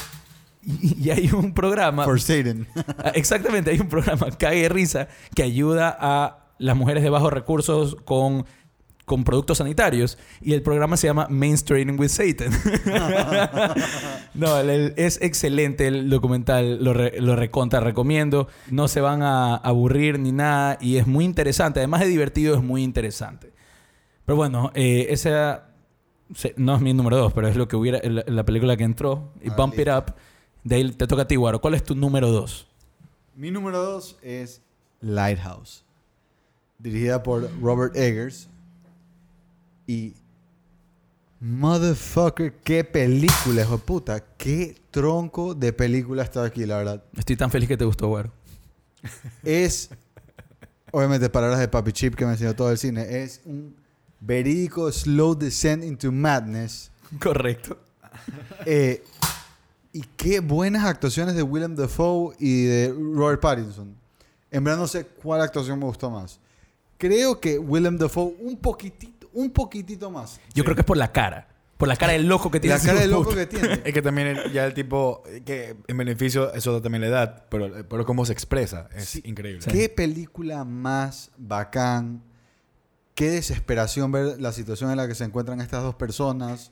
y, 0.62 1.06
y 1.06 1.10
hay 1.10 1.30
un 1.32 1.54
programa... 1.54 2.04
For 2.04 2.20
Satan. 2.20 2.68
Ah, 2.98 3.12
Exactamente, 3.14 3.70
hay 3.70 3.80
un 3.80 3.88
programa, 3.88 4.30
Cague 4.38 4.68
Risa, 4.68 5.08
que 5.34 5.42
ayuda 5.42 5.96
a 5.98 6.50
las 6.58 6.76
mujeres 6.76 7.02
de 7.02 7.10
bajos 7.10 7.32
recursos 7.32 7.96
con, 8.04 8.44
con 9.04 9.24
productos 9.24 9.58
sanitarios. 9.58 10.18
Y 10.40 10.52
el 10.52 10.62
programa 10.62 10.96
se 10.96 11.06
llama 11.08 11.26
Mainstreaming 11.28 11.98
with 11.98 12.08
Satan. 12.08 12.50
no, 14.34 14.58
el- 14.58 14.70
el- 14.70 14.94
es 14.96 15.20
excelente 15.22 15.86
el 15.86 16.08
documental, 16.10 16.82
lo, 16.82 16.92
re- 16.94 17.20
lo 17.20 17.36
recontra 17.36 17.80
recomiendo. 17.80 18.48
No 18.70 18.88
se 18.88 19.00
van 19.00 19.22
a 19.22 19.56
aburrir 19.56 20.18
ni 20.18 20.32
nada 20.32 20.78
y 20.80 20.96
es 20.96 21.06
muy 21.06 21.24
interesante. 21.24 21.80
Además 21.80 22.00
de 22.00 22.06
divertido, 22.06 22.54
es 22.54 22.62
muy 22.62 22.82
interesante. 22.82 23.52
Pero 24.24 24.36
bueno, 24.36 24.70
eh, 24.74 25.06
esa 25.10 25.68
no 26.56 26.76
es 26.76 26.80
mi 26.80 26.94
número 26.94 27.16
dos, 27.18 27.32
pero 27.32 27.48
es 27.48 27.56
lo 27.56 27.68
que 27.68 27.76
hubiera 27.76 28.00
la, 28.08 28.24
la 28.26 28.44
película 28.44 28.76
que 28.76 28.84
entró. 28.84 29.32
Y 29.42 29.50
Ah, 29.50 29.54
Bump 29.56 29.78
It. 29.78 29.88
Up. 29.88 30.14
De 30.64 30.76
ahí 30.76 30.90
te 30.92 31.06
toca 31.06 31.22
a 31.22 31.28
ti, 31.28 31.34
Guaro. 31.36 31.60
¿Cuál 31.60 31.74
es 31.74 31.82
tu 31.82 31.94
número 31.94 32.30
dos? 32.30 32.68
Mi 33.34 33.50
número 33.50 33.82
dos 33.82 34.16
es 34.22 34.62
Lighthouse. 35.00 35.84
Dirigida 36.78 37.22
por 37.22 37.50
Robert 37.60 37.96
Eggers. 37.96 38.48
Y. 39.92 40.14
Motherfucker, 41.40 42.54
qué 42.62 42.84
película, 42.84 43.62
hijo 43.62 43.76
de 43.76 43.82
puta. 43.82 44.24
Qué 44.38 44.76
tronco 44.92 45.54
de 45.54 45.72
película 45.72 46.22
está 46.22 46.44
aquí, 46.44 46.64
la 46.66 46.76
verdad. 46.78 47.04
Estoy 47.16 47.36
tan 47.36 47.50
feliz 47.50 47.68
que 47.68 47.76
te 47.76 47.84
gustó, 47.84 48.08
Guaro. 48.08 48.32
Es. 49.42 49.90
Obviamente, 50.92 51.28
palabras 51.30 51.58
de 51.58 51.66
Papi 51.68 51.92
Chip 51.92 52.14
que 52.14 52.24
me 52.24 52.32
enseñó 52.32 52.54
todo 52.54 52.70
el 52.70 52.78
cine. 52.78 53.22
Es 53.22 53.40
un 53.44 53.74
verídico 54.20 54.92
slow 54.92 55.34
descent 55.34 55.82
into 55.82 56.12
madness. 56.12 56.90
Correcto. 57.20 57.78
Eh, 58.66 59.02
y 59.92 60.02
qué 60.16 60.40
buenas 60.40 60.84
actuaciones 60.84 61.34
de 61.34 61.42
Willem 61.42 61.74
Dafoe 61.74 62.34
y 62.38 62.64
de 62.64 62.94
Robert 63.14 63.40
Pattinson. 63.40 63.96
En 64.50 64.62
verdad 64.62 64.80
no 64.80 64.86
sé 64.86 65.06
cuál 65.06 65.40
actuación 65.40 65.78
me 65.78 65.86
gustó 65.86 66.10
más. 66.10 66.38
Creo 66.98 67.40
que 67.40 67.58
Willem 67.58 67.98
Dafoe 67.98 68.36
un 68.38 68.56
poquitito, 68.56 69.21
un 69.34 69.50
poquitito 69.50 70.10
más. 70.10 70.40
Yo 70.54 70.64
creo 70.64 70.74
que 70.74 70.82
es 70.82 70.86
por 70.86 70.96
la 70.96 71.12
cara. 71.12 71.48
Por 71.78 71.88
la 71.88 71.96
cara 71.96 72.12
del 72.12 72.26
loco 72.28 72.50
que 72.50 72.60
tiene. 72.60 72.76
La 72.76 72.80
cara 72.82 72.92
ese 72.98 73.02
de 73.02 73.08
loco 73.08 73.24
puto. 73.30 73.36
que 73.36 73.46
tiene. 73.46 73.80
Es 73.84 73.92
que 73.92 74.02
también 74.02 74.28
el- 74.28 74.52
ya 74.52 74.64
el 74.66 74.72
tipo, 74.74 75.22
eh, 75.26 75.42
que 75.44 75.76
en 75.88 75.96
beneficio, 75.96 76.52
eso 76.54 76.80
también 76.80 77.00
le 77.02 77.08
da, 77.10 77.44
pero, 77.48 77.70
pero 77.88 78.04
cómo 78.06 78.24
se 78.24 78.32
expresa 78.32 78.88
es 78.94 79.06
Sí. 79.08 79.22
increíble. 79.24 79.66
Qué 79.68 79.88
película 79.88 80.64
más 80.64 81.30
bacán. 81.36 82.22
Qué 83.16 83.30
desesperación 83.30 84.12
ver 84.12 84.40
la 84.40 84.52
situación 84.52 84.90
en 84.90 84.96
la 84.96 85.08
que 85.08 85.14
se 85.14 85.24
encuentran 85.24 85.60
estas 85.60 85.82
dos 85.82 85.94
personas. 85.96 86.70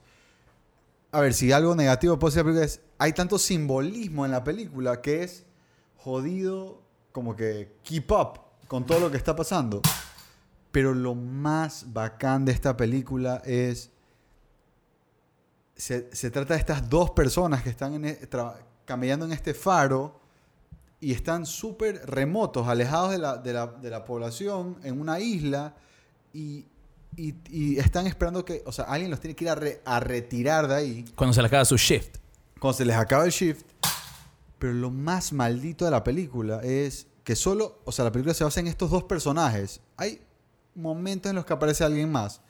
A 1.12 1.20
ver, 1.20 1.34
si 1.34 1.50
algo 1.50 1.74
negativo 1.74 2.18
puede 2.18 2.32
ser 2.34 2.44
la 2.44 2.52
película 2.52 2.66
es 2.66 2.80
hay 2.98 3.12
tanto 3.12 3.38
simbolismo 3.38 4.24
en 4.24 4.30
la 4.30 4.44
película 4.44 5.00
que 5.02 5.24
es 5.24 5.44
jodido 5.96 6.80
como 7.12 7.34
que 7.36 7.72
keep 7.82 8.10
up 8.12 8.40
con 8.68 8.86
todo 8.86 9.00
lo 9.00 9.10
que 9.10 9.16
está 9.16 9.34
pasando. 9.34 9.82
Pero 10.72 10.94
lo 10.94 11.14
más 11.14 11.92
bacán 11.92 12.44
de 12.44 12.52
esta 12.52 12.76
película 12.76 13.42
es 13.44 13.90
se, 15.76 16.14
se 16.14 16.30
trata 16.30 16.54
de 16.54 16.60
estas 16.60 16.88
dos 16.88 17.10
personas 17.10 17.62
que 17.62 17.70
están 17.70 17.94
en 17.94 18.04
e- 18.04 18.28
camellando 18.84 19.24
en 19.24 19.32
este 19.32 19.54
faro 19.54 20.20
y 21.00 21.12
están 21.12 21.46
súper 21.46 22.04
remotos, 22.06 22.68
alejados 22.68 23.10
de 23.12 23.18
la, 23.18 23.36
de, 23.38 23.52
la, 23.54 23.66
de 23.66 23.88
la 23.90 24.04
población, 24.04 24.76
en 24.84 25.00
una 25.00 25.18
isla, 25.20 25.74
y, 26.34 26.66
y- 27.16 27.34
y 27.48 27.78
están 27.78 28.06
esperando 28.06 28.44
que, 28.44 28.62
o 28.66 28.72
sea, 28.72 28.84
alguien 28.84 29.10
los 29.10 29.18
tiene 29.20 29.34
que 29.34 29.44
ir 29.44 29.50
a, 29.50 29.54
re- 29.54 29.80
a 29.86 29.98
retirar 30.00 30.68
de 30.68 30.74
ahí 30.74 31.04
Cuando 31.16 31.32
se 31.32 31.40
le 31.40 31.46
acaba 31.48 31.64
su 31.64 31.76
shift. 31.78 32.18
cuando 32.60 32.76
se 32.76 32.84
les 32.84 32.96
acaba 32.96 33.24
el 33.24 33.30
shift. 33.30 33.64
Pero 34.58 34.74
lo 34.74 34.90
más 34.90 35.32
maldito 35.32 35.86
de 35.86 35.90
la 35.90 36.04
película 36.04 36.60
es 36.62 37.06
que 37.24 37.34
solo, 37.34 37.80
o 37.86 37.92
sea, 37.92 38.04
la 38.04 38.12
película 38.12 38.34
se 38.34 38.44
basa 38.44 38.60
en 38.60 38.66
estos 38.66 38.90
dos 38.90 39.04
personajes. 39.04 39.80
Hay 39.96 40.20
momentos 40.74 41.30
en 41.30 41.36
los 41.36 41.44
que 41.44 41.52
aparece 41.52 41.84
alguien 41.84 42.10
más, 42.10 42.40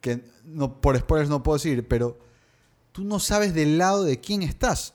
que 0.00 0.20
no, 0.44 0.80
por 0.80 0.96
spoilers 0.98 1.28
no 1.30 1.42
puedo 1.42 1.56
decir, 1.58 1.86
pero 1.88 2.18
tú 2.92 3.04
no 3.04 3.18
sabes 3.18 3.54
del 3.54 3.78
lado 3.78 4.04
de 4.04 4.20
quién 4.20 4.42
estás. 4.42 4.94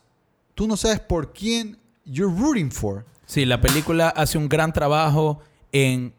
Tú 0.56 0.68
no 0.68 0.78
sabes 0.78 1.00
por 1.00 1.34
quién 1.34 1.78
you're 2.06 2.34
rooting 2.36 2.72
for. 2.72 3.06
Sí, 3.26 3.46
la 3.46 3.60
película 3.60 4.10
hace 4.10 4.38
un 4.38 4.48
gran 4.50 4.72
trabajo 4.74 5.40
en 5.72 6.14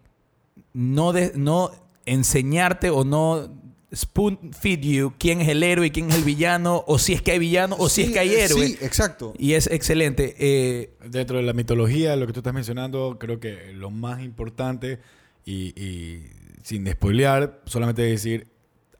no, 0.73 1.13
de- 1.13 1.33
no 1.37 1.71
enseñarte 2.05 2.91
o 2.91 3.05
no 3.05 3.49
spoon 3.95 4.53
feed 4.53 4.81
you 4.81 5.13
quién 5.19 5.41
es 5.41 5.49
el 5.49 5.63
héroe 5.63 5.87
y 5.87 5.91
quién 5.91 6.11
es 6.11 6.17
el 6.17 6.25
villano, 6.25 6.83
o 6.89 6.99
si 6.99 7.13
es 7.13 7.23
que 7.23 7.31
hay 7.31 7.39
villano, 7.39 7.77
o 7.79 7.89
si 7.89 8.03
es 8.03 8.11
que 8.11 8.19
hay 8.19 8.35
héroe. 8.35 8.67
Sí, 8.67 8.79
exacto. 8.81 9.33
Y 9.39 9.53
es 9.53 9.69
excelente. 9.69 10.35
Eh, 10.39 10.97
Dentro 11.09 11.37
de 11.37 11.45
la 11.45 11.53
mitología, 11.53 12.17
lo 12.17 12.27
que 12.27 12.33
tú 12.33 12.41
estás 12.41 12.53
mencionando, 12.55 13.19
creo 13.21 13.39
que 13.39 13.73
lo 13.73 13.91
más 13.91 14.21
importante, 14.23 14.99
y, 15.45 15.79
y 15.81 16.31
sin 16.63 16.87
spoilear, 16.91 17.61
solamente 17.67 18.03
decir, 18.03 18.49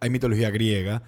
hay 0.01 0.11
mitología 0.11 0.51
griega. 0.51 1.03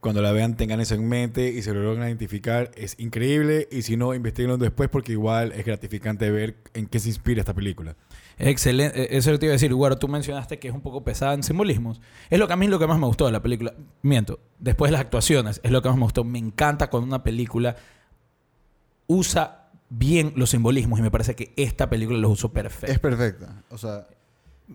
Cuando 0.00 0.20
la 0.20 0.32
vean, 0.32 0.56
tengan 0.56 0.80
eso 0.80 0.96
en 0.96 1.08
mente 1.08 1.50
y 1.50 1.62
se 1.62 1.72
lo 1.72 1.80
logran 1.80 2.08
identificar. 2.08 2.72
Es 2.74 2.96
increíble. 2.98 3.68
Y 3.70 3.82
si 3.82 3.96
no, 3.96 4.14
investiguenlo 4.14 4.58
después 4.58 4.88
porque 4.88 5.12
igual 5.12 5.52
es 5.52 5.64
gratificante 5.64 6.28
ver 6.28 6.56
en 6.74 6.86
qué 6.86 6.98
se 6.98 7.06
inspira 7.08 7.38
esta 7.38 7.54
película. 7.54 7.94
Excelente, 8.36 9.00
Eh, 9.00 9.08
eso 9.16 9.38
te 9.38 9.46
iba 9.46 9.52
a 9.52 9.54
decir. 9.54 9.72
Bueno, 9.72 9.96
tú 9.98 10.08
mencionaste 10.08 10.58
que 10.58 10.66
es 10.66 10.74
un 10.74 10.80
poco 10.80 11.04
pesada 11.04 11.34
en 11.34 11.44
simbolismos. 11.44 12.00
Es 12.30 12.40
lo 12.40 12.48
que 12.48 12.52
a 12.52 12.56
mí 12.56 12.64
es 12.64 12.70
lo 12.72 12.80
que 12.80 12.88
más 12.88 12.98
me 12.98 13.06
gustó 13.06 13.26
de 13.26 13.32
la 13.32 13.42
película. 13.42 13.74
Miento, 14.02 14.40
después 14.58 14.88
de 14.88 14.94
las 14.94 15.02
actuaciones, 15.02 15.60
es 15.62 15.70
lo 15.70 15.82
que 15.82 15.88
más 15.88 15.96
me 15.96 16.02
gustó. 16.02 16.24
Me 16.24 16.40
encanta 16.40 16.90
cuando 16.90 17.06
una 17.06 17.22
película 17.22 17.76
usa 19.06 19.70
bien 19.88 20.32
los 20.34 20.50
simbolismos 20.50 20.98
y 20.98 21.02
me 21.02 21.12
parece 21.12 21.36
que 21.36 21.52
esta 21.56 21.88
película 21.88 22.18
los 22.18 22.32
usó 22.32 22.52
perfecto. 22.52 22.92
Es 22.92 22.98
perfecta. 22.98 23.62
O 23.70 23.78
sea, 23.78 24.08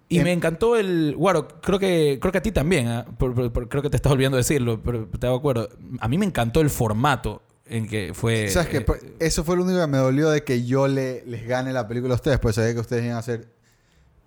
Y 0.10 0.18
Em- 0.20 0.24
me 0.24 0.34
encantó 0.34 0.76
el. 0.76 1.16
Guaro, 1.16 1.48
creo 1.62 1.80
que, 1.80 2.18
creo 2.22 2.32
que 2.32 2.38
a 2.38 2.42
ti 2.42 2.52
también. 2.52 2.88
¿ah? 2.88 3.06
Por- 3.18 3.34
por- 3.34 3.52
por- 3.52 3.70
creo 3.70 3.82
que 3.84 3.90
te 3.90 3.96
estás 3.98 4.12
olvidando 4.12 4.38
decirlo, 4.38 4.82
pero 4.84 5.08
te 5.08 5.28
hago 5.28 5.38
acuerdo. 5.38 5.70
A 6.00 6.08
mí 6.08 6.18
me 6.18 6.26
encantó 6.26 6.62
el 6.62 6.70
formato 6.70 7.42
en 7.66 7.88
que 7.88 8.12
fue. 8.14 8.48
¿sabes 8.50 8.70
qué? 8.70 8.78
eh, 8.78 8.82
Por- 8.82 9.00
Eso 9.20 9.44
fue 9.44 9.56
lo 9.58 9.64
único 9.64 9.80
que 9.80 9.88
me 9.88 9.98
dolió 9.98 10.30
de 10.30 10.44
que 10.44 10.66
yo 10.66 10.88
le, 10.88 11.24
les 11.26 11.48
gane 11.48 11.74
la 11.74 11.88
película 11.88 12.14
a 12.14 12.16
ustedes, 12.16 12.40
pues 12.40 12.56
sabía 12.56 12.74
que 12.74 12.80
ustedes 12.80 13.04
iban 13.04 13.16
a 13.16 13.20
hacer... 13.20 13.48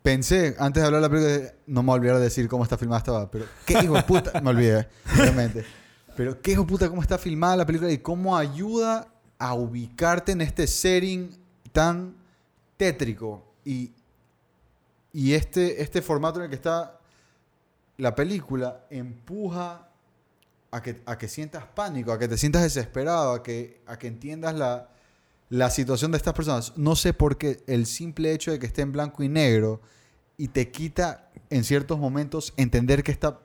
Pensé, 0.02 0.56
antes 0.58 0.82
de 0.82 0.86
hablar 0.86 1.02
de 1.02 1.08
la 1.08 1.12
película, 1.14 1.52
no 1.66 1.82
me 1.82 1.92
olvidar 1.92 2.16
de 2.16 2.22
decir 2.22 2.48
cómo 2.48 2.62
está 2.64 2.78
filmada 2.78 2.98
esta, 3.00 3.30
pero 3.30 3.44
qué 3.66 3.74
hijo 3.82 3.94
de 3.94 4.02
puta, 4.02 4.40
me 4.40 4.48
olvidé, 4.48 4.88
obviamente. 5.14 5.62
Pero 6.16 6.40
qué 6.40 6.52
hijo 6.52 6.62
de 6.62 6.68
puta 6.68 6.88
cómo 6.88 7.02
está 7.02 7.18
filmada 7.18 7.54
la 7.58 7.66
película 7.66 7.92
y 7.92 7.98
cómo 7.98 8.34
ayuda 8.36 9.08
a 9.38 9.52
ubicarte 9.54 10.32
en 10.32 10.40
este 10.40 10.66
setting 10.66 11.30
tan 11.72 12.14
tétrico 12.78 13.44
y, 13.64 13.92
y 15.12 15.34
este, 15.34 15.82
este 15.82 16.02
formato 16.02 16.38
en 16.38 16.44
el 16.44 16.50
que 16.50 16.56
está 16.56 16.98
la 17.96 18.14
película 18.14 18.86
empuja 18.90 19.88
a 20.70 20.82
que, 20.82 21.00
a 21.04 21.18
que 21.18 21.28
sientas 21.28 21.64
pánico, 21.74 22.12
a 22.12 22.18
que 22.18 22.28
te 22.28 22.38
sientas 22.38 22.62
desesperado, 22.62 23.32
a 23.32 23.42
que, 23.42 23.80
a 23.86 23.98
que 23.98 24.06
entiendas 24.06 24.54
la, 24.54 24.88
la 25.48 25.68
situación 25.70 26.12
de 26.12 26.16
estas 26.16 26.32
personas. 26.34 26.76
No 26.76 26.94
sé 26.96 27.12
por 27.12 27.36
qué 27.38 27.62
el 27.66 27.86
simple 27.86 28.32
hecho 28.32 28.52
de 28.52 28.58
que 28.58 28.66
esté 28.66 28.82
en 28.82 28.92
blanco 28.92 29.22
y 29.22 29.28
negro 29.28 29.80
y 30.38 30.48
te 30.48 30.70
quita 30.70 31.28
en 31.50 31.64
ciertos 31.64 31.98
momentos 31.98 32.54
entender 32.56 33.02
que 33.02 33.12
está... 33.12 33.40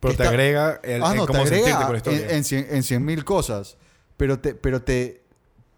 Pero 0.00 0.12
que 0.12 0.16
te 0.18 0.22
está- 0.24 0.28
agrega 0.28 0.80
el, 0.82 1.02
Ah, 1.02 1.12
el 1.12 1.16
no, 1.16 1.26
te 1.26 1.32
cómo 1.32 1.46
sentirte 1.46 1.70
agrega 1.72 1.84
con 1.86 1.92
la 1.92 1.96
historia. 1.98 2.20
en, 2.28 2.30
en, 2.36 2.44
cien, 2.44 2.66
en 2.68 2.82
cien 2.82 3.04
mil 3.04 3.24
cosas, 3.24 3.76
pero 4.18 4.38
te, 4.40 4.54
pero 4.54 4.82
te, 4.82 5.22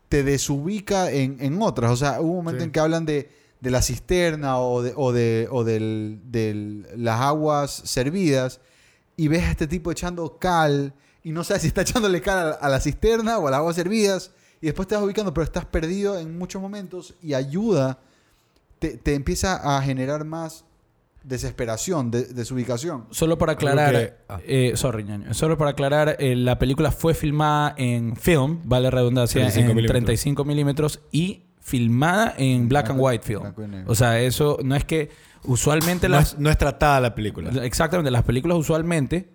te 0.09 0.22
desubica 0.25 1.12
en, 1.12 1.37
en 1.40 1.61
otras. 1.62 1.92
O 1.92 1.96
sea, 1.96 2.20
hubo 2.20 2.31
un 2.31 2.37
momento 2.38 2.61
Sí. 2.61 2.64
en 2.64 2.72
que 2.72 2.81
hablan 2.81 3.05
de, 3.07 3.31
de 3.66 3.72
la 3.72 3.83
cisterna 3.83 4.61
o 4.61 4.81
de, 4.81 4.92
o 4.94 5.11
de, 5.12 5.48
o 5.50 5.64
del, 5.64 6.20
del- 6.26 6.87
las 6.96 7.20
aguas 7.20 7.72
servidas 7.85 8.61
y 9.16 9.26
ves 9.26 9.42
a 9.42 9.50
este 9.50 9.66
tipo 9.66 9.90
echando 9.90 10.38
cal 10.38 10.94
y 11.24 11.33
no 11.33 11.42
sabes 11.42 11.62
si 11.62 11.68
está 11.68 11.81
echándole 11.83 12.20
cal 12.20 12.38
a, 12.38 12.50
a 12.52 12.68
la 12.68 12.79
cisterna 12.79 13.38
o 13.38 13.48
a 13.48 13.50
las 13.50 13.59
aguas 13.59 13.74
servidas 13.74 14.31
y 14.61 14.66
después 14.66 14.87
te 14.87 14.94
vas 14.94 15.02
ubicando, 15.02 15.35
pero 15.35 15.42
estás 15.42 15.64
perdido 15.64 16.16
en 16.16 16.38
muchos 16.38 16.62
momentos 16.62 17.14
y 17.20 17.35
ayuda, 17.35 17.98
te, 18.79 18.98
te 18.98 19.14
empieza 19.14 19.76
a 19.76 19.83
generar 19.83 20.24
más 20.24 20.64
desesperación, 21.24 22.12
de- 22.12 22.26
desubicación. 22.26 23.07
Solo 23.11 23.37
para 23.37 23.55
aclarar, 23.55 23.92
que- 23.92 24.14
ah. 24.29 24.38
eh, 24.46 24.72
sorry, 24.76 25.02
ñaño. 25.02 25.35
Solo 25.35 25.59
para 25.59 25.70
aclarar, 25.72 26.16
eh, 26.20 26.37
la 26.37 26.57
película 26.61 26.92
fue 26.92 27.14
filmada 27.14 27.74
en 27.76 28.14
film, 28.14 28.61
vale 28.64 28.92
redundancia, 28.92 29.40
35 29.40 29.70
en 29.70 29.76
milímetros. 29.76 29.92
35 29.92 30.44
milímetros 30.44 31.00
y 31.11 31.42
filmada 31.66 32.33
en 32.38 32.68
black 32.68 32.90
and 32.90 33.00
white 33.00 33.24
film. 33.24 33.42
O 33.88 33.94
sea, 33.96 34.20
eso 34.20 34.59
no 34.62 34.76
es 34.76 34.85
que 34.85 35.11
usualmente 35.42 36.09
no, 36.09 36.14
las... 36.14 36.35
es, 36.35 36.38
no 36.38 36.48
es 36.48 36.57
tratada 36.57 37.00
la 37.00 37.12
película. 37.16 37.50
Exactamente, 37.64 38.09
las 38.12 38.22
películas 38.22 38.57
usualmente, 38.57 39.29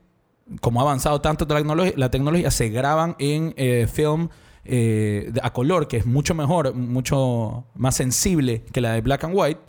como 0.62 0.80
ha 0.80 0.84
avanzado 0.84 1.20
tanto 1.20 1.46
la 1.50 1.58
tecnología, 1.58 1.92
la 1.98 2.10
tecnología 2.10 2.50
se 2.50 2.70
graban 2.70 3.18
en 3.20 3.54
eh, 3.58 3.86
film 3.92 4.30
eh, 4.64 5.34
a 5.44 5.52
color, 5.52 5.90
que 5.90 5.98
es 5.98 6.06
mucho 6.06 6.34
mejor, 6.34 6.74
mucho 6.74 7.66
más 7.76 7.98
sensible 7.98 8.64
que 8.72 8.80
la 8.80 8.94
de 8.94 9.02
black 9.02 9.26
and 9.26 9.34
white. 9.36 9.60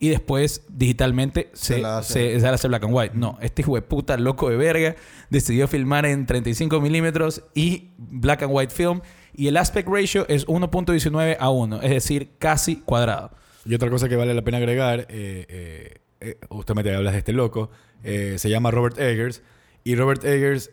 Y 0.00 0.08
después, 0.08 0.64
digitalmente, 0.68 1.50
Se 1.52 1.74
se, 1.74 1.78
la 1.78 1.98
hace. 1.98 2.32
se, 2.32 2.40
se 2.40 2.46
la 2.46 2.54
hace 2.54 2.66
black 2.66 2.82
and 2.82 2.94
white. 2.94 3.14
No, 3.16 3.38
este 3.40 3.62
hijo 3.62 3.76
de 3.76 3.82
puta 3.82 4.16
loco 4.16 4.50
de 4.50 4.56
verga 4.56 4.96
decidió 5.30 5.68
filmar 5.68 6.04
en 6.04 6.26
35 6.26 6.80
milímetros 6.80 7.44
y 7.54 7.90
black 7.96 8.42
and 8.42 8.52
white 8.52 8.74
film. 8.74 9.02
Y 9.38 9.46
el 9.46 9.56
aspect 9.56 9.88
ratio 9.88 10.26
es 10.28 10.48
1.19 10.48 11.36
a 11.38 11.50
1, 11.50 11.82
es 11.82 11.90
decir, 11.90 12.30
casi 12.40 12.80
cuadrado. 12.80 13.30
Y 13.64 13.72
otra 13.72 13.88
cosa 13.88 14.08
que 14.08 14.16
vale 14.16 14.34
la 14.34 14.42
pena 14.42 14.58
agregar, 14.58 15.06
eh, 15.08 15.46
eh, 15.48 15.98
eh, 16.20 16.38
justamente 16.48 16.92
hablas 16.92 17.12
de 17.12 17.20
este 17.20 17.32
loco, 17.32 17.70
eh, 18.02 18.34
se 18.36 18.50
llama 18.50 18.72
Robert 18.72 18.98
Eggers. 18.98 19.44
Y 19.84 19.94
Robert 19.94 20.24
Eggers 20.24 20.72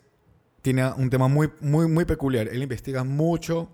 tiene 0.64 0.84
un 0.94 1.12
tema 1.12 1.28
muy, 1.28 1.52
muy, 1.62 1.88
muy 1.88 2.06
peculiar. 2.06 2.48
Él 2.48 2.64
investiga 2.64 3.04
mucho 3.04 3.70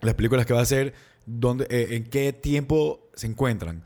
las 0.00 0.14
películas 0.14 0.44
que 0.44 0.54
va 0.54 0.58
a 0.58 0.64
hacer, 0.64 0.92
dónde, 1.24 1.68
eh, 1.70 1.94
en 1.94 2.02
qué 2.02 2.32
tiempo 2.32 3.10
se 3.14 3.28
encuentran. 3.28 3.84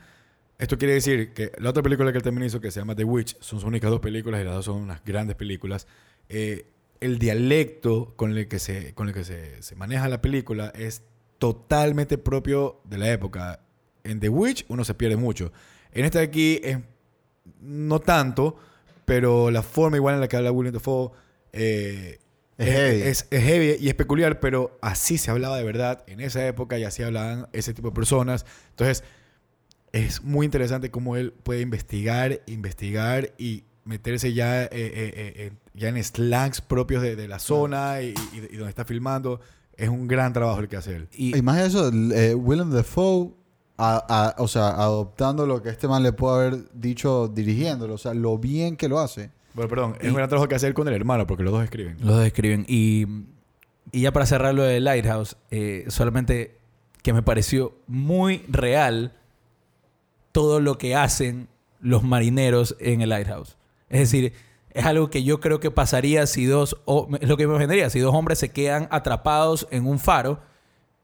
Esto 0.58 0.78
quiere 0.78 0.94
decir 0.94 1.34
que 1.34 1.52
la 1.58 1.68
otra 1.68 1.82
película 1.82 2.12
que 2.12 2.16
él 2.16 2.24
también 2.24 2.46
hizo, 2.46 2.62
que 2.62 2.70
se 2.70 2.80
llama 2.80 2.94
The 2.94 3.04
Witch, 3.04 3.36
son 3.40 3.60
sus 3.60 3.64
únicas 3.64 3.90
dos 3.90 4.00
películas 4.00 4.40
y 4.40 4.44
las 4.44 4.54
dos 4.54 4.64
son 4.64 4.76
unas 4.76 5.04
grandes 5.04 5.36
películas. 5.36 5.86
Eh, 6.30 6.64
el 7.00 7.18
dialecto 7.18 8.14
con 8.16 8.36
el 8.36 8.48
que, 8.48 8.58
se, 8.58 8.94
con 8.94 9.08
el 9.08 9.14
que 9.14 9.24
se, 9.24 9.62
se 9.62 9.74
maneja 9.76 10.08
la 10.08 10.20
película 10.22 10.72
es 10.74 11.02
totalmente 11.38 12.18
propio 12.18 12.80
de 12.84 12.98
la 12.98 13.10
época. 13.12 13.60
En 14.04 14.20
The 14.20 14.28
Witch 14.28 14.64
uno 14.68 14.84
se 14.84 14.94
pierde 14.94 15.16
mucho. 15.16 15.52
En 15.92 16.04
esta 16.04 16.18
de 16.20 16.24
aquí 16.26 16.60
es 16.62 16.78
no 17.60 18.00
tanto, 18.00 18.56
pero 19.04 19.50
la 19.50 19.62
forma 19.62 19.96
igual 19.96 20.14
en 20.14 20.20
la 20.20 20.28
que 20.28 20.36
habla 20.36 20.50
William 20.52 20.72
Dafoe 20.74 21.10
eh, 21.52 22.18
Es 22.56 22.66
heavy. 22.68 23.02
es- 23.02 23.26
es 23.30 23.42
heavy 23.42 23.76
y 23.80 23.88
es 23.88 23.94
peculiar, 23.94 24.40
pero 24.40 24.78
así 24.80 25.18
se 25.18 25.30
hablaba 25.30 25.56
de 25.58 25.64
verdad 25.64 26.04
en 26.06 26.20
esa 26.20 26.46
época 26.46 26.78
y 26.78 26.84
así 26.84 27.02
hablaban 27.02 27.48
ese 27.52 27.74
tipo 27.74 27.88
de 27.90 27.94
personas. 27.94 28.46
Entonces, 28.70 29.04
es 29.92 30.22
muy 30.22 30.44
interesante 30.46 30.90
cómo 30.90 31.16
él 31.16 31.32
puede 31.32 31.60
investigar, 31.60 32.40
investigar 32.46 33.32
y 33.38 33.64
meterse 33.84 34.32
ya, 34.32 34.64
eh, 34.64 34.68
eh, 34.72 34.90
eh, 34.94 35.32
eh, 35.36 35.52
ya 35.74 35.88
en 35.88 36.02
slangs 36.02 36.60
propios 36.60 37.02
de, 37.02 37.16
de 37.16 37.28
la 37.28 37.38
zona 37.38 38.00
y, 38.02 38.14
y- 38.32 38.38
y 38.54 38.56
donde 38.56 38.70
está 38.70 38.84
filmando. 38.84 39.40
Es 39.76 39.88
un 39.88 40.06
gran 40.06 40.32
trabajo 40.32 40.60
el 40.60 40.68
que 40.68 40.76
hace 40.76 40.94
él. 40.96 41.08
Y, 41.12 41.36
Y 41.36 41.42
más 41.42 41.56
de 41.56 41.66
eso, 41.66 41.90
eh, 42.14 42.34
Willem 42.34 42.70
Dafoe, 42.70 43.32
a- 43.76 44.32
a- 44.36 44.42
o 44.42 44.46
sea, 44.46 44.68
adoptando 44.68 45.46
lo 45.46 45.60
que 45.62 45.68
este 45.70 45.88
man 45.88 46.02
le 46.04 46.12
puede 46.12 46.46
haber 46.46 46.70
dicho 46.72 47.26
dirigiéndolo, 47.26 47.94
o 47.94 47.98
sea, 47.98 48.14
lo 48.14 48.38
bien 48.38 48.76
que 48.76 48.88
lo 48.88 49.00
hace. 49.00 49.30
Bueno, 49.54 49.68
perdón, 49.68 49.96
es 49.98 50.04
Y- 50.06 50.08
un 50.10 50.14
gran 50.14 50.28
trabajo 50.28 50.48
que 50.48 50.54
hace 50.54 50.68
él 50.68 50.74
con 50.74 50.86
el 50.86 50.94
hermano, 50.94 51.26
porque 51.26 51.42
los 51.42 51.52
dos 51.52 51.64
escriben. 51.64 51.96
Los 52.00 52.20
describen. 52.20 52.64
Y, 52.68 53.06
y 53.90 54.02
ya 54.02 54.12
para 54.12 54.26
cerrar 54.26 54.54
lo 54.54 54.62
de 54.62 54.78
Lighthouse, 54.78 55.36
eh, 55.50 55.84
solamente 55.88 56.56
que 57.02 57.12
me 57.12 57.22
pareció 57.22 57.74
muy 57.88 58.44
real 58.48 59.12
todo 60.32 60.60
lo 60.60 60.78
que 60.78 60.94
hacen 60.96 61.48
los 61.80 62.02
marineros 62.02 62.76
en 62.80 63.00
el 63.02 63.08
Lighthouse. 63.10 63.56
Es 63.88 64.00
decir, 64.00 64.32
es 64.74 64.84
algo 64.84 65.08
que 65.08 65.22
yo 65.22 65.40
creo 65.40 65.60
que 65.60 65.70
pasaría 65.70 66.26
si 66.26 66.44
dos, 66.44 66.76
o 66.84 67.08
es 67.20 67.28
lo 67.28 67.36
que 67.36 67.46
me 67.46 67.54
imaginaría, 67.54 67.88
si 67.90 68.00
dos 68.00 68.14
hombres 68.14 68.38
se 68.40 68.50
quedan 68.50 68.88
atrapados 68.90 69.66
en 69.70 69.86
un 69.86 69.98
faro, 69.98 70.40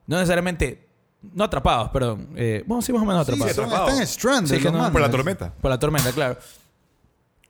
no 0.07 0.17
necesariamente, 0.17 0.87
no 1.35 1.45
atrapados, 1.45 1.89
perdón, 1.91 2.31
eh, 2.37 2.65
bueno, 2.67 2.83
sí 2.83 2.93
más 2.93 3.03
o 3.03 3.07
menos 3.07 3.23
atrapados. 3.23 3.51
están 3.93 4.07
stranded. 4.07 4.57
Sí, 4.57 4.63
que 4.63 4.71
no-. 4.71 4.91
Por 4.93 5.01
la 5.01 5.11
tormenta. 5.11 5.55
Por 5.55 5.71
la 5.71 5.79
tormenta, 5.79 6.11
claro. 6.13 6.37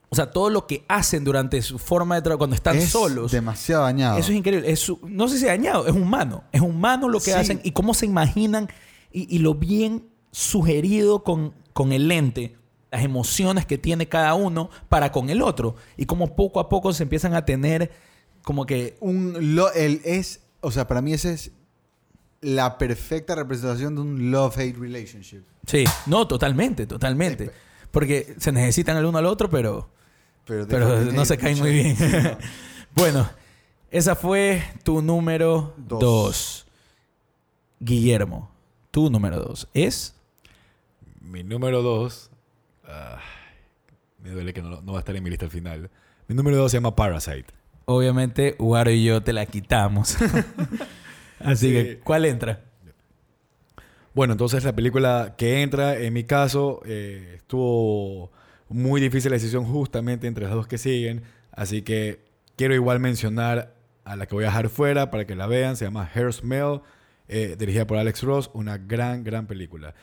O 0.09 0.15
sea, 0.15 0.29
todo 0.29 0.49
lo 0.49 0.67
que 0.67 0.83
hacen 0.89 1.23
durante 1.23 1.61
su 1.61 1.79
forma 1.79 2.15
de 2.15 2.21
trabajar, 2.21 2.37
cuando 2.39 2.55
están 2.57 2.75
Es 2.75 2.89
solos. 2.89 3.31
demasiado 3.31 3.83
dañado. 3.83 4.17
Eso 4.17 4.31
es 4.31 4.37
increíble. 4.37 4.69
Es 4.69 4.81
su- 4.81 4.99
no 5.07 5.27
sé 5.29 5.37
si 5.37 5.45
dañado, 5.45 5.87
es 5.87 5.93
humano. 5.93 6.43
Es 6.51 6.59
humano 6.59 7.07
lo 7.07 7.19
que 7.19 7.25
Sí. 7.25 7.31
hacen 7.31 7.61
y 7.63 7.71
cómo 7.71 7.93
se 7.93 8.05
imaginan 8.07 8.67
y, 9.13 9.33
y 9.33 9.39
lo 9.39 9.55
bien 9.55 10.05
sugerido 10.31 11.23
con, 11.23 11.53
con 11.71 11.93
el 11.93 12.09
lente, 12.09 12.57
las 12.91 13.03
emociones 13.03 13.65
que 13.65 13.77
tiene 13.77 14.07
cada 14.09 14.33
uno 14.35 14.69
para 14.89 15.11
con 15.11 15.29
el 15.29 15.41
otro. 15.41 15.75
Y 15.97 16.05
cómo 16.05 16.35
poco 16.35 16.59
a 16.59 16.67
poco 16.69 16.91
se 16.93 17.03
empiezan 17.03 17.33
a 17.33 17.45
tener 17.45 17.91
como 18.43 18.65
que... 18.65 18.97
un 18.99 19.55
lo- 19.55 19.71
el 19.73 20.01
es, 20.03 20.41
o 20.59 20.71
sea, 20.71 20.87
para 20.87 21.01
mí 21.01 21.13
esa 21.13 21.31
es 21.31 21.51
la 22.41 22.77
perfecta 22.77 23.35
representación 23.35 23.95
de 23.95 24.01
un 24.01 24.31
love-hate 24.31 24.75
relationship. 24.77 25.43
Sí, 25.65 25.83
no, 26.07 26.27
totalmente, 26.27 26.85
totalmente. 26.85 27.51
Porque 27.91 28.35
se 28.39 28.51
necesitan 28.51 28.97
el 28.97 29.05
uno 29.05 29.17
al 29.19 29.25
otro, 29.25 29.49
pero... 29.49 29.89
Pero, 30.45 30.99
no 31.13 31.23
se 31.23 31.37
caen 31.37 31.59
muy 31.59 31.71
bien. 31.71 31.95
Sí, 31.95 32.03
no. 32.11 32.37
bueno, 32.95 33.29
Esa 33.91 34.15
fue 34.15 34.63
tu 34.83 35.01
número 35.01 35.73
Dos. 35.77 35.99
2. 35.99 36.65
Guillermo, 37.79 38.49
tu 38.89 39.09
número 39.09 39.37
2 39.39 39.67
es... 39.73 40.15
Mi 41.21 41.43
número 41.43 41.81
dos. 41.83 42.30
Ah, 42.87 43.19
me 44.19 44.29
duele 44.29 44.53
que 44.53 44.61
no, 44.61 44.81
no 44.81 44.91
va 44.93 44.99
a 44.99 45.01
estar 45.01 45.15
en 45.15 45.23
mi 45.23 45.29
lista 45.29 45.45
al 45.45 45.51
final. 45.51 45.89
Mi 46.27 46.35
número 46.35 46.57
dos 46.57 46.71
se 46.71 46.77
llama 46.77 46.95
Parasite. 46.95 47.47
Obviamente, 47.85 48.55
Guaro 48.59 48.91
y 48.91 49.03
yo 49.03 49.21
te 49.21 49.33
la 49.33 49.45
quitamos. 49.45 50.17
Así 51.39 51.67
Sí. 51.67 51.73
que, 51.73 51.99
¿cuál 51.99 52.25
entra? 52.25 52.61
Bueno, 54.13 54.33
entonces 54.33 54.63
la 54.63 54.75
película 54.75 55.35
que 55.37 55.61
entra, 55.61 55.97
en 55.97 56.13
mi 56.13 56.23
caso, 56.25 56.81
eh, 56.85 57.35
estuvo 57.37 58.31
muy 58.69 59.01
difícil 59.01 59.31
la 59.31 59.35
decisión 59.35 59.65
justamente 59.65 60.27
entre 60.27 60.45
las 60.45 60.53
dos 60.53 60.67
que 60.67 60.77
siguen. 60.77 61.23
Así 61.51 61.81
que 61.81 62.23
quiero 62.57 62.75
igual 62.75 62.99
mencionar 62.99 63.73
a 64.03 64.15
la 64.15 64.25
que 64.25 64.35
voy 64.35 64.43
a 64.43 64.47
dejar 64.47 64.69
fuera 64.69 65.11
para 65.11 65.25
que 65.25 65.35
la 65.35 65.47
vean. 65.47 65.75
Se 65.77 65.85
llama 65.85 66.09
Hair 66.13 66.33
Smell, 66.33 66.81
eh, 67.27 67.55
dirigida 67.57 67.87
por 67.87 67.97
Alex 67.97 68.21
Ross. 68.23 68.51
Una 68.53 68.77
gran, 68.77 69.23
gran 69.23 69.47
película. 69.47 69.95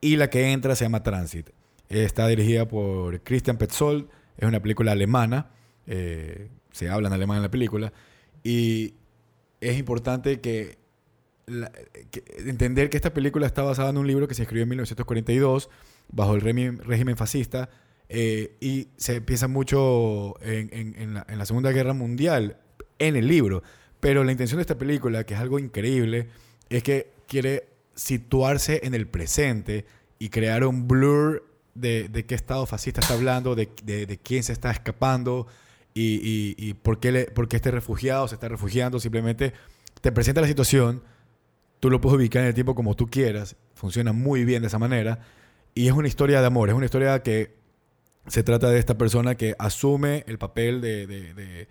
Y 0.00 0.16
la 0.16 0.28
que 0.28 0.50
entra 0.52 0.74
se 0.74 0.84
llama 0.84 1.02
Transit. 1.04 1.50
Está 1.92 2.26
dirigida 2.26 2.66
por 2.66 3.20
Christian 3.20 3.58
Petzold. 3.58 4.08
Es 4.38 4.48
una 4.48 4.60
película 4.60 4.92
alemana. 4.92 5.50
eh, 5.86 6.48
se 6.70 6.88
habla 6.88 7.08
en 7.08 7.14
alemán 7.14 7.36
en 7.36 7.42
la 7.42 7.50
película. 7.50 7.92
Y 8.42 8.94
es 9.60 9.78
importante 9.78 10.40
que 10.40 10.78
entender 12.46 12.88
que 12.88 12.96
esta 12.96 13.12
película 13.12 13.46
está 13.46 13.62
basada 13.62 13.90
en 13.90 13.98
un 13.98 14.06
libro 14.06 14.26
que 14.26 14.34
se 14.34 14.42
escribió 14.42 14.62
en 14.62 14.70
1942 14.70 15.68
bajo 16.10 16.34
el 16.34 16.40
régimen 16.40 17.16
fascista 17.16 17.68
eh, 18.08 18.56
y 18.60 18.88
se 18.96 19.20
piensa 19.20 19.48
mucho 19.48 20.34
en 20.40 21.14
la 21.14 21.46
Segunda 21.46 21.72
Guerra 21.72 21.92
Mundial 21.92 22.56
en 22.98 23.16
el 23.16 23.28
libro. 23.28 23.62
Pero 24.00 24.24
la 24.24 24.32
intención 24.32 24.58
de 24.58 24.62
esta 24.62 24.78
película, 24.78 25.24
que 25.24 25.34
es 25.34 25.40
algo 25.40 25.58
increíble, 25.58 26.28
es 26.70 26.82
que 26.82 27.12
quiere 27.28 27.68
situarse 27.94 28.80
en 28.84 28.94
el 28.94 29.06
presente 29.06 29.84
y 30.18 30.30
crear 30.30 30.64
un 30.64 30.88
blur 30.88 31.51
de, 31.74 32.08
de 32.08 32.26
qué 32.26 32.34
estado 32.34 32.66
fascista 32.66 33.00
está 33.00 33.14
hablando, 33.14 33.54
de, 33.54 33.68
de- 33.84 34.06
quién 34.18 34.42
se 34.42 34.52
está 34.52 34.70
escapando 34.70 35.46
y, 35.94 36.14
y- 36.16 36.54
y 36.58 36.74
por, 36.74 37.00
qué 37.00 37.12
le- 37.12 37.24
por 37.26 37.48
este 37.56 37.70
refugiado 37.70 38.28
se 38.28 38.34
está 38.34 38.48
refugiando. 38.48 39.00
Simplemente 39.00 39.52
te 40.00 40.12
presenta 40.12 40.40
la 40.40 40.46
situación, 40.46 41.02
tú 41.80 41.90
lo 41.90 42.00
puedes 42.00 42.16
ubicar 42.18 42.42
en 42.42 42.48
el 42.48 42.54
tiempo 42.54 42.74
como 42.74 42.94
tú 42.94 43.06
quieras, 43.06 43.56
funciona 43.74 44.12
muy 44.12 44.44
bien 44.44 44.62
de 44.62 44.68
esa 44.68 44.78
manera 44.78 45.20
y 45.74 45.86
es 45.86 45.92
una 45.92 46.08
historia 46.08 46.40
de 46.40 46.46
amor, 46.46 46.68
es 46.68 46.74
una 46.74 46.84
historia 46.84 47.22
que 47.22 47.54
se 48.26 48.42
trata 48.42 48.68
de 48.70 48.78
esta 48.78 48.96
persona 48.96 49.34
que 49.34 49.54
asume 49.58 50.24
el 50.28 50.38
papel 50.38 50.80
de, 50.80 51.06
de- 51.06 51.68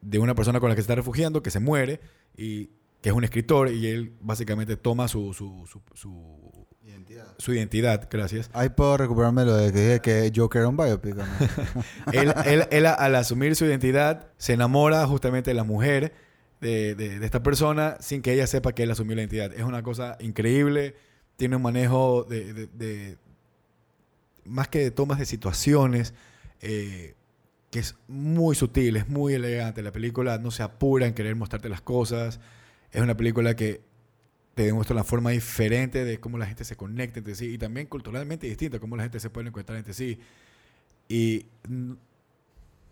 de- 0.00 0.18
una 0.18 0.34
persona 0.34 0.60
con 0.60 0.68
la 0.68 0.74
que 0.76 0.80
se 0.82 0.84
está 0.84 0.94
refugiando, 0.94 1.42
que 1.42 1.50
se 1.50 1.58
muere 1.60 2.00
y 2.36 2.66
que 3.02 3.08
es 3.10 3.12
un 3.12 3.24
escritor 3.24 3.70
y 3.72 3.86
él 3.88 4.12
básicamente 4.20 4.76
toma 4.76 5.08
su, 5.08 5.32
su- 5.34 6.57
su 7.38 7.52
identidad, 7.54 8.08
gracias. 8.10 8.50
Ahí 8.52 8.68
puedo 8.70 8.96
recuperarme 8.96 9.44
lo 9.44 9.54
de 9.56 9.72
que 9.72 9.78
dije 9.80 10.00
que 10.00 10.32
Joker 10.34 10.60
era 10.60 10.68
un 10.68 10.76
biopic. 10.76 11.16
él, 12.12 12.32
él- 12.46 12.66
él, 12.70 12.86
al 12.86 13.14
asumir 13.14 13.54
su 13.56 13.64
identidad 13.64 14.28
se 14.36 14.52
enamora 14.54 15.06
justamente 15.06 15.50
de 15.50 15.54
la 15.54 15.64
mujer 15.64 16.12
de, 16.60 16.94
de- 16.94 17.18
de 17.18 17.24
esta 17.24 17.42
persona 17.42 17.96
sin 18.00 18.22
que 18.22 18.32
ella 18.32 18.46
sepa 18.46 18.72
que 18.72 18.82
él 18.84 18.90
asumió 18.90 19.14
la 19.16 19.22
identidad. 19.22 19.52
Es 19.54 19.62
una 19.62 19.82
cosa 19.82 20.16
increíble, 20.20 20.96
tiene 21.36 21.56
un 21.56 21.62
manejo 21.62 22.24
de- 22.24 23.16
más 24.44 24.68
que 24.68 24.78
de 24.80 24.90
tomas 24.90 25.18
de 25.18 25.26
situaciones, 25.26 26.14
eh, 26.62 27.14
que 27.70 27.80
es 27.80 27.96
muy 28.08 28.54
sutil, 28.54 28.96
es 28.96 29.08
muy 29.08 29.34
elegante. 29.34 29.82
La 29.82 29.92
película 29.92 30.38
no 30.38 30.50
se 30.50 30.62
apura 30.62 31.06
en 31.06 31.14
querer 31.14 31.36
mostrarte 31.36 31.68
las 31.68 31.82
cosas. 31.82 32.40
Es 32.90 33.02
una 33.02 33.16
película 33.16 33.54
que 33.56 33.82
te 34.58 34.64
demuestra 34.64 34.96
la 34.96 35.04
forma 35.04 35.30
diferente 35.30 36.04
de 36.04 36.18
cómo 36.18 36.36
la 36.36 36.44
gente 36.44 36.64
se 36.64 36.74
conecta 36.74 37.20
entre 37.20 37.36
sí 37.36 37.46
y 37.54 37.58
también 37.58 37.86
culturalmente 37.86 38.48
distinta, 38.48 38.80
cómo 38.80 38.96
la 38.96 39.04
gente 39.04 39.20
se 39.20 39.30
puede 39.30 39.46
encontrar 39.46 39.78
entre 39.78 39.94
sí. 39.94 40.18
Y 41.08 41.46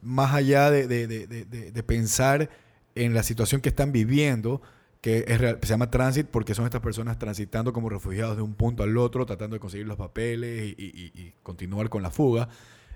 más 0.00 0.32
allá 0.32 0.70
de, 0.70 0.86
de- 0.86 1.08
de- 1.08 1.26
de- 1.72 1.82
pensar 1.82 2.50
en 2.94 3.14
la 3.14 3.24
situación 3.24 3.60
que 3.60 3.68
están 3.68 3.90
viviendo, 3.90 4.62
que 5.00 5.24
es 5.26 5.40
real- 5.40 5.58
se 5.60 5.66
llama 5.66 5.90
transit 5.90 6.28
porque 6.28 6.54
son 6.54 6.66
estas 6.66 6.80
personas 6.82 7.18
transitando 7.18 7.72
como 7.72 7.88
refugiados 7.88 8.36
de 8.36 8.42
un 8.42 8.54
punto 8.54 8.84
al 8.84 8.96
otro, 8.96 9.26
tratando 9.26 9.54
de 9.56 9.60
conseguir 9.60 9.88
los 9.88 9.96
papeles 9.96 10.72
y- 10.78 10.84
y- 10.84 11.20
y 11.20 11.32
continuar 11.42 11.88
con 11.88 12.00
la 12.00 12.12
fuga. 12.12 12.48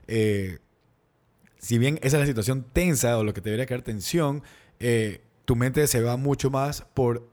Eh, 0.06 0.58
si 1.58 1.76
bien 1.78 1.98
esa 2.02 2.18
es 2.18 2.20
la 2.20 2.26
situación 2.26 2.64
tensa 2.72 3.18
o 3.18 3.24
lo 3.24 3.34
que 3.34 3.40
te 3.40 3.50
debería 3.50 3.66
crear 3.66 3.82
tensión, 3.82 4.44
eh, 4.78 5.22
tu 5.44 5.56
mente 5.56 5.84
se 5.88 6.00
va 6.02 6.16
mucho 6.16 6.50
más 6.50 6.82
por 6.94 7.28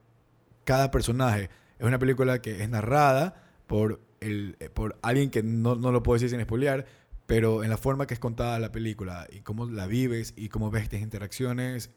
cada 0.68 0.92
personaje. 0.92 1.50
Es 1.80 1.86
una 1.88 1.98
película 1.98 2.42
que 2.42 2.62
es 2.62 2.70
narrada 2.70 3.42
por, 3.68 4.02
el, 4.20 4.58
eh, 4.60 4.70
por 4.70 4.98
alguien 5.02 5.30
que 5.32 5.42
no, 5.42 5.76
no 5.76 5.92
lo 5.94 6.04
puedo 6.04 6.16
decir 6.20 6.30
sin 6.30 6.44
spoilear, 6.44 6.86
pero 7.26 7.64
en 7.64 7.70
la 7.70 7.78
forma 7.78 8.06
que 8.06 8.14
es 8.14 8.20
contada 8.20 8.60
la 8.60 8.72
película 8.72 9.28
y 9.32 9.40
cómo 9.42 9.66
la 9.66 9.88
vives 9.88 10.34
y 10.36 10.50
cómo 10.50 10.70
ves 10.70 10.84
estas 10.84 11.00
interacciones, 11.02 11.90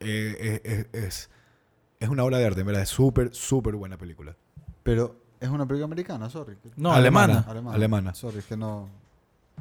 eh, 0.00 0.60
es, 0.64 0.72
es- 0.72 0.86
es- 1.04 1.30
es 2.00 2.08
una 2.08 2.24
obra 2.24 2.38
de 2.38 2.46
arte, 2.46 2.60
en 2.60 2.66
verdad. 2.66 2.82
Es 2.82 2.88
súper, 2.88 3.34
súper 3.34 3.76
buena 3.76 3.98
película. 3.98 4.34
Pero 4.82 5.16
es 5.38 5.50
una 5.50 5.66
película 5.66 5.84
americana, 5.84 6.30
sorry. 6.30 6.56
No, 6.76 6.92
alemana. 6.92 7.44
Alemana. 7.46 7.76
Alemana. 7.76 8.14
Sorry, 8.14 8.38
es 8.38 8.46
que 8.46 8.56
no. 8.56 8.88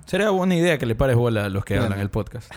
Sería 0.05 0.29
buena 0.29 0.55
idea 0.55 0.77
que 0.77 0.85
le 0.85 0.95
pares 0.95 1.17
bola 1.17 1.45
a 1.45 1.49
los 1.49 1.65
que 1.65 1.73
Claro. 1.73 1.85
hablan 1.87 1.99
el 1.99 2.09
podcast. 2.09 2.49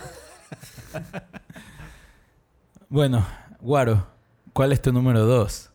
bueno, 2.89 3.27
Guaro, 3.61 4.07
¿cuál 4.53 4.73
es 4.73 4.81
tu 4.81 4.93
número 4.93 5.27
2? 5.27 5.72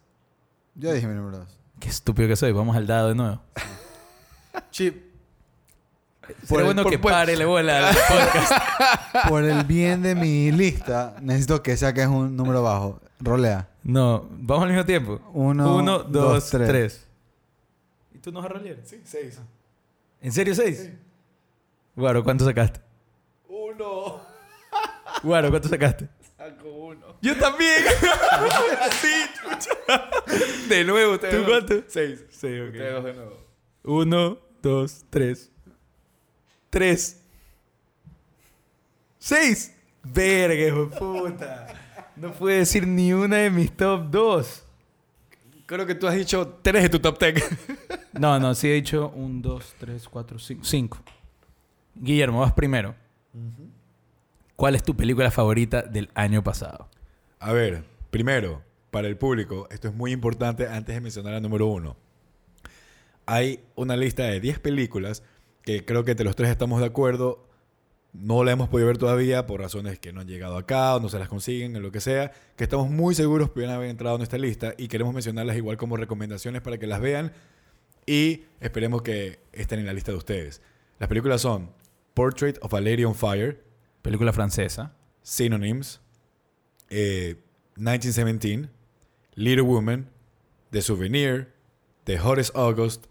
Ya 0.79 0.93
dije 0.93 1.07
mi 1.07 1.15
número 1.15 1.39
dos. 1.39 1.49
Qué 1.79 1.89
estúpido 1.89 2.27
que 2.27 2.35
soy. 2.35 2.51
Vamos 2.51 2.75
al 2.77 2.85
dado 2.85 3.09
de 3.09 3.15
nuevo. 3.15 3.41
Chip. 4.69 5.07
Sería 6.43 6.65
bueno 6.65 6.85
que 6.85 6.99
pare 6.99 7.43
bola 7.45 7.89
al 7.89 7.95
podcast. 7.95 8.51
Por 9.29 9.43
el 9.43 9.63
bien 9.63 10.03
de 10.03 10.13
mi 10.13 10.51
lista, 10.51 11.15
necesito 11.21 11.63
que 11.63 11.75
saques 11.77 12.05
un 12.05 12.35
número 12.35 12.61
bajo. 12.61 13.01
Rolea. 13.19 13.67
No, 13.81 14.27
vamos 14.29 14.65
al 14.65 14.69
mismo 14.69 14.85
tiempo. 14.85 15.19
Uno, 15.33 15.77
Uno, 15.77 15.99
dos, 15.99 16.11
dos, 16.11 16.49
tres. 16.51 16.67
tres. 16.67 17.07
¿Y 18.13 18.19
tú 18.19 18.31
no 18.31 18.41
vas 18.41 18.51
a 18.51 18.53
rolear? 18.53 18.77
Sí, 18.83 19.01
seis. 19.03 19.39
¿En 20.21 20.31
serio 20.31 20.53
seis? 20.53 20.91
Guaro, 21.95 22.23
¿cuánto 22.23 22.45
sacaste? 22.45 22.81
Uno. 23.47 24.19
Guaro, 25.23 25.49
¿cuánto 25.49 25.69
sacaste? 25.69 26.07
Uno. 26.87 27.17
Yo 27.21 27.35
también. 27.37 27.83
sí, 29.01 29.07
chucha. 29.41 30.09
De 30.69 30.83
nuevo, 30.85 31.13
ustedes 31.13 31.33
¿Tú 31.35 31.41
dos. 31.41 31.47
cuánto? 31.49 31.83
Seis. 31.89 32.25
Sí, 32.29 32.47
ok. 32.59 32.67
Ustedes 32.67 32.93
dos 32.93 33.03
de 33.03 33.13
nuevo. 33.13 33.37
Uno, 33.83 34.37
dos, 34.61 35.05
tres. 35.09 35.51
Tres. 36.69 37.21
Seis. 39.19 39.75
Verga, 40.03 40.67
hijo 40.67 40.85
de 40.85 40.97
puta. 40.97 41.67
No 42.15 42.31
pude 42.31 42.59
decir 42.59 42.87
ni 42.87 43.11
una 43.11 43.37
de 43.37 43.49
mis 43.49 43.75
top 43.75 44.09
dos. 44.09 44.63
Creo 45.65 45.85
que 45.85 45.95
tú 45.95 46.07
has 46.07 46.15
dicho 46.15 46.47
tres 46.61 46.83
de 46.83 46.89
tu 46.89 46.99
top 46.99 47.17
ten. 47.17 47.35
No, 48.13 48.39
no, 48.39 48.55
sí 48.55 48.67
he 48.67 48.73
dicho 48.73 49.09
un, 49.13 49.43
dos, 49.43 49.75
tres, 49.77 50.07
cuatro, 50.09 50.39
cinco. 50.39 50.63
Cinco. 50.63 50.97
Guillermo, 51.93 52.39
vas 52.39 52.53
primero. 52.53 52.95
¿Cuál 54.57 54.73
es 54.73 54.81
tu 54.81 54.97
película 54.97 55.29
favorita 55.29 55.83
del 55.83 56.09
año 56.15 56.43
pasado? 56.43 56.89
A 57.37 57.53
ver, 57.53 57.83
primero, 58.09 58.63
para 58.89 59.07
el 59.07 59.15
público, 59.15 59.67
esto 59.69 59.87
es 59.87 59.93
muy 59.93 60.11
importante 60.11 60.67
antes 60.67 60.95
de 60.95 60.99
mencionar 60.99 61.35
al 61.35 61.43
número 61.43 61.67
uno. 61.67 61.95
Hay 63.27 63.59
una 63.75 63.95
lista 63.95 64.23
de 64.23 64.39
10 64.39 64.57
películas 64.57 65.21
que 65.61 65.85
creo 65.85 66.03
que 66.03 66.09
entre 66.09 66.25
los 66.25 66.35
tres 66.35 66.49
estamos 66.49 66.79
de 66.79 66.87
acuerdo. 66.87 67.47
No 68.13 68.43
la 68.43 68.51
hemos 68.51 68.67
podido 68.67 68.87
ver 68.87 68.97
todavía 68.97 69.45
por 69.45 69.61
razones 69.61 69.99
que 69.99 70.11
no 70.11 70.21
han 70.21 70.27
llegado 70.27 70.57
acá 70.57 70.95
o 70.95 70.99
no 70.99 71.09
se 71.09 71.19
las 71.19 71.29
consiguen 71.29 71.75
o 71.75 71.79
lo 71.79 71.91
que 71.91 72.01
sea. 72.01 72.31
Que 72.55 72.63
estamos 72.63 72.89
muy 72.89 73.13
seguros 73.13 73.51
pudieran 73.51 73.75
haber 73.75 73.91
entrado 73.91 74.15
en 74.15 74.23
esta 74.23 74.39
lista 74.39 74.73
y 74.75 74.87
queremos 74.87 75.13
mencionarlas 75.13 75.55
igual 75.55 75.77
como 75.77 75.97
recomendaciones 75.97 76.63
para 76.63 76.79
que 76.79 76.87
las 76.87 76.99
vean 76.99 77.31
y 78.07 78.45
esperemos 78.59 79.03
que 79.03 79.37
estén 79.53 79.77
en 79.77 79.85
la 79.85 79.93
lista 79.93 80.11
de 80.11 80.17
ustedes. 80.17 80.63
Las 80.97 81.09
películas 81.09 81.41
son 81.41 81.69
Portrait 82.15 82.57
of 82.63 82.73
a 82.73 82.81
Lady 82.81 83.05
on 83.05 83.13
Fire, 83.13 83.66
Película 84.01 84.33
francesa. 84.33 84.93
Synonyms, 85.21 85.99
eh, 86.89 87.35
1917, 87.75 88.69
Little 89.35 89.63
Woman, 89.63 90.09
The 90.71 90.81
Souvenir, 90.81 91.53
The 92.05 92.17
Hottest 92.19 92.55
August, 92.55 93.07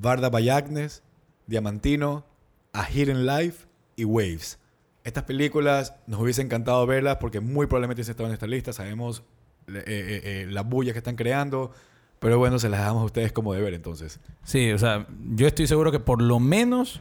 Varda 0.00 0.30
Bayagnes, 0.30 1.02
Diamantino, 1.46 2.24
A 2.72 2.84
Hidden 2.84 3.26
Life 3.26 3.66
y 3.96 4.04
Waves. 4.04 4.58
Estas 5.04 5.24
películas 5.24 5.94
nos 6.06 6.20
hubiese 6.20 6.42
encantado 6.42 6.86
verlas 6.86 7.16
porque 7.16 7.40
muy 7.40 7.66
probablemente 7.66 8.04
se 8.04 8.12
estaban 8.12 8.30
en 8.30 8.34
esta 8.34 8.46
lista. 8.46 8.72
Sabemos 8.72 9.22
eh, 9.66 9.82
eh, 9.86 10.20
eh, 10.24 10.46
las 10.48 10.66
bullas 10.66 10.92
que 10.92 10.98
están 10.98 11.16
creando, 11.16 11.72
pero 12.18 12.38
bueno, 12.38 12.58
se 12.58 12.68
las 12.68 12.80
dejamos 12.80 13.02
a 13.02 13.06
ustedes 13.06 13.32
como 13.32 13.52
deber 13.52 13.74
entonces. 13.74 14.20
Sí, 14.44 14.72
o 14.72 14.78
sea, 14.78 15.06
yo 15.34 15.46
estoy 15.46 15.66
seguro 15.66 15.90
que 15.92 16.00
por 16.00 16.22
lo 16.22 16.38
menos 16.40 17.00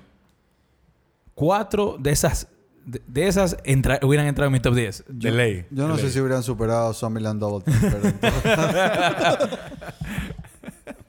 cuatro 1.36 1.98
de 2.00 2.12
esas 2.12 2.48
de, 2.86 3.02
de 3.08 3.28
esas 3.28 3.58
entra- 3.64 4.00
hubieran 4.04 4.28
entrado 4.28 4.48
en 4.48 4.54
mi 4.54 4.60
top 4.60 4.76
10. 4.76 5.06
De 5.08 5.32
ley. 5.32 5.66
Yo 5.72 5.88
no 5.88 5.94
de 5.96 6.00
sé 6.00 6.04
ley. 6.06 6.14
si 6.14 6.20
hubieran 6.20 6.44
superado 6.44 6.94
Zombieland 6.94 7.40
Double 7.40 7.64
Team, 7.64 7.82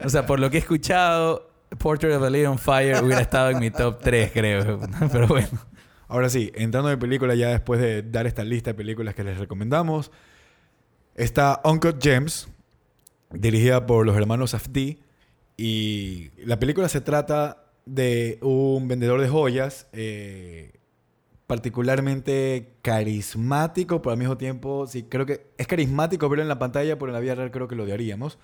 O 0.04 0.08
sea, 0.08 0.26
por 0.26 0.40
lo 0.40 0.50
que 0.50 0.56
he 0.56 0.60
escuchado, 0.60 1.48
Portrait 1.78 2.14
of 2.16 2.22
a 2.22 2.30
Lady 2.30 2.44
on 2.46 2.58
Fire 2.58 3.02
hubiera 3.02 3.20
estado 3.22 3.50
en 3.50 3.60
mi 3.60 3.70
top 3.70 4.00
3, 4.00 4.32
creo. 4.32 4.80
Pero 5.12 5.28
bueno. 5.28 5.48
Ahora 6.08 6.28
sí, 6.28 6.50
entrando 6.54 6.90
en 6.90 6.98
película 6.98 7.34
ya 7.34 7.48
después 7.50 7.80
de 7.80 8.02
dar 8.02 8.26
esta 8.26 8.44
lista 8.44 8.70
de 8.70 8.74
películas 8.74 9.14
que 9.14 9.24
les 9.24 9.38
recomendamos, 9.38 10.10
está 11.14 11.60
Uncut 11.64 12.02
Gems, 12.02 12.48
dirigida 13.30 13.86
por 13.86 14.04
los 14.04 14.16
hermanos 14.16 14.50
Safdie. 14.50 14.98
Y 15.56 16.30
la 16.44 16.58
película 16.58 16.88
se 16.88 17.00
trata 17.00 17.64
de 17.86 18.38
un 18.42 18.88
vendedor 18.88 19.20
de 19.20 19.28
joyas 19.28 19.86
eh, 19.92 20.72
particularmente 21.52 22.76
carismático, 22.80 24.00
pero 24.00 24.12
al 24.12 24.18
mismo 24.18 24.38
tiempo, 24.38 24.86
sí, 24.86 25.02
creo 25.02 25.26
que 25.26 25.48
es 25.58 25.66
carismático 25.66 26.26
verlo 26.30 26.40
en 26.40 26.48
la 26.48 26.58
pantalla, 26.58 26.98
pero 26.98 27.08
en 27.08 27.12
la 27.12 27.20
vida 27.20 27.34
real 27.34 27.50
creo 27.50 27.68
que 27.68 27.74
lo 27.74 27.82
odiaríamos. 27.82 28.38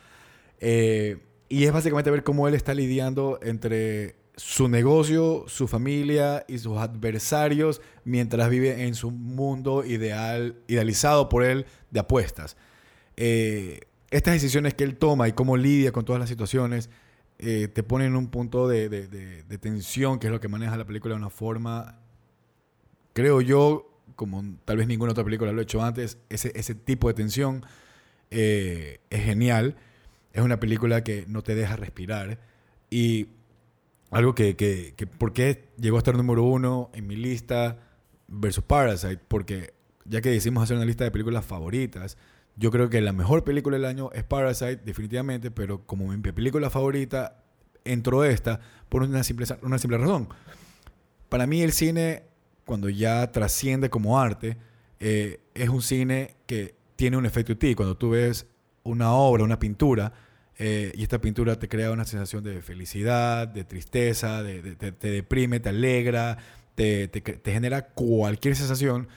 Eh, 0.61 1.17
y 1.49 1.65
es 1.65 1.73
básicamente 1.73 2.11
ver 2.11 2.23
cómo 2.23 2.49
él 2.49 2.55
está 2.55 2.75
lidiando 2.75 3.41
entre 3.43 4.17
su 4.37 4.69
negocio, 4.69 5.45
su 5.47 5.69
familia 5.69 6.45
y 6.49 6.59
sus 6.59 6.77
adversarios 6.77 7.81
mientras 8.05 8.51
vive 8.51 8.85
en 8.85 8.95
su 8.95 9.11
mundo 9.11 9.87
ideal, 9.87 10.57
idealizado 10.69 11.31
por 11.31 11.45
él 11.45 11.65
de 11.91 12.01
apuestas. 12.01 12.59
Eh, 13.17 13.81
estas 14.11 14.35
decisiones 14.35 14.75
que 14.75 14.85
él 14.85 14.99
toma 14.99 15.29
y 15.29 15.33
cómo 15.33 15.57
lidia 15.57 15.93
con 15.93 16.05
todas 16.05 16.21
las 16.21 16.29
situaciones 16.29 16.91
eh, 17.39 17.69
te 17.69 17.83
ponen 17.83 18.09
en 18.09 18.17
un 18.17 18.29
punto 18.29 18.69
de, 18.69 19.47
tensión, 19.63 20.19
que 20.19 20.27
es 20.27 20.31
lo 20.31 20.41
que 20.41 20.49
maneja 20.49 20.77
la 20.77 20.85
película 20.85 21.15
de 21.15 21.21
una 21.21 21.31
forma, 21.31 22.03
creo 23.19 23.41
yo, 23.41 23.91
como 24.15 24.45
tal 24.65 24.77
vez 24.77 24.87
ninguna 24.87 25.11
otra 25.11 25.25
película 25.25 25.51
lo 25.51 25.59
ha 25.59 25.63
hecho 25.65 25.83
antes, 25.83 26.19
ese, 26.29 26.53
ese 26.55 26.77
tipo 26.77 27.09
de 27.09 27.15
tensión 27.15 27.67
eh, 28.31 29.01
es 29.11 29.25
genial. 29.25 29.75
Es 30.33 30.43
una 30.43 30.61
película 30.61 31.03
que 31.03 31.25
no 31.27 31.43
te 31.43 31.57
deja 31.57 31.75
respirar. 31.75 32.39
Y 32.91 33.27
algo 34.13 34.37
que, 34.37 34.55
que, 34.55 34.95
que 34.97 35.09
¿por 35.09 35.33
qué 35.33 35.69
llegó 35.81 35.97
a 35.97 35.99
estar 35.99 36.17
número 36.17 36.45
uno 36.45 36.91
en 36.95 37.09
mi 37.09 37.17
lista 37.17 37.79
versus 38.29 38.63
Parasite? 38.63 39.19
Porque 39.27 39.75
ya 40.05 40.21
que 40.21 40.31
decidimos 40.31 40.63
hacer 40.63 40.77
una 40.77 40.87
lista 40.87 41.03
de 41.03 41.11
películas 41.11 41.45
favoritas, 41.45 42.17
yo 42.55 42.71
creo 42.71 42.89
que 42.91 43.01
la 43.01 43.13
mejor 43.13 43.43
película 43.43 43.79
del 43.79 43.87
año 43.87 44.11
es 44.13 44.23
Parasite, 44.23 44.77
definitivamente, 44.77 45.51
pero 45.51 45.85
como 45.87 46.07
mi 46.07 46.19
película 46.19 46.71
favorita 46.71 47.43
entró 47.85 48.25
esta 48.25 48.61
por 48.89 49.03
una 49.03 49.25
simple, 49.25 49.45
una 49.63 49.79
simple 49.79 49.99
razón. 49.99 50.29
Para 51.29 51.49
mí 51.49 51.63
el 51.63 51.73
cine, 51.73 52.28
cuando 52.69 52.91
ya 52.91 53.33
trasciende 53.33 53.89
como 53.89 54.21
arte, 54.21 54.59
eh, 55.01 55.41
es 55.55 55.71
un 55.71 55.81
cine 55.81 56.37
que 56.47 56.75
tiene 56.97 57.17
un 57.17 57.25
efecto 57.25 57.53
en 57.53 57.59
ti. 57.59 57.75
Cuando 57.75 57.97
tú 57.97 58.11
ves 58.11 58.47
una 58.85 59.13
obra, 59.15 59.43
una 59.43 59.59
pintura, 59.59 60.13
eh, 60.59 60.93
y 60.95 61.03
esta 61.03 61.19
pintura 61.19 61.59
te 61.59 61.67
crea 61.67 61.91
una 61.91 62.05
sensación 62.05 62.45
de 62.45 62.61
felicidad, 62.61 63.49
de 63.49 63.65
tristeza, 63.65 64.43
te 64.43 65.11
deprime, 65.11 65.61
te 65.61 65.71
alegra, 65.71 66.37
te, 66.75 67.09
te- 67.09 67.23
te 67.23 67.53
genera 67.53 67.87
cualquier 67.89 68.55
sensación, 68.55 69.09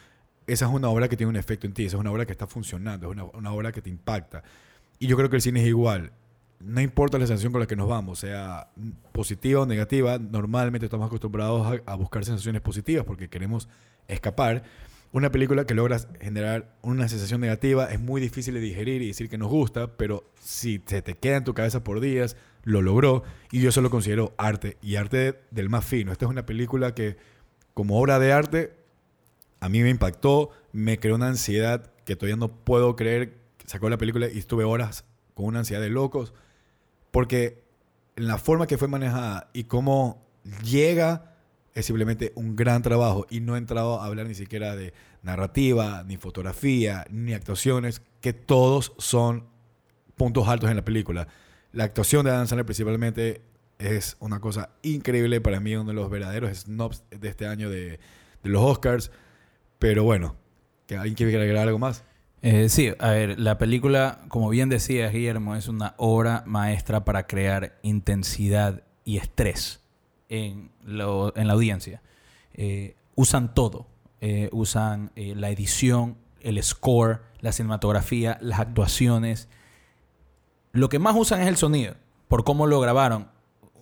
esa 0.47 0.65
es 0.67 0.71
una 0.71 0.87
obra 0.89 1.09
que 1.09 1.17
tiene 1.17 1.29
un 1.31 1.35
efecto 1.35 1.67
en 1.67 1.73
ti, 1.73 1.85
esa 1.85 1.97
es 1.97 1.99
una 1.99 2.11
obra 2.11 2.25
que 2.25 2.31
está 2.31 2.47
funcionando, 2.47 3.07
es 3.07 3.11
una, 3.11 3.25
una 3.25 3.51
obra 3.51 3.71
que 3.73 3.81
te 3.81 3.89
impacta. 3.89 4.43
Y 4.99 5.07
yo 5.07 5.17
creo 5.17 5.29
que 5.29 5.35
el 5.35 5.41
cine 5.41 5.61
es 5.61 5.67
igual. 5.67 6.13
No 6.63 6.81
importa 6.81 7.17
la 7.17 7.27
sensación 7.27 7.51
con 7.51 7.61
la 7.61 7.67
que 7.67 7.75
nos 7.75 7.87
vamos, 7.87 8.19
sea 8.19 8.69
positiva 9.11 9.61
o 9.61 9.65
negativa, 9.65 10.17
normalmente 10.17 10.85
estamos 10.85 11.07
acostumbrados 11.07 11.81
a, 11.85 11.95
buscar 11.95 12.25
sensaciones 12.25 12.61
positivas 12.61 13.05
porque 13.05 13.29
queremos 13.29 13.67
escapar. 14.07 14.63
Una 15.11 15.31
película 15.31 15.65
que 15.65 15.73
logra 15.73 15.99
generar 16.21 16.77
una 16.81 17.09
sensación 17.09 17.41
negativa 17.41 17.85
es 17.85 17.99
muy 17.99 18.21
difícil 18.21 18.53
de 18.53 18.61
digerir 18.61 19.01
y 19.01 19.07
decir 19.07 19.29
que 19.29 19.37
nos 19.37 19.49
gusta, 19.49 19.97
pero 19.97 20.23
si 20.39 20.81
se 20.85 21.01
te 21.01 21.15
queda 21.15 21.37
en 21.37 21.43
tu 21.43 21.53
cabeza 21.53 21.83
por 21.83 21.99
días, 21.99 22.37
lo 22.63 22.81
logró 22.81 23.23
y 23.51 23.59
yo 23.59 23.69
eso 23.69 23.81
lo 23.81 23.89
considero 23.89 24.33
arte 24.37 24.77
y 24.81 24.95
arte 24.95 25.41
del 25.51 25.69
más 25.69 25.83
fino. 25.83 26.11
Esta 26.11 26.25
es 26.25 26.31
una 26.31 26.45
película 26.45 26.95
que 26.95 27.17
como 27.73 27.99
obra 27.99 28.19
de 28.19 28.31
arte 28.31 28.81
a 29.59 29.69
mí 29.69 29.81
me 29.81 29.89
impactó, 29.89 30.49
me 30.71 30.99
creó 30.99 31.15
una 31.15 31.27
ansiedad 31.27 31.91
que 32.05 32.15
todavía 32.15 32.35
no 32.35 32.49
puedo 32.49 32.95
creer. 32.95 33.37
Sacó 33.65 33.89
la 33.89 33.97
película 33.97 34.27
y 34.27 34.39
estuve 34.39 34.63
horas 34.63 35.05
con 35.33 35.45
una 35.45 35.59
ansiedad 35.59 35.81
de 35.81 35.89
locos, 35.89 36.33
porque 37.11 37.63
la 38.15 38.37
forma 38.37 38.67
que 38.67 38.77
fue 38.77 38.87
manejada 38.87 39.49
y 39.53 39.65
cómo 39.65 40.25
llega 40.63 41.35
es 41.73 41.85
simplemente 41.85 42.33
un 42.35 42.55
gran 42.55 42.81
trabajo 42.81 43.25
y 43.29 43.39
no 43.39 43.55
he 43.55 43.57
entrado 43.57 44.01
a 44.01 44.05
hablar 44.05 44.27
ni 44.27 44.35
siquiera 44.35 44.75
de 44.75 44.93
narrativa, 45.21 46.03
ni 46.05 46.17
fotografía, 46.17 47.05
ni 47.09 47.33
actuaciones, 47.33 48.01
que 48.19 48.33
todos 48.33 48.93
son 48.97 49.45
puntos 50.15 50.47
altos 50.47 50.69
en 50.69 50.75
la 50.75 50.85
película. 50.85 51.27
La 51.71 51.85
actuación 51.85 52.25
de 52.25 52.31
Adam 52.31 52.47
Sandler 52.47 52.65
principalmente 52.65 53.41
es 53.79 54.17
una 54.19 54.39
cosa 54.39 54.71
increíble 54.83 55.41
para 55.41 55.59
mí, 55.59 55.75
uno 55.75 55.89
de 55.89 55.95
los 55.95 56.09
verdaderos 56.09 56.59
snobs 56.59 57.03
de 57.09 57.29
este 57.29 57.47
año 57.47 57.69
de, 57.69 57.99
de 58.43 58.49
los 58.49 58.61
Oscars. 58.61 59.11
Pero 59.79 60.03
bueno, 60.03 60.35
¿que 60.85 60.97
¿alguien 60.97 61.15
quiere 61.15 61.35
agregar 61.35 61.67
algo 61.67 61.79
más? 61.79 62.03
Eh, 62.43 62.69
sí, 62.69 62.91
a 62.99 63.11
ver, 63.11 63.39
la 63.39 63.57
película, 63.57 64.19
como 64.27 64.49
bien 64.49 64.69
decía 64.69 65.09
Guillermo, 65.09 65.55
es 65.55 65.67
una 65.67 65.93
obra 65.97 66.43
maestra 66.47 67.05
para 67.05 67.27
crear 67.27 67.77
intensidad 67.83 68.81
y 69.05 69.17
estrés 69.17 69.81
en, 70.29 70.71
lo- 70.83 71.35
en 71.37 71.47
la 71.47 71.53
audiencia. 71.53 72.01
Eh, 72.53 72.95
usan 73.15 73.53
todo. 73.53 73.87
Eh, 74.21 74.49
usan 74.51 75.11
eh, 75.15 75.33
la 75.35 75.49
edición, 75.49 76.17
el 76.41 76.61
score, 76.63 77.21
la 77.41 77.51
cinematografía, 77.51 78.37
las 78.41 78.59
actuaciones. 78.59 79.47
Lo 80.71 80.89
que 80.89 80.99
más 80.99 81.15
usan 81.15 81.41
es 81.41 81.47
el 81.47 81.57
sonido, 81.57 81.95
por 82.27 82.43
cómo 82.43 82.65
lo 82.65 82.79
grabaron. 82.79 83.27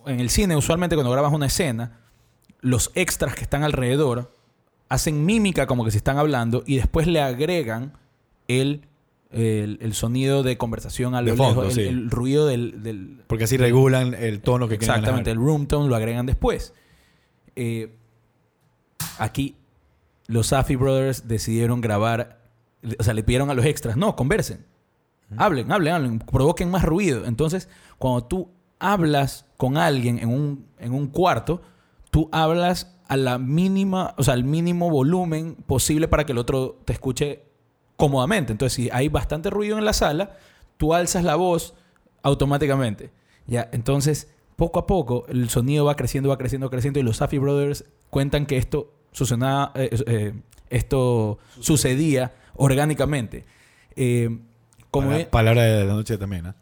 En 0.06 0.20
el 0.20 0.28
cine, 0.30 0.56
usualmente 0.56 0.96
cuando 0.96 1.12
grabas 1.12 1.32
una 1.32 1.46
escena, 1.46 2.00
los 2.60 2.90
extras 2.94 3.34
que 3.34 3.42
están 3.42 3.62
alrededor 3.64 4.34
hacen 4.90 5.24
mímica 5.24 5.66
como 5.66 5.84
que 5.84 5.90
se 5.92 5.98
están 5.98 6.18
hablando 6.18 6.62
y 6.66 6.76
después 6.76 7.06
le 7.06 7.20
agregan 7.20 7.92
el, 8.58 8.86
el, 9.30 9.78
el 9.80 9.94
sonido 9.94 10.42
de 10.42 10.56
conversación 10.58 11.14
a 11.14 11.22
lo 11.22 11.30
De 11.30 11.36
fondo, 11.36 11.62
lejos, 11.62 11.76
el, 11.78 11.84
sí. 11.84 11.88
el 11.88 12.10
ruido 12.10 12.46
del, 12.46 12.82
del- 12.82 13.22
Porque 13.26 13.44
así 13.44 13.56
regulan 13.56 14.14
el 14.14 14.40
tono 14.40 14.66
que 14.68 14.78
quieren 14.78 14.96
Exactamente, 14.96 15.30
el 15.30 15.36
room 15.38 15.66
tone 15.66 15.88
lo 15.88 15.96
agregan 15.96 16.26
después. 16.26 16.74
Eh, 17.56 17.94
aquí 19.18 19.56
los 20.26 20.48
Safi 20.48 20.76
Brothers 20.76 21.26
decidieron 21.28 21.80
grabar, 21.80 22.40
o 22.98 23.02
sea, 23.02 23.14
le 23.14 23.22
pidieron 23.22 23.50
a 23.50 23.54
los 23.54 23.64
extras, 23.64 23.96
no, 23.96 24.16
conversen. 24.16 24.64
Hablen, 25.36 25.70
hablen, 25.70 25.92
hablen, 25.94 26.18
provoquen 26.18 26.70
más 26.72 26.82
ruido. 26.84 27.24
Entonces, 27.24 27.68
cuando 27.98 28.24
tú 28.24 28.50
hablas 28.80 29.46
con 29.56 29.76
alguien 29.76 30.18
en 30.18 30.28
un, 30.28 30.66
en 30.78 30.92
un 30.92 31.06
cuarto, 31.06 31.62
tú 32.10 32.28
hablas 32.32 32.96
a 33.06 33.16
la 33.16 33.38
mínima, 33.38 34.14
o 34.18 34.24
sea, 34.24 34.34
al 34.34 34.42
mínimo 34.42 34.90
volumen 34.90 35.54
posible 35.66 36.08
para 36.08 36.26
que 36.26 36.32
el 36.32 36.38
otro 36.38 36.80
te 36.84 36.92
escuche 36.92 37.44
cómodamente. 38.00 38.52
Entonces, 38.52 38.74
si 38.74 38.88
hay 38.90 39.08
bastante 39.08 39.50
ruido 39.50 39.78
en 39.78 39.84
la 39.84 39.92
sala, 39.92 40.38
tú 40.78 40.94
alzas 40.94 41.22
la 41.22 41.36
voz 41.36 41.74
automáticamente. 42.22 43.10
Ya, 43.46 43.68
entonces, 43.72 44.32
poco 44.56 44.78
a 44.80 44.86
poco, 44.86 45.26
el 45.28 45.50
sonido 45.50 45.84
va 45.84 45.96
creciendo, 45.96 46.30
va 46.30 46.38
creciendo, 46.38 46.70
creciendo. 46.70 46.98
Y 46.98 47.02
los 47.02 47.18
Safi 47.18 47.36
Brothers 47.36 47.84
cuentan 48.08 48.46
que 48.46 48.56
esto 48.56 48.94
sucedía, 49.12 49.70
eh, 49.74 49.90
eh, 50.06 50.32
esto 50.70 51.38
sucedía 51.60 52.32
orgánicamente. 52.54 53.44
Eh, 53.96 54.28
como, 54.90 55.06
Como 55.06 55.16
bien, 55.16 55.28
palabra 55.30 55.62
de 55.62 55.84
la 55.84 55.92
noche 55.92 56.16
también, 56.16 56.54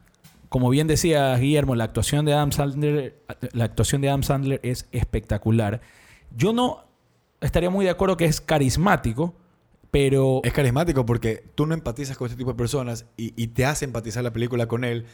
como 0.48 0.70
bien 0.70 0.86
decía 0.86 1.36
Guillermo, 1.36 1.76
la 1.76 1.84
actuación 1.84 2.24
de 2.24 2.32
Adam 2.32 2.52
Sandler, 2.52 3.22
la 3.52 3.64
actuación 3.64 4.00
de 4.00 4.08
Adam 4.08 4.22
Sandler 4.22 4.60
es 4.64 4.88
espectacular. 4.92 5.80
Yo 6.36 6.52
no 6.52 6.84
estaría 7.40 7.70
muy 7.70 7.84
de 7.84 7.90
acuerdo 7.90 8.16
que 8.16 8.24
es 8.24 8.40
carismático, 8.40 9.34
pero 9.90 10.40
Es 10.44 10.52
carismático 10.52 11.06
porque 11.06 11.44
tú 11.54 11.66
no 11.66 11.74
empatizas 11.74 12.16
con 12.16 12.26
este 12.26 12.36
tipo 12.36 12.50
de 12.50 12.56
personas 12.56 13.06
y, 13.16 13.32
y 13.42 13.48
te 13.48 13.64
hace 13.64 13.84
empatizar 13.84 14.22
la 14.22 14.32
película 14.32 14.66
con 14.68 14.84
él 14.84 15.06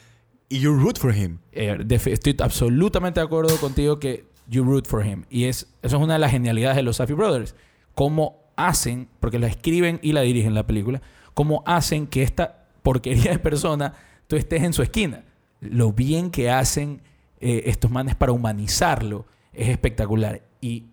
y 0.48 0.60
you 0.60 0.72
root 0.72 0.98
for 0.98 1.14
him. 1.14 1.38
Eh, 1.52 1.78
estoy 2.06 2.36
absolutamente 2.40 3.20
de 3.20 3.26
acuerdo 3.26 3.56
contigo 3.58 3.98
que 3.98 4.26
you 4.48 4.64
root 4.64 4.86
for 4.86 5.04
him. 5.04 5.24
Y 5.30 5.44
es, 5.44 5.74
eso 5.82 5.96
es 5.96 6.02
una 6.02 6.14
de 6.14 6.18
las 6.18 6.30
genialidades 6.30 6.76
de 6.76 6.82
los 6.82 6.96
Safdie 6.96 7.16
Brothers. 7.16 7.54
Cómo 7.94 8.44
hacen, 8.56 9.08
porque 9.20 9.38
la 9.38 9.46
escriben 9.46 9.98
y 10.02 10.12
la 10.12 10.20
dirigen 10.20 10.54
la 10.54 10.66
película, 10.66 11.02
cómo 11.34 11.62
hacen 11.66 12.06
que 12.06 12.22
esta 12.22 12.66
porquería 12.82 13.32
de 13.32 13.38
persona 13.38 13.94
tú 14.26 14.36
estés 14.36 14.62
en 14.62 14.72
su 14.72 14.82
esquina. 14.82 15.24
Lo 15.60 15.92
bien 15.92 16.30
que 16.30 16.50
hacen 16.50 17.02
eh, 17.40 17.62
estos 17.66 17.90
manes 17.90 18.14
para 18.14 18.32
humanizarlo 18.32 19.26
es 19.52 19.68
espectacular. 19.68 20.42
Y 20.60 20.86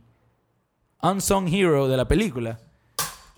Unsung 1.01 1.47
Hero 1.47 1.87
de 1.87 1.97
la 1.97 2.07
película, 2.07 2.59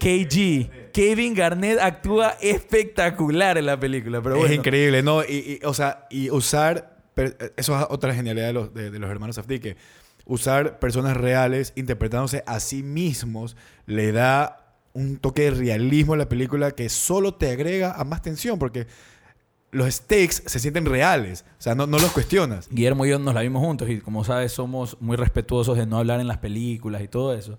KG, 0.04 0.92
Kevin 0.92 1.34
Garnett 1.34 1.80
actúa 1.80 2.36
espectacular 2.42 3.58
en 3.58 3.66
la 3.66 3.80
película. 3.80 4.22
Pero 4.22 4.46
es 4.46 4.52
increíble, 4.52 5.02
¿no? 5.02 5.24
Y, 5.24 5.60
y, 5.62 5.66
o 5.66 5.74
sea, 5.74 6.08
y 6.10 6.30
usar... 6.30 6.98
Eso 7.56 7.80
es 7.80 7.86
otra 7.90 8.14
genialidad 8.14 8.48
de 8.48 8.54
los, 8.54 8.74
de, 8.74 8.92
de 8.92 9.00
los 9.00 9.10
hermanos 9.10 9.36
Safdie, 9.38 9.60
que 9.60 9.78
usar 10.26 10.80
personas 10.80 11.16
reales 11.16 11.74
interpretándose 11.76 12.44
a 12.48 12.60
sí 12.60 12.84
mismos 12.84 13.56
le 13.86 14.12
da 14.12 14.76
un 14.94 15.18
toque 15.18 15.44
de 15.44 15.52
realismo 15.52 16.14
a 16.14 16.18
la 16.18 16.30
película 16.30 16.72
que 16.72 16.90
solo 16.90 17.36
te 17.36 17.52
agrega 17.52 17.94
a 17.94 18.04
más 18.04 18.22
tensión 18.22 18.60
porque 18.60 18.88
los 19.72 19.92
stakes 19.92 20.44
se 20.46 20.60
sienten 20.60 20.86
reales, 20.86 21.46
o 21.58 21.62
sea, 21.62 21.76
no, 21.76 21.88
no 21.88 21.98
los 21.98 22.12
cuestionas. 22.12 22.70
Guillermo 22.70 23.06
y 23.06 23.10
yo 23.10 23.20
nos 23.20 23.34
la 23.34 23.42
vimos 23.42 23.64
juntos 23.64 23.90
y 23.90 24.00
como 24.00 24.24
sabes 24.24 24.52
somos 24.52 24.98
muy 25.02 25.18
respetuosos 25.18 25.78
de 25.78 25.88
no 25.88 25.98
hablar 25.98 26.20
en 26.20 26.28
las 26.28 26.38
películas 26.38 27.02
y 27.02 27.08
todo 27.08 27.34
eso. 27.34 27.58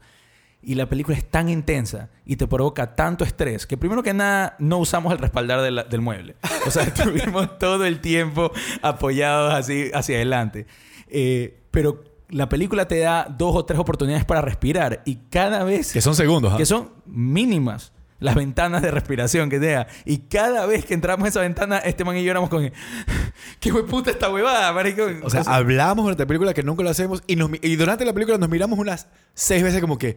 Y 0.67 0.75
la 0.77 0.89
película 0.89 1.17
es 1.17 1.25
tan 1.29 1.49
intensa 1.49 2.11
y 2.25 2.37
te 2.37 2.47
provoca 2.47 2.95
tanto 2.95 3.25
estrés 3.25 3.67
que 3.67 3.77
primero 3.77 4.03
que 4.03 4.15
nada 4.15 4.57
no 4.59 4.79
usamos 4.79 5.13
el 5.13 5.19
respaldar 5.19 5.61
de 5.61 5.71
la- 5.71 5.85
del 5.85 6.01
mueble. 6.01 6.37
O 6.67 6.71
sea, 6.71 6.83
estuvimos 6.95 7.59
todo 7.59 7.85
el 7.85 8.01
tiempo 8.01 8.51
apoyados 8.83 9.53
así 9.55 9.91
hacia 9.95 10.17
adelante. 10.17 10.67
Eh, 11.09 11.61
pero 11.71 12.03
la 12.31 12.49
película 12.49 12.89
te 12.89 12.99
da 12.99 13.27
dos 13.29 13.55
o 13.55 13.65
tres 13.65 13.79
oportunidades 13.79 14.25
para 14.25 14.41
respirar 14.41 15.03
y 15.05 15.17
cada 15.31 15.63
vez 15.65 15.93
Que 15.93 16.01
son 16.01 16.15
segundos, 16.15 16.53
¿ah? 16.55 16.57
que 16.57 16.67
son 16.67 16.91
mínimas 17.07 17.93
las 18.21 18.35
ventanas 18.37 18.81
de 18.81 18.91
respiración 18.91 19.51
que 19.51 19.61
te 19.61 19.73
da. 19.73 19.87
Y 20.07 20.19
cada 20.19 20.65
vez 20.65 20.87
que 20.87 20.95
entramos 20.95 21.27
a 21.27 21.29
esa 21.29 21.41
ventana, 21.43 21.77
este 21.79 22.05
man 22.05 22.17
y 22.17 22.25
yo 22.25 22.31
éramos 22.31 22.49
con... 22.49 22.73
¡Qué 23.61 23.73
puta 23.73 24.11
esta 24.11 24.31
huevada, 24.31 24.73
marico! 24.73 25.03
O 25.23 25.29
sea, 25.29 25.43
hablamos 25.43 26.05
durante 26.05 26.23
la 26.23 26.27
película 26.27 26.55
que 26.55 26.63
nunca 26.63 26.83
lo 26.83 26.89
hacemos 26.91 27.23
y, 27.27 27.37
nos 27.37 27.51
mi- 27.51 27.59
y 27.61 27.77
durante 27.77 28.05
la 28.07 28.15
película 28.15 28.39
nos 28.39 28.49
miramos 28.49 28.79
unas 28.79 29.09
seis 29.35 29.63
veces 29.63 29.81
como 29.83 29.99
que 29.99 30.17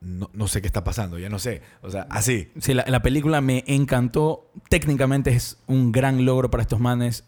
no, 0.00 0.30
no 0.32 0.48
sé 0.48 0.60
qué 0.60 0.66
está 0.66 0.82
pasando, 0.82 1.18
ya 1.18 1.28
no 1.28 1.38
sé. 1.38 1.62
O 1.82 1.90
sea, 1.90 2.06
así. 2.10 2.50
Sí, 2.58 2.74
la, 2.74 2.84
la 2.88 3.02
película 3.02 3.40
me 3.40 3.64
encantó. 3.66 4.50
Técnicamente 4.68 5.30
es 5.30 5.58
un 5.66 5.92
gran 5.92 6.24
logro 6.24 6.50
para 6.50 6.62
estos 6.62 6.80
manes. 6.80 7.24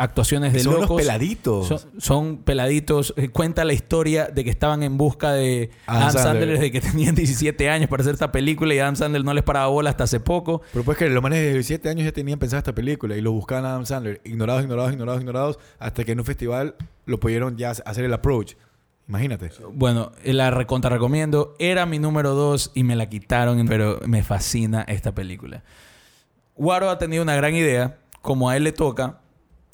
Actuaciones 0.00 0.52
de 0.52 0.60
son 0.60 0.80
locos. 0.82 0.96
peladitos. 1.00 1.66
Son, 1.66 1.80
son 1.98 2.36
peladitos. 2.44 3.14
Eh, 3.16 3.30
Cuenta 3.30 3.64
la 3.64 3.72
historia 3.72 4.26
de 4.28 4.44
que 4.44 4.50
estaban 4.50 4.84
en 4.84 4.96
busca 4.96 5.32
de 5.32 5.70
Adam 5.86 6.02
Adam, 6.02 6.12
Sandler. 6.12 6.22
Sandler. 6.24 6.48
desde 6.50 6.70
que 6.70 6.80
tenían 6.80 7.14
17 7.16 7.68
años 7.68 7.88
para 7.90 8.02
hacer 8.02 8.12
esta 8.14 8.30
película 8.30 8.72
y 8.74 8.78
Adam 8.78 8.94
Sandler 8.94 9.24
no 9.24 9.34
les 9.34 9.42
paraba 9.42 9.66
bola 9.66 9.90
hasta 9.90 10.04
hace 10.04 10.20
poco. 10.20 10.62
Pero 10.72 10.84
pues 10.84 10.96
que 10.98 11.08
los 11.08 11.20
manes 11.20 11.40
de 11.40 11.52
17 11.54 11.88
años 11.88 12.04
ya 12.04 12.12
tenían 12.12 12.38
pensada 12.38 12.58
esta 12.58 12.76
película 12.76 13.16
y 13.16 13.20
lo 13.20 13.32
buscaban 13.32 13.64
a 13.64 13.70
Adam 13.70 13.86
Sandler. 13.86 14.20
Ignorados, 14.24 14.62
ignorados, 14.62 14.92
ignorados, 14.92 15.20
ignorados. 15.20 15.58
Hasta 15.80 16.04
que 16.04 16.12
en 16.12 16.20
un 16.20 16.24
festival 16.26 16.76
lo 17.06 17.18
pudieron 17.18 17.56
ya 17.56 17.70
hacer 17.70 18.04
el 18.04 18.12
approach. 18.12 18.54
Imagínate. 19.08 19.50
Bueno, 19.72 20.12
la 20.22 20.50
recontra 20.50 20.90
recomiendo. 20.90 21.54
Era 21.58 21.86
mi 21.86 21.98
número 21.98 22.34
2 22.34 22.72
y 22.74 22.84
me 22.84 22.94
la 22.94 23.08
quitaron, 23.08 23.66
pero 23.66 24.00
me 24.06 24.22
fascina 24.22 24.82
esta 24.82 25.14
película. 25.14 25.64
Waro 26.56 26.90
ha 26.90 26.98
tenido 26.98 27.22
una 27.22 27.34
gran 27.34 27.54
idea, 27.54 27.98
como 28.20 28.50
a 28.50 28.56
él 28.56 28.64
le 28.64 28.72
toca 28.72 29.20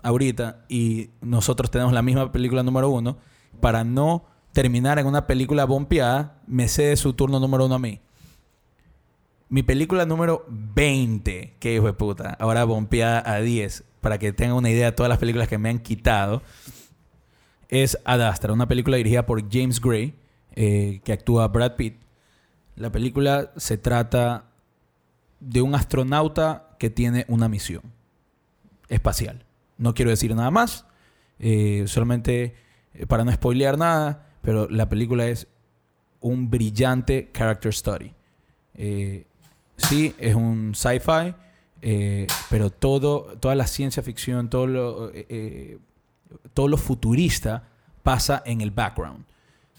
ahorita, 0.02 0.64
y 0.68 1.10
nosotros 1.20 1.70
tenemos 1.70 1.92
la 1.92 2.02
misma 2.02 2.30
película 2.30 2.62
número 2.62 2.90
1, 2.90 3.16
para 3.60 3.82
no 3.82 4.24
terminar 4.52 4.98
en 4.98 5.06
una 5.06 5.26
película 5.26 5.64
bompeada, 5.64 6.40
me 6.46 6.68
cede 6.68 6.96
su 6.96 7.14
turno 7.14 7.40
número 7.40 7.66
1 7.66 7.74
a 7.74 7.78
mí. 7.78 8.00
Mi 9.48 9.62
película 9.62 10.04
número 10.04 10.44
20, 10.48 11.56
que 11.58 11.74
hijo 11.74 11.86
de 11.86 11.92
puta, 11.94 12.36
ahora 12.38 12.64
bompeada 12.64 13.22
a 13.28 13.40
10, 13.40 13.84
para 14.00 14.18
que 14.18 14.32
tengan 14.32 14.56
una 14.56 14.70
idea 14.70 14.86
de 14.86 14.92
todas 14.92 15.08
las 15.08 15.18
películas 15.18 15.48
que 15.48 15.58
me 15.58 15.70
han 15.70 15.78
quitado 15.78 16.42
es 17.74 17.98
Ad 18.04 18.22
Astra, 18.22 18.52
una 18.52 18.68
película 18.68 18.96
dirigida 18.96 19.26
por 19.26 19.50
James 19.50 19.80
Gray, 19.80 20.14
eh, 20.54 21.00
que 21.04 21.12
actúa 21.12 21.48
Brad 21.48 21.76
Pitt. 21.76 21.96
La 22.76 22.90
película 22.92 23.52
se 23.56 23.78
trata 23.78 24.46
de 25.40 25.62
un 25.62 25.74
astronauta 25.74 26.76
que 26.78 26.90
tiene 26.90 27.24
una 27.28 27.48
misión 27.48 27.82
espacial. 28.88 29.44
No 29.78 29.94
quiero 29.94 30.10
decir 30.10 30.34
nada 30.34 30.50
más, 30.50 30.86
eh, 31.38 31.84
solamente 31.86 32.54
eh, 32.94 33.06
para 33.06 33.24
no 33.24 33.32
spoilear 33.32 33.78
nada, 33.78 34.28
pero 34.42 34.68
la 34.68 34.88
película 34.88 35.26
es 35.26 35.48
un 36.20 36.50
brillante 36.50 37.30
character 37.32 37.72
study. 37.72 38.12
Sí, 39.76 40.14
es 40.18 40.34
un 40.34 40.74
sci-fi, 40.74 41.34
pero 42.50 42.70
todo, 42.70 43.36
toda 43.38 43.54
la 43.54 43.66
ciencia 43.66 44.02
ficción, 44.02 44.48
todo 44.48 44.66
lo, 44.66 45.12
todo 46.52 46.68
lo 46.68 46.76
futurista 46.76 47.68
pasa 48.02 48.42
en 48.44 48.60
el 48.60 48.70
background. 48.70 49.24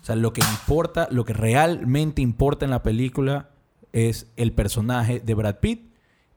O 0.01 0.06
sea, 0.06 0.16
lo 0.16 0.34
que 0.34 0.41
importa, 0.41 1.08
lo 1.12 1.26
que 1.26 1.34
realmente 1.34 2.22
importa 2.22 2.66
en 2.66 2.72
la 2.72 2.84
película 2.84 3.49
es 3.91 4.28
el 4.36 4.51
personaje 4.51 5.20
de 5.20 5.34
Brad 5.34 5.60
Pitt 5.60 5.89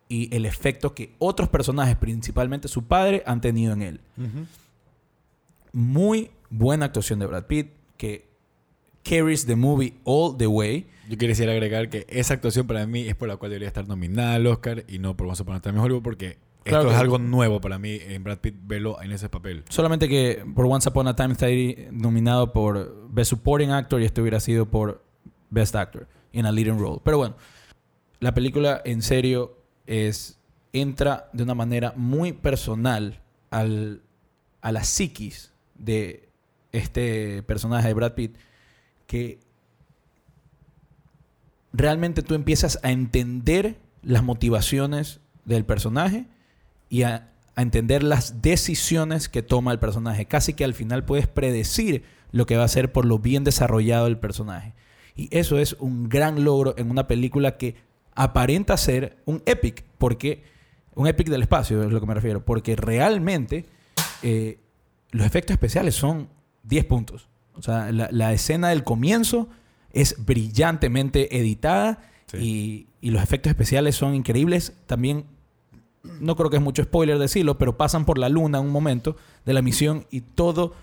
y 0.08 0.34
el 0.34 0.46
efecto 0.46 0.94
que 0.94 1.14
otros 1.18 1.48
personajes, 1.48 1.96
principalmente 1.96 2.68
su 2.68 2.84
padre, 2.84 3.22
han 3.26 3.40
tenido 3.40 3.72
en 3.74 3.82
él. 3.82 4.00
Muy 5.72 6.30
buena 6.48 6.86
actuación 6.86 7.18
de 7.18 7.26
Brad 7.26 7.44
Pitt 7.44 7.68
que 7.96 8.28
carries 9.02 9.46
the 9.46 9.56
movie 9.56 9.94
all 10.04 10.36
the 10.36 10.46
way. 10.46 10.86
Yo 11.08 11.16
quisiera 11.16 11.52
agregar 11.52 11.88
que 11.88 12.06
esa 12.08 12.34
actuación 12.34 12.66
para 12.66 12.86
mí 12.86 13.08
es 13.08 13.16
por 13.16 13.28
la 13.28 13.36
cual 13.36 13.50
debería 13.50 13.68
estar 13.68 13.86
nominada 13.86 14.34
al 14.34 14.46
Oscar 14.46 14.84
y 14.88 14.98
no 14.98 15.16
por 15.16 15.26
Upon 15.26 15.56
a 15.56 15.60
Time 15.60 15.78
in 15.78 15.84
Hollywood 15.84 16.02
porque 16.02 16.38
Claro 16.68 16.82
esto 16.82 16.88
que- 16.90 16.94
es 16.96 17.00
algo 17.00 17.18
nuevo 17.18 17.60
para 17.60 17.78
mí 17.78 17.98
en 18.00 18.22
Brad 18.24 18.38
Pitt 18.38 18.54
verlo 18.62 19.00
en 19.02 19.12
ese 19.12 19.28
papel. 19.28 19.64
Solamente 19.68 20.08
que 20.08 20.44
por 20.54 20.66
Once 20.66 20.88
Upon 20.88 21.08
a 21.08 21.16
Time 21.16 21.32
está 21.32 21.46
ahí 21.46 21.88
nominado 21.90 22.52
por 22.52 23.08
Best 23.10 23.30
Supporting 23.30 23.70
Actor 23.70 24.00
y 24.02 24.04
este 24.04 24.20
hubiera 24.20 24.40
sido 24.40 24.66
por 24.66 25.02
Best 25.50 25.74
Actor 25.74 26.06
in 26.32 26.46
a 26.46 26.52
Leading 26.52 26.78
Role. 26.78 27.00
Pero 27.04 27.18
bueno, 27.18 27.36
la 28.20 28.34
película 28.34 28.80
en 28.84 29.02
serio 29.02 29.56
es 29.86 30.38
entra 30.72 31.30
de 31.32 31.42
una 31.42 31.54
manera 31.54 31.92
muy 31.96 32.32
personal 32.32 33.20
al, 33.50 34.02
a 34.60 34.70
la 34.72 34.84
psiquis 34.84 35.52
de 35.76 36.28
este 36.72 37.42
personaje 37.44 37.88
de 37.88 37.94
Brad 37.94 38.12
Pitt 38.12 38.36
que 39.06 39.40
realmente 41.72 42.22
tú 42.22 42.34
empiezas 42.34 42.78
a 42.82 42.90
entender 42.90 43.76
las 44.02 44.22
motivaciones 44.22 45.20
del 45.44 45.64
personaje 45.64 46.26
y 46.88 47.02
a, 47.02 47.28
a 47.54 47.62
entender 47.62 48.02
las 48.02 48.42
decisiones 48.42 49.28
que 49.28 49.42
toma 49.42 49.72
el 49.72 49.78
personaje. 49.78 50.26
Casi 50.26 50.54
que 50.54 50.64
al 50.64 50.74
final 50.74 51.04
puedes 51.04 51.26
predecir 51.26 52.04
lo 52.30 52.46
que 52.46 52.56
va 52.56 52.62
a 52.62 52.66
hacer 52.66 52.92
por 52.92 53.04
lo 53.04 53.18
bien 53.18 53.44
desarrollado 53.44 54.06
el 54.06 54.18
personaje. 54.18 54.74
Y 55.16 55.28
eso 55.36 55.58
es 55.58 55.74
un 55.80 56.08
gran 56.08 56.44
logro 56.44 56.74
en 56.78 56.90
una 56.90 57.08
película 57.08 57.56
que 57.56 57.74
aparenta 58.14 58.76
ser 58.76 59.18
un 59.24 59.42
epic, 59.46 59.84
porque 59.98 60.44
un 60.94 61.06
epic 61.06 61.28
del 61.28 61.42
espacio 61.42 61.82
es 61.82 61.92
lo 61.92 62.00
que 62.00 62.06
me 62.06 62.14
refiero, 62.14 62.44
porque 62.44 62.76
realmente 62.76 63.66
eh, 64.22 64.58
los 65.10 65.26
efectos 65.26 65.54
especiales 65.54 65.94
son 65.94 66.28
10 66.64 66.84
puntos. 66.84 67.28
O 67.54 67.62
sea, 67.62 67.90
la, 67.90 68.08
la 68.12 68.32
escena 68.32 68.68
del 68.68 68.84
comienzo 68.84 69.48
es 69.92 70.24
brillantemente 70.24 71.38
editada 71.38 72.00
y, 72.38 72.86
y 73.00 73.10
los 73.10 73.22
efectos 73.22 73.50
especiales 73.50 73.96
son 73.96 74.14
increíbles. 74.14 74.74
También, 74.86 75.24
no 76.20 76.36
creo 76.36 76.50
que 76.50 76.56
es 76.56 76.62
mucho 76.62 76.82
spoiler 76.82 77.18
decirlo, 77.18 77.58
pero 77.58 77.76
pasan 77.76 78.04
por 78.04 78.18
la 78.18 78.28
luna 78.28 78.60
un 78.60 78.70
momento 78.70 79.16
de 79.44 79.52
la 79.52 79.62
misión 79.62 80.06
y 80.10 80.20
todo, 80.22 80.74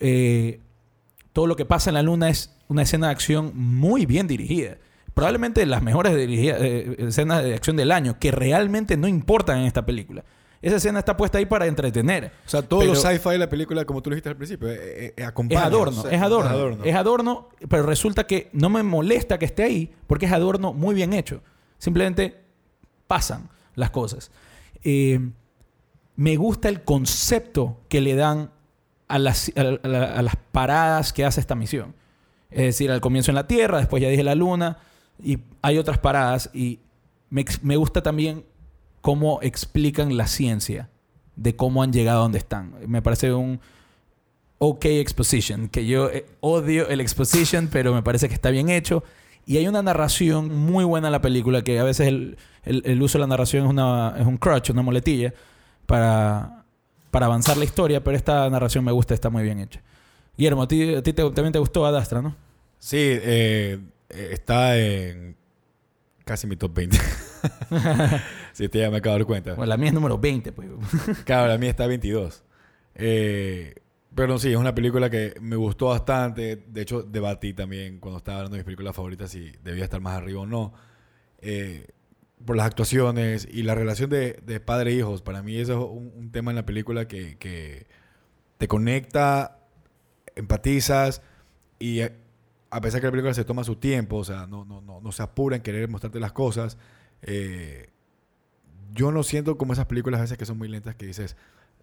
eh, 0.00 0.60
todo 1.32 1.46
lo 1.46 1.56
que 1.56 1.64
pasa 1.64 1.90
en 1.90 1.94
la 1.94 2.02
luna 2.02 2.28
es 2.28 2.54
una 2.68 2.82
escena 2.82 3.06
de 3.08 3.12
acción 3.12 3.52
muy 3.54 4.06
bien 4.06 4.26
dirigida. 4.26 4.76
Probablemente 5.14 5.64
las 5.66 5.82
mejores 5.82 6.14
dirigida- 6.16 6.56
eh, 6.60 6.96
escenas 7.08 7.42
de 7.42 7.54
acción 7.54 7.76
del 7.76 7.90
año, 7.92 8.18
que 8.20 8.30
realmente 8.30 8.96
no 8.96 9.08
importan 9.08 9.58
en 9.60 9.64
esta 9.66 9.84
película. 9.84 10.24
Esa 10.60 10.76
escena 10.76 10.98
está 10.98 11.16
puesta 11.16 11.38
ahí 11.38 11.46
para 11.46 11.66
entretener. 11.66 12.32
O 12.44 12.48
sea, 12.48 12.62
todo 12.62 12.80
Pero- 12.80 12.94
lo 12.94 13.00
sci-fi 13.00 13.30
de 13.30 13.38
la 13.38 13.48
película, 13.48 13.84
como 13.84 14.02
tú 14.02 14.10
lo 14.10 14.14
dijiste 14.16 14.28
al 14.28 14.36
principio, 14.36 14.68
eh, 14.70 15.14
acompaña. 15.24 15.60
Es 15.60 15.66
adorno, 15.66 16.00
o 16.00 16.02
sea, 16.02 16.10
es 16.12 16.20
adorno, 16.22 16.84
es 16.84 16.94
adorno, 16.96 17.48
pero 17.68 17.84
resulta 17.84 18.26
que 18.26 18.48
no 18.52 18.68
me 18.68 18.82
molesta 18.82 19.38
que 19.38 19.44
esté 19.44 19.62
ahí 19.62 19.92
porque 20.08 20.26
es 20.26 20.32
adorno 20.32 20.72
muy 20.72 20.94
bien 20.96 21.12
hecho. 21.12 21.42
Simplemente 21.78 22.40
pasan 23.06 23.48
las 23.76 23.90
cosas. 23.90 24.30
Eh, 24.84 25.20
me 26.16 26.36
gusta 26.36 26.68
el 26.68 26.82
concepto 26.82 27.80
que 27.88 28.00
le 28.00 28.14
dan 28.14 28.50
a 29.06 29.18
las, 29.18 29.50
paradas 30.52 31.12
que 31.12 31.24
hace 31.24 31.40
esta 31.40 31.54
misión. 31.54 31.94
Es 32.50 32.62
decir, 32.62 32.90
al 32.90 33.00
comienzo 33.00 33.30
en 33.30 33.36
la 33.36 33.46
Tierra, 33.46 33.78
después 33.78 34.02
ya 34.02 34.08
dije 34.08 34.24
la 34.24 34.34
Luna, 34.34 34.78
y 35.22 35.38
hay 35.62 35.78
otras 35.78 35.98
paradas. 35.98 36.50
Y 36.52 36.80
me, 37.30 37.44
me 37.62 37.76
gusta 37.76 38.02
también 38.02 38.44
cómo 39.00 39.40
explican 39.42 40.16
la 40.16 40.26
ciencia 40.26 40.90
de 41.36 41.54
cómo 41.54 41.82
han 41.82 41.92
llegado 41.92 42.20
a 42.20 42.22
donde 42.22 42.38
están. 42.38 42.74
Me 42.86 43.00
parece 43.00 43.32
un 43.32 43.60
ok 44.58 44.84
exposition, 44.86 45.68
que 45.68 45.86
yo 45.86 46.10
eh, 46.10 46.26
odio 46.40 46.88
el 46.88 47.00
exposition, 47.00 47.68
pero 47.68 47.94
me 47.94 48.02
parece 48.02 48.28
que 48.28 48.34
está 48.34 48.50
bien 48.50 48.68
hecho. 48.68 49.04
Y 49.48 49.56
hay 49.56 49.66
una 49.66 49.80
narración 49.82 50.54
muy 50.54 50.84
buena 50.84 51.08
en 51.08 51.12
la 51.12 51.22
película, 51.22 51.62
que 51.62 51.78
a 51.78 51.84
veces 51.84 52.06
el, 52.08 52.36
el- 52.64 52.82
el 52.84 53.00
uso 53.02 53.16
de 53.16 53.20
la 53.22 53.26
narración 53.28 53.64
es, 53.64 53.70
una, 53.70 54.14
es 54.18 54.26
un 54.26 54.36
crutch, 54.36 54.68
una 54.70 54.82
muletilla, 54.82 55.32
para, 55.86 56.64
para 57.10 57.24
avanzar 57.26 57.56
la 57.56 57.64
historia, 57.64 58.04
pero 58.04 58.14
esta 58.14 58.50
narración 58.50 58.84
me 58.84 58.92
gusta, 58.92 59.14
está 59.14 59.30
muy 59.30 59.42
bien 59.42 59.58
hecha. 59.58 59.80
Guillermo, 60.36 60.62
a 60.64 60.68
ti, 60.68 60.94
a 60.96 61.02
ti 61.02 61.14
te- 61.14 61.22
también 61.30 61.52
te 61.52 61.58
gustó 61.58 61.86
Adastra, 61.86 62.20
¿no? 62.20 62.36
Sí, 62.78 62.98
eh, 63.00 63.78
eh, 64.10 64.28
está 64.32 64.76
en 64.78 65.34
casi 66.26 66.46
mi 66.46 66.56
top 66.56 66.74
20. 66.74 66.98
sí, 68.52 68.68
te 68.68 68.80
ya 68.80 68.90
me 68.90 68.98
acabo 68.98 69.14
de 69.14 69.20
dar 69.20 69.26
cuenta. 69.26 69.54
Bueno, 69.54 69.70
la 69.70 69.76
mía 69.78 69.88
es 69.88 69.94
número 69.94 70.18
20, 70.18 70.52
pues. 70.52 70.68
Claro, 71.24 71.48
la 71.48 71.56
mía 71.56 71.70
está 71.70 71.86
22. 71.86 72.42
Eh, 72.96 73.74
Pero 74.18 74.36
sí, 74.36 74.50
es 74.50 74.56
una 74.56 74.74
película 74.74 75.08
que 75.08 75.34
me 75.40 75.54
gustó 75.54 75.86
bastante. 75.86 76.56
De 76.56 76.82
hecho, 76.82 77.02
debatí 77.04 77.54
también 77.54 78.00
cuando 78.00 78.18
estaba 78.18 78.38
hablando 78.38 78.56
de 78.56 78.62
mis 78.62 78.64
películas 78.64 78.96
favoritas 78.96 79.30
si 79.30 79.52
debía 79.62 79.84
estar 79.84 80.00
más 80.00 80.16
arriba 80.16 80.40
o 80.40 80.46
no. 80.46 80.72
Eh, 81.40 81.86
por 82.44 82.56
las 82.56 82.66
actuaciones 82.66 83.46
y 83.48 83.62
la 83.62 83.76
relación 83.76 84.10
de, 84.10 84.40
de 84.44 84.58
padre 84.58 84.90
e 84.90 84.94
hijos. 84.94 85.22
Para 85.22 85.40
mí 85.40 85.56
eso 85.56 85.72
es 85.72 86.14
un, 86.16 86.32
tema 86.32 86.50
en 86.50 86.56
la 86.56 86.66
película 86.66 87.06
que, 87.06 87.38
que 87.38 87.86
te 88.56 88.66
conecta, 88.66 89.60
empatizas 90.34 91.22
y 91.78 92.00
eh, 92.00 92.12
a 92.70 92.80
pesar 92.80 93.00
que 93.00 93.06
la 93.06 93.12
película 93.12 93.34
se 93.34 93.44
toma 93.44 93.62
su 93.62 93.76
tiempo, 93.76 94.16
o 94.16 94.24
sea, 94.24 94.48
no, 94.48 94.64
no, 94.64 94.80
no, 94.80 95.00
no 95.00 95.12
se 95.12 95.22
apura 95.22 95.54
en 95.54 95.62
querer 95.62 95.88
mostrarte 95.88 96.18
las 96.18 96.32
cosas, 96.32 96.76
eh, 97.22 97.90
yo 98.92 99.12
no 99.12 99.22
siento 99.22 99.56
como 99.56 99.74
esas 99.74 99.86
películas 99.86 100.18
a 100.18 100.22
veces 100.22 100.38
que 100.38 100.44
son 100.44 100.58
muy 100.58 100.66
lentas 100.66 100.96
que 100.96 101.06
dices, 101.06 101.36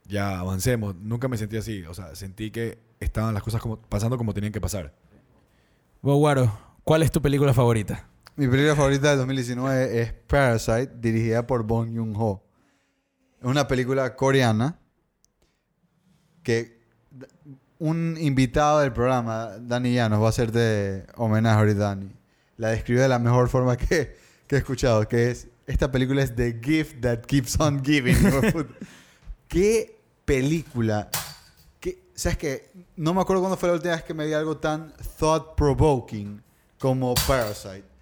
ya 0.07 0.39
avancemos. 0.39 0.95
Nunca 0.95 1.27
me 1.27 1.37
sentí 1.37 1.57
así. 1.57 1.83
O 1.83 1.93
sea, 1.93 2.15
sentí 2.15 2.51
que 2.51 2.77
estaban 2.99 3.33
las 3.33 3.43
cosas 3.43 3.61
como, 3.61 3.77
pasando 3.77 4.17
como 4.17 4.33
tenían 4.33 4.53
que 4.53 4.61
pasar. 4.61 4.93
Guaro, 6.01 6.55
¿cuál 6.83 7.01
es 7.03 7.11
tu 7.11 7.21
película 7.21 7.53
favorita? 7.53 8.07
Mi 8.35 8.47
película 8.47 8.75
favorita 8.75 9.09
del 9.09 9.19
2019 9.19 10.01
es 10.01 10.13
Parasite, 10.13 10.91
dirigida 10.99 11.47
por 11.47 11.63
Bong 11.63 11.95
Joon-ho. 11.95 12.43
Es 13.39 13.45
una 13.45 13.67
película 13.67 14.15
coreana 14.15 14.77
que 16.43 16.79
un 17.79 18.17
invitado 18.19 18.81
del 18.81 18.93
programa, 18.93 19.57
Dani 19.59 19.93
Llanos, 19.93 20.21
va 20.21 20.27
a 20.27 20.29
hacerte 20.29 21.05
homenaje 21.15 21.57
ahorita, 21.57 21.79
Dani. 21.79 22.11
La 22.57 22.69
describe 22.69 23.01
de 23.01 23.07
la 23.07 23.19
mejor 23.19 23.49
forma 23.49 23.77
que, 23.77 24.15
que 24.47 24.55
he 24.55 24.59
escuchado, 24.59 25.07
que 25.07 25.31
es, 25.31 25.47
esta 25.65 25.91
película 25.91 26.21
es 26.21 26.35
The 26.35 26.59
Gift 26.61 27.01
That 27.01 27.21
Keeps 27.21 27.59
On 27.59 27.83
Giving. 27.83 28.17
¿Qué 29.47 29.94
película? 30.25 31.09
¿Qué, 31.79 32.03
¿Sabes 32.13 32.37
qué? 32.37 32.71
No 32.95 33.13
me 33.13 33.21
acuerdo 33.21 33.41
cuándo 33.41 33.57
fue 33.57 33.69
la 33.69 33.75
última 33.75 33.95
vez 33.95 34.03
que 34.03 34.13
me 34.13 34.25
vi 34.25 34.33
algo 34.33 34.57
tan 34.57 34.93
thought-provoking 35.19 36.41
como 36.77 37.13
Parasite 37.27 37.95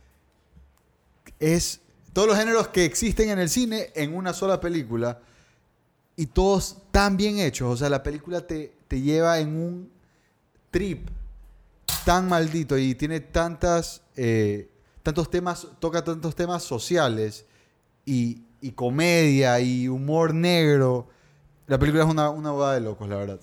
es 1.44 1.82
todos 2.14 2.28
los 2.28 2.38
géneros 2.38 2.70
que 2.70 2.86
existen 2.86 3.30
en 3.30 3.40
el 3.40 3.50
cine 3.50 3.90
en 3.96 4.16
una 4.16 4.34
sola 4.34 4.60
película 4.62 5.20
y 6.16 6.28
todos 6.28 6.78
tan 6.92 7.18
bien 7.18 7.40
hechos. 7.40 7.74
O 7.74 7.78
sea, 7.78 7.90
la 7.90 8.04
película 8.04 8.46
te, 8.46 8.74
te 8.88 9.02
lleva 9.02 9.40
en 9.40 9.50
un 9.50 9.92
trip 10.72 11.10
tan 12.06 12.30
maldito 12.30 12.78
y 12.78 12.96
tiene 12.96 13.20
tantas, 13.20 14.04
eh, 14.16 14.70
tantos 15.02 15.30
temas, 15.30 15.68
toca 15.80 16.04
tantos 16.04 16.36
temas 16.36 16.64
sociales 16.64 17.46
y, 18.06 18.44
y 18.62 18.72
comedia 18.72 19.60
y 19.60 19.90
humor 19.90 20.34
negro. 20.34 21.10
La 21.68 21.80
película 21.80 22.03
es 22.03 22.09
una, 22.09 22.30
una 22.30 22.51
boda 22.51 22.74
de 22.74 22.82
locos, 22.82 23.07
la 23.07 23.16
verdad. 23.16 23.39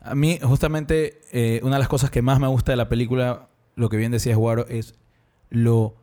A 0.00 0.14
mí, 0.14 0.38
justamente, 0.42 1.20
eh, 1.32 1.60
una 1.62 1.76
de 1.76 1.80
las 1.80 1.88
cosas 1.88 2.10
que 2.10 2.22
más 2.22 2.40
me 2.40 2.48
gusta 2.48 2.72
de 2.72 2.76
la 2.76 2.88
película, 2.88 3.48
lo 3.76 3.88
que 3.88 3.96
bien 3.96 4.12
decías, 4.12 4.36
Guaro, 4.36 4.66
es 4.68 4.94
lo 5.48 5.94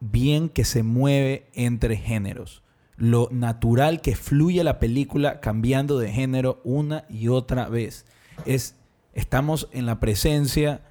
bien 0.00 0.48
que 0.48 0.64
se 0.64 0.82
mueve 0.82 1.46
entre 1.54 1.96
géneros. 1.96 2.62
Lo 2.96 3.28
natural 3.30 4.00
que 4.00 4.16
fluye 4.16 4.64
la 4.64 4.78
película 4.78 5.40
cambiando 5.40 5.98
de 5.98 6.10
género 6.10 6.60
una 6.64 7.04
y 7.08 7.28
otra 7.28 7.68
vez. 7.68 8.04
Es, 8.44 8.74
estamos 9.14 9.68
en 9.72 9.86
la 9.86 10.00
presencia 10.00 10.82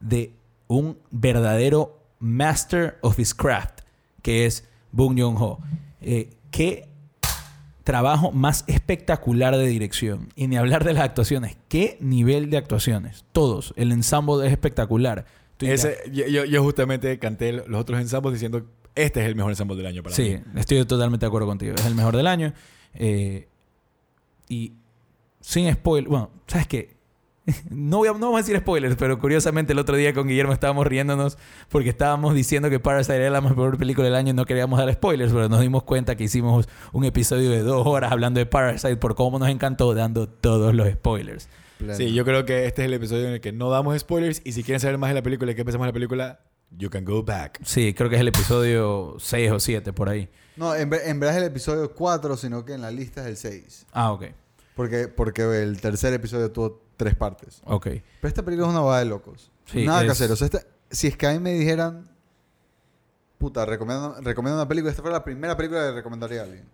de 0.00 0.32
un 0.68 0.98
verdadero 1.10 1.98
master 2.18 2.98
of 3.00 3.18
his 3.18 3.34
craft, 3.34 3.80
que 4.22 4.46
es 4.46 4.68
Bong 4.92 5.18
Joon-ho. 5.18 5.58
Eh, 6.00 6.36
¿Qué 6.50 6.88
trabajo 7.86 8.32
más 8.32 8.64
espectacular 8.66 9.56
de 9.56 9.64
dirección. 9.64 10.28
Y 10.34 10.48
ni 10.48 10.56
hablar 10.56 10.82
de 10.82 10.92
las 10.92 11.04
actuaciones. 11.04 11.56
¿Qué 11.68 11.96
nivel 12.00 12.50
de 12.50 12.56
actuaciones? 12.56 13.24
Todos. 13.30 13.72
El 13.76 13.92
ensamble 13.92 14.44
es 14.44 14.50
espectacular. 14.50 15.24
Ese, 15.60 15.96
yo, 16.12 16.62
justamente 16.64 17.16
canté 17.20 17.52
los 17.52 17.80
otros 17.80 18.00
ensambles 18.00 18.34
diciendo, 18.34 18.66
este 18.96 19.20
es 19.20 19.26
el 19.26 19.36
mejor 19.36 19.52
ensamble 19.52 19.76
del 19.76 19.86
año 19.86 20.02
para 20.02 20.16
sí, 20.16 20.36
mí. 20.52 20.60
estoy 20.60 20.84
totalmente 20.84 21.26
de 21.26 21.28
acuerdo 21.28 21.46
contigo. 21.46 21.76
Es 21.76 21.86
el 21.86 21.94
mejor 21.94 22.16
del 22.16 22.26
año. 22.26 22.52
Eh, 22.92 23.46
y 24.48 24.72
sin 25.40 25.72
spoiler. 25.72 26.10
Bueno, 26.10 26.30
¿sabes 26.48 26.66
qué? 26.66 26.95
No, 27.70 27.98
voy 27.98 28.08
a- 28.08 28.12
no 28.12 28.18
vamos 28.18 28.34
a 28.40 28.42
decir 28.42 28.58
spoilers, 28.58 28.96
pero 28.96 29.18
curiosamente 29.18 29.72
el 29.72 29.78
otro 29.78 29.96
día 29.96 30.12
con 30.12 30.26
Guillermo 30.26 30.52
estábamos 30.52 30.86
riéndonos 30.86 31.38
porque 31.68 31.88
estábamos 31.90 32.34
diciendo 32.34 32.68
que 32.70 32.80
Parasite 32.80 33.16
era 33.16 33.30
la 33.30 33.40
mejor 33.40 33.78
película 33.78 34.04
del 34.06 34.14
año 34.16 34.30
y 34.30 34.34
no 34.34 34.44
queríamos 34.46 34.78
dar 34.78 34.92
spoilers, 34.92 35.32
pero 35.32 35.48
nos 35.48 35.60
dimos 35.60 35.82
cuenta 35.84 36.16
que 36.16 36.24
hicimos 36.24 36.68
un 36.92 37.04
episodio 37.04 37.50
de 37.50 37.60
dos 37.62 37.86
horas 37.86 38.10
hablando 38.12 38.38
de 38.40 38.46
Parasite 38.46 38.96
por 38.96 39.14
cómo 39.14 39.38
nos 39.38 39.48
encantó 39.48 39.94
dando 39.94 40.28
todos 40.28 40.74
los 40.74 40.88
spoilers. 40.90 41.48
Sí, 41.94 42.12
yo 42.14 42.24
creo 42.24 42.44
que 42.46 42.64
este 42.66 42.82
es 42.82 42.86
el 42.86 42.94
episodio 42.94 43.26
en 43.28 43.34
el 43.34 43.40
que 43.40 43.52
no 43.52 43.68
damos 43.70 43.98
spoilers 43.98 44.40
y 44.44 44.52
si 44.52 44.62
quieren 44.64 44.80
saber 44.80 44.96
más 44.98 45.10
de 45.10 45.14
la 45.14 45.22
película 45.22 45.52
y 45.52 45.54
qué 45.54 45.64
pensamos 45.64 45.84
de 45.84 45.90
la 45.90 45.92
película, 45.92 46.40
you 46.70 46.88
can 46.90 47.04
go 47.04 47.22
back. 47.22 47.60
Sí, 47.64 47.92
creo 47.94 48.08
que 48.08 48.16
es 48.16 48.20
el 48.22 48.28
episodio 48.28 49.16
6 49.18 49.50
o 49.52 49.60
7 49.60 49.92
por 49.92 50.08
ahí. 50.08 50.28
No, 50.56 50.74
en, 50.74 50.90
en 50.92 51.20
verdad 51.20 51.36
es 51.36 51.42
el 51.42 51.48
episodio 51.48 51.92
4, 51.94 52.36
sino 52.38 52.64
que 52.64 52.72
en 52.72 52.80
la 52.80 52.90
lista 52.90 53.20
es 53.20 53.26
el 53.26 53.36
6. 53.36 53.86
Ah, 53.92 54.10
ok. 54.12 54.24
Porque, 54.74 55.08
porque 55.08 55.42
el 55.62 55.80
tercer 55.80 56.14
episodio 56.14 56.50
tuvo 56.50 56.85
tres 56.96 57.14
partes. 57.14 57.60
Ok. 57.64 57.86
Pero 57.86 58.02
esta 58.28 58.42
película 58.44 58.66
es 58.68 58.72
una 58.72 58.80
boda 58.82 58.98
de 58.98 59.04
locos. 59.06 59.50
Sí, 59.66 59.84
Nada 59.84 60.00
que 60.00 60.06
es- 60.06 60.12
hacer. 60.12 60.30
O 60.32 60.36
sea, 60.36 60.46
esta- 60.46 60.64
si 60.90 61.06
es 61.08 61.16
que 61.16 61.26
a 61.26 61.32
mí 61.32 61.38
me 61.38 61.52
dijeran, 61.54 62.08
puta, 63.38 63.64
recomiendo, 63.66 64.16
recomiendo 64.20 64.60
una 64.60 64.68
película, 64.68 64.90
esta 64.90 65.02
fue 65.02 65.10
la 65.12 65.24
primera 65.24 65.56
película 65.56 65.80
que 65.88 65.92
recomendaría 65.92 66.40
a 66.40 66.44
alguien. 66.44 66.64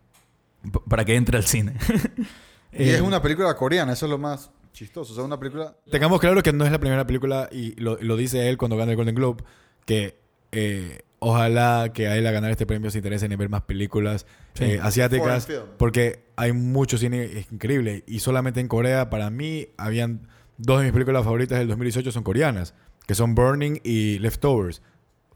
P- 0.72 0.80
para 0.88 1.04
que 1.04 1.14
entre 1.16 1.36
al 1.38 1.44
cine. 1.44 1.76
Y 2.74 2.84
Eh, 2.84 2.94
es 2.94 3.00
una 3.02 3.20
película 3.20 3.54
coreana, 3.54 3.92
eso 3.92 4.06
es 4.06 4.10
lo 4.10 4.16
más 4.16 4.50
chistoso. 4.72 5.12
O 5.12 5.14
sea, 5.14 5.24
una 5.24 5.38
película... 5.38 5.76
Tengamos 5.90 6.18
claro 6.20 6.42
que 6.42 6.54
no 6.54 6.64
es 6.64 6.72
la 6.72 6.78
primera 6.80 7.06
película 7.06 7.50
y 7.52 7.78
lo, 7.78 7.98
lo 8.00 8.16
dice 8.16 8.48
él 8.48 8.56
cuando 8.56 8.78
gana 8.78 8.92
el 8.92 8.96
Golden 8.96 9.14
Globe, 9.14 9.44
que 9.84 10.18
eh, 10.52 11.02
ojalá 11.24 11.92
que 11.94 12.08
a 12.08 12.16
él 12.16 12.26
a 12.26 12.32
ganar 12.32 12.50
este 12.50 12.66
premio 12.66 12.90
se 12.90 12.98
interese 12.98 13.26
en 13.26 13.38
ver 13.38 13.48
más 13.48 13.62
películas 13.62 14.26
Sí. 14.54 14.64
eh, 14.64 14.80
asiáticas, 14.82 15.48
porque 15.78 16.24
hay 16.36 16.52
mucho 16.52 16.98
cine 16.98 17.46
increíble 17.52 18.02
y 18.08 18.18
solamente 18.18 18.58
en 18.60 18.66
Corea 18.66 19.08
para 19.08 19.30
mí 19.30 19.68
habían 19.76 20.26
dos 20.58 20.78
de 20.80 20.84
mis 20.86 20.92
películas 20.92 21.24
favoritas 21.24 21.58
del 21.60 21.68
2018 21.68 22.10
son 22.10 22.24
coreanas, 22.24 22.74
que 23.06 23.14
son 23.14 23.34
Burning 23.36 23.78
y 23.84 24.18
Leftovers. 24.18 24.82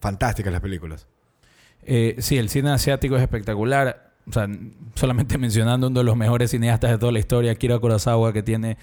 Fantásticas 0.00 0.52
las 0.52 0.60
películas. 0.60 1.06
Eh, 1.84 2.16
sí, 2.18 2.36
el 2.36 2.48
cine 2.48 2.70
asiático 2.70 3.16
es 3.16 3.22
espectacular. 3.22 4.12
O 4.28 4.32
sea, 4.32 4.48
solamente 4.94 5.38
mencionando 5.38 5.86
uno 5.86 6.00
de 6.00 6.04
los 6.04 6.16
mejores 6.16 6.50
cineastas 6.50 6.90
de 6.90 6.98
toda 6.98 7.12
la 7.12 7.20
historia, 7.20 7.52
Akira 7.52 7.78
Kurosawa, 7.78 8.32
que 8.32 8.42
tiene 8.42 8.76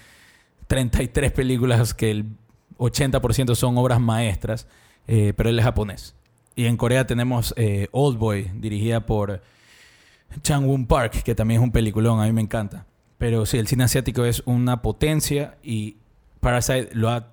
33 0.66 1.32
películas 1.32 1.92
que 1.94 2.10
el 2.10 2.24
80% 2.78 3.54
son 3.54 3.76
obras 3.78 4.00
maestras, 4.00 4.66
eh, 5.06 5.32
pero 5.36 5.50
él 5.50 5.58
es 5.58 5.64
japonés. 5.64 6.14
Y 6.56 6.66
en 6.66 6.76
Corea 6.76 7.06
tenemos 7.06 7.52
eh, 7.56 7.88
Old 7.90 8.18
Boy, 8.18 8.50
dirigida 8.54 9.04
por 9.06 9.42
Chang 10.42 10.64
Woon 10.66 10.86
Park, 10.86 11.22
que 11.22 11.34
también 11.34 11.60
es 11.60 11.64
un 11.64 11.72
peliculón, 11.72 12.20
a 12.20 12.24
mí 12.26 12.32
me 12.32 12.40
encanta. 12.42 12.86
Pero 13.18 13.46
sí, 13.46 13.58
el 13.58 13.66
cine 13.66 13.84
asiático 13.84 14.24
es 14.24 14.42
una 14.46 14.82
potencia 14.82 15.56
y 15.62 15.96
Parasite 16.40 16.90
lo 16.92 17.10
ha 17.10 17.30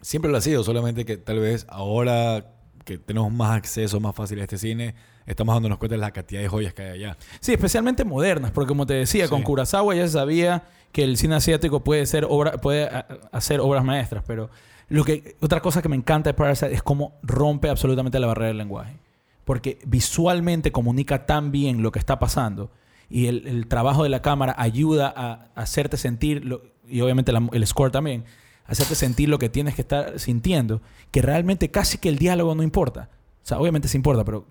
Siempre 0.00 0.30
lo 0.30 0.38
ha 0.38 0.40
sido, 0.40 0.62
solamente 0.62 1.04
que 1.04 1.16
tal 1.16 1.40
vez 1.40 1.66
ahora 1.68 2.52
que 2.84 2.98
tenemos 2.98 3.32
más 3.32 3.50
acceso 3.56 3.98
más 3.98 4.14
fácil 4.14 4.38
a 4.38 4.44
este 4.44 4.56
cine, 4.56 4.94
estamos 5.26 5.54
dándonos 5.56 5.78
cuenta 5.78 5.96
de 5.96 6.00
la 6.00 6.12
cantidad 6.12 6.40
de 6.40 6.46
joyas 6.48 6.72
que 6.72 6.82
hay 6.82 6.90
allá. 6.90 7.16
Sí, 7.40 7.52
especialmente 7.52 8.04
modernas, 8.04 8.52
porque 8.52 8.68
como 8.68 8.86
te 8.86 8.94
decía, 8.94 9.24
Sí. 9.24 9.30
con 9.30 9.42
Kurosawa 9.42 9.96
ya 9.96 10.06
se 10.06 10.12
sabía 10.12 10.62
que 10.92 11.02
el 11.02 11.16
cine 11.16 11.34
asiático 11.34 11.82
puede 11.82 12.06
ser 12.06 12.24
obra, 12.30 12.52
puede 12.58 12.88
hacer 13.32 13.58
obras 13.58 13.84
maestras, 13.84 14.22
pero 14.24 14.50
lo 14.88 15.04
que 15.04 15.36
otra 15.40 15.60
cosa 15.60 15.82
que 15.82 15.88
me 15.88 15.96
encanta 15.96 16.30
de 16.30 16.34
Parasite 16.34 16.72
es 16.74 16.82
cómo 16.82 17.18
rompe 17.22 17.68
absolutamente 17.68 18.18
la 18.18 18.26
barrera 18.26 18.48
del 18.48 18.58
lenguaje, 18.58 18.96
porque 19.44 19.78
visualmente 19.86 20.72
comunica 20.72 21.26
tan 21.26 21.50
bien 21.52 21.82
lo 21.82 21.92
que 21.92 21.98
está 21.98 22.18
pasando 22.18 22.70
y 23.10 23.26
el, 23.26 23.46
el 23.46 23.66
trabajo 23.66 24.02
de 24.02 24.08
la 24.08 24.22
cámara 24.22 24.54
ayuda 24.58 25.12
a, 25.14 25.32
a 25.54 25.62
hacerte 25.62 25.96
sentir 25.96 26.44
lo- 26.44 26.62
y 26.88 27.00
obviamente 27.02 27.32
la- 27.32 27.48
el 27.52 27.66
score 27.66 27.90
también 27.90 28.24
hacerte 28.66 28.94
sentir 28.94 29.28
lo 29.30 29.38
que 29.38 29.48
tienes 29.48 29.74
que 29.74 29.80
estar 29.82 30.18
sintiendo, 30.18 30.82
que 31.10 31.22
realmente 31.22 31.70
casi 31.70 31.96
que 31.96 32.10
el 32.10 32.18
diálogo 32.18 32.54
no 32.54 32.62
importa. 32.62 33.08
O 33.42 33.46
sea, 33.48 33.58
obviamente 33.58 33.88
sí 33.88 33.96
importa, 33.96 34.24
pero 34.26 34.44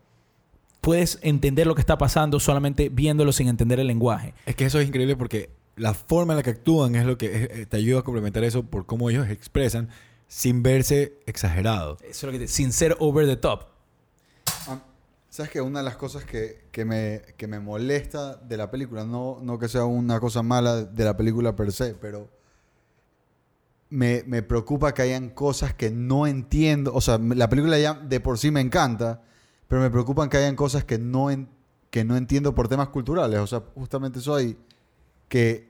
puedes 0.81 1.19
entender 1.21 1.67
lo 1.67 1.75
que 1.75 1.81
está 1.81 1.97
pasando 1.97 2.39
solamente 2.39 2.89
viéndolo 2.89 3.31
sin 3.31 3.47
entender 3.47 3.79
el 3.79 3.87
lenguaje. 3.87 4.33
Es 4.45 4.55
que 4.55 4.65
eso 4.65 4.79
es 4.79 4.87
increíble 4.87 5.15
porque 5.15 5.49
la 5.75 5.93
forma 5.93 6.33
en 6.33 6.37
la 6.37 6.43
que 6.43 6.49
actúan 6.51 6.95
es 6.95 7.05
lo 7.05 7.17
que 7.17 7.27
eh, 7.61 7.65
te 7.67 7.77
ayuda 7.77 7.99
a 7.99 8.03
complementar 8.03 8.43
eso 8.43 8.63
por 8.63 8.85
cómo 8.87 9.09
ellos 9.11 9.29
expresan 9.29 9.89
sin 10.27 10.61
verse 10.63 11.19
exagerado. 11.25 11.97
Eso 12.01 12.09
es 12.09 12.23
lo 12.23 12.31
que 12.31 12.39
te- 12.39 12.47
sin 12.47 12.71
ser 12.73 12.95
over 12.99 13.25
the 13.27 13.37
top. 13.37 13.65
Ah, 14.67 14.81
¿Sabes 15.29 15.51
que 15.51 15.61
Una 15.61 15.79
de 15.79 15.85
las 15.85 15.97
cosas 15.97 16.23
que, 16.25 16.65
que 16.71 16.83
me, 16.85 17.21
que 17.37 17.47
me 17.47 17.59
molesta 17.59 18.35
de 18.35 18.57
la 18.57 18.71
película, 18.71 19.05
no, 19.05 19.39
no 19.41 19.59
que 19.59 19.67
sea 19.67 19.85
una 19.85 20.19
cosa 20.19 20.41
mala 20.43 20.83
de 20.83 21.03
la 21.05 21.15
película 21.15 21.55
per 21.55 21.71
se, 21.71 21.93
pero 21.93 22.29
me, 23.89 24.23
me 24.27 24.41
preocupa 24.43 24.93
que 24.93 25.01
hayan 25.03 25.29
cosas 25.29 25.73
que 25.73 25.89
no 25.91 26.27
entiendo. 26.27 26.93
O 26.93 27.01
sea, 27.01 27.17
la 27.19 27.49
película 27.49 27.77
ya 27.79 27.93
de 27.93 28.19
por 28.19 28.37
sí 28.37 28.51
me 28.51 28.61
encanta, 28.61 29.21
pero 29.67 29.81
me 29.81 29.89
preocupan 29.89 30.29
que 30.29 30.37
hayan 30.37 30.55
cosas 30.55 30.83
que 30.83 30.97
no, 30.97 31.31
en- 31.31 31.49
que 31.89 32.03
no 32.03 32.17
entiendo 32.17 32.53
por 32.53 32.67
temas 32.67 32.89
culturales. 32.89 33.39
O 33.39 33.47
sea, 33.47 33.63
justamente 33.75 34.19
eso 34.19 34.35
hay 34.35 34.57
que 35.29 35.67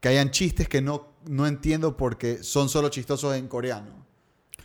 que 0.00 0.08
hayan 0.10 0.30
chistes 0.30 0.68
que 0.68 0.80
no, 0.80 1.08
no 1.28 1.46
entiendo 1.46 1.96
porque 1.96 2.42
son 2.42 2.68
solo 2.68 2.88
chistosos 2.88 3.36
en 3.36 3.48
coreano. 3.48 4.06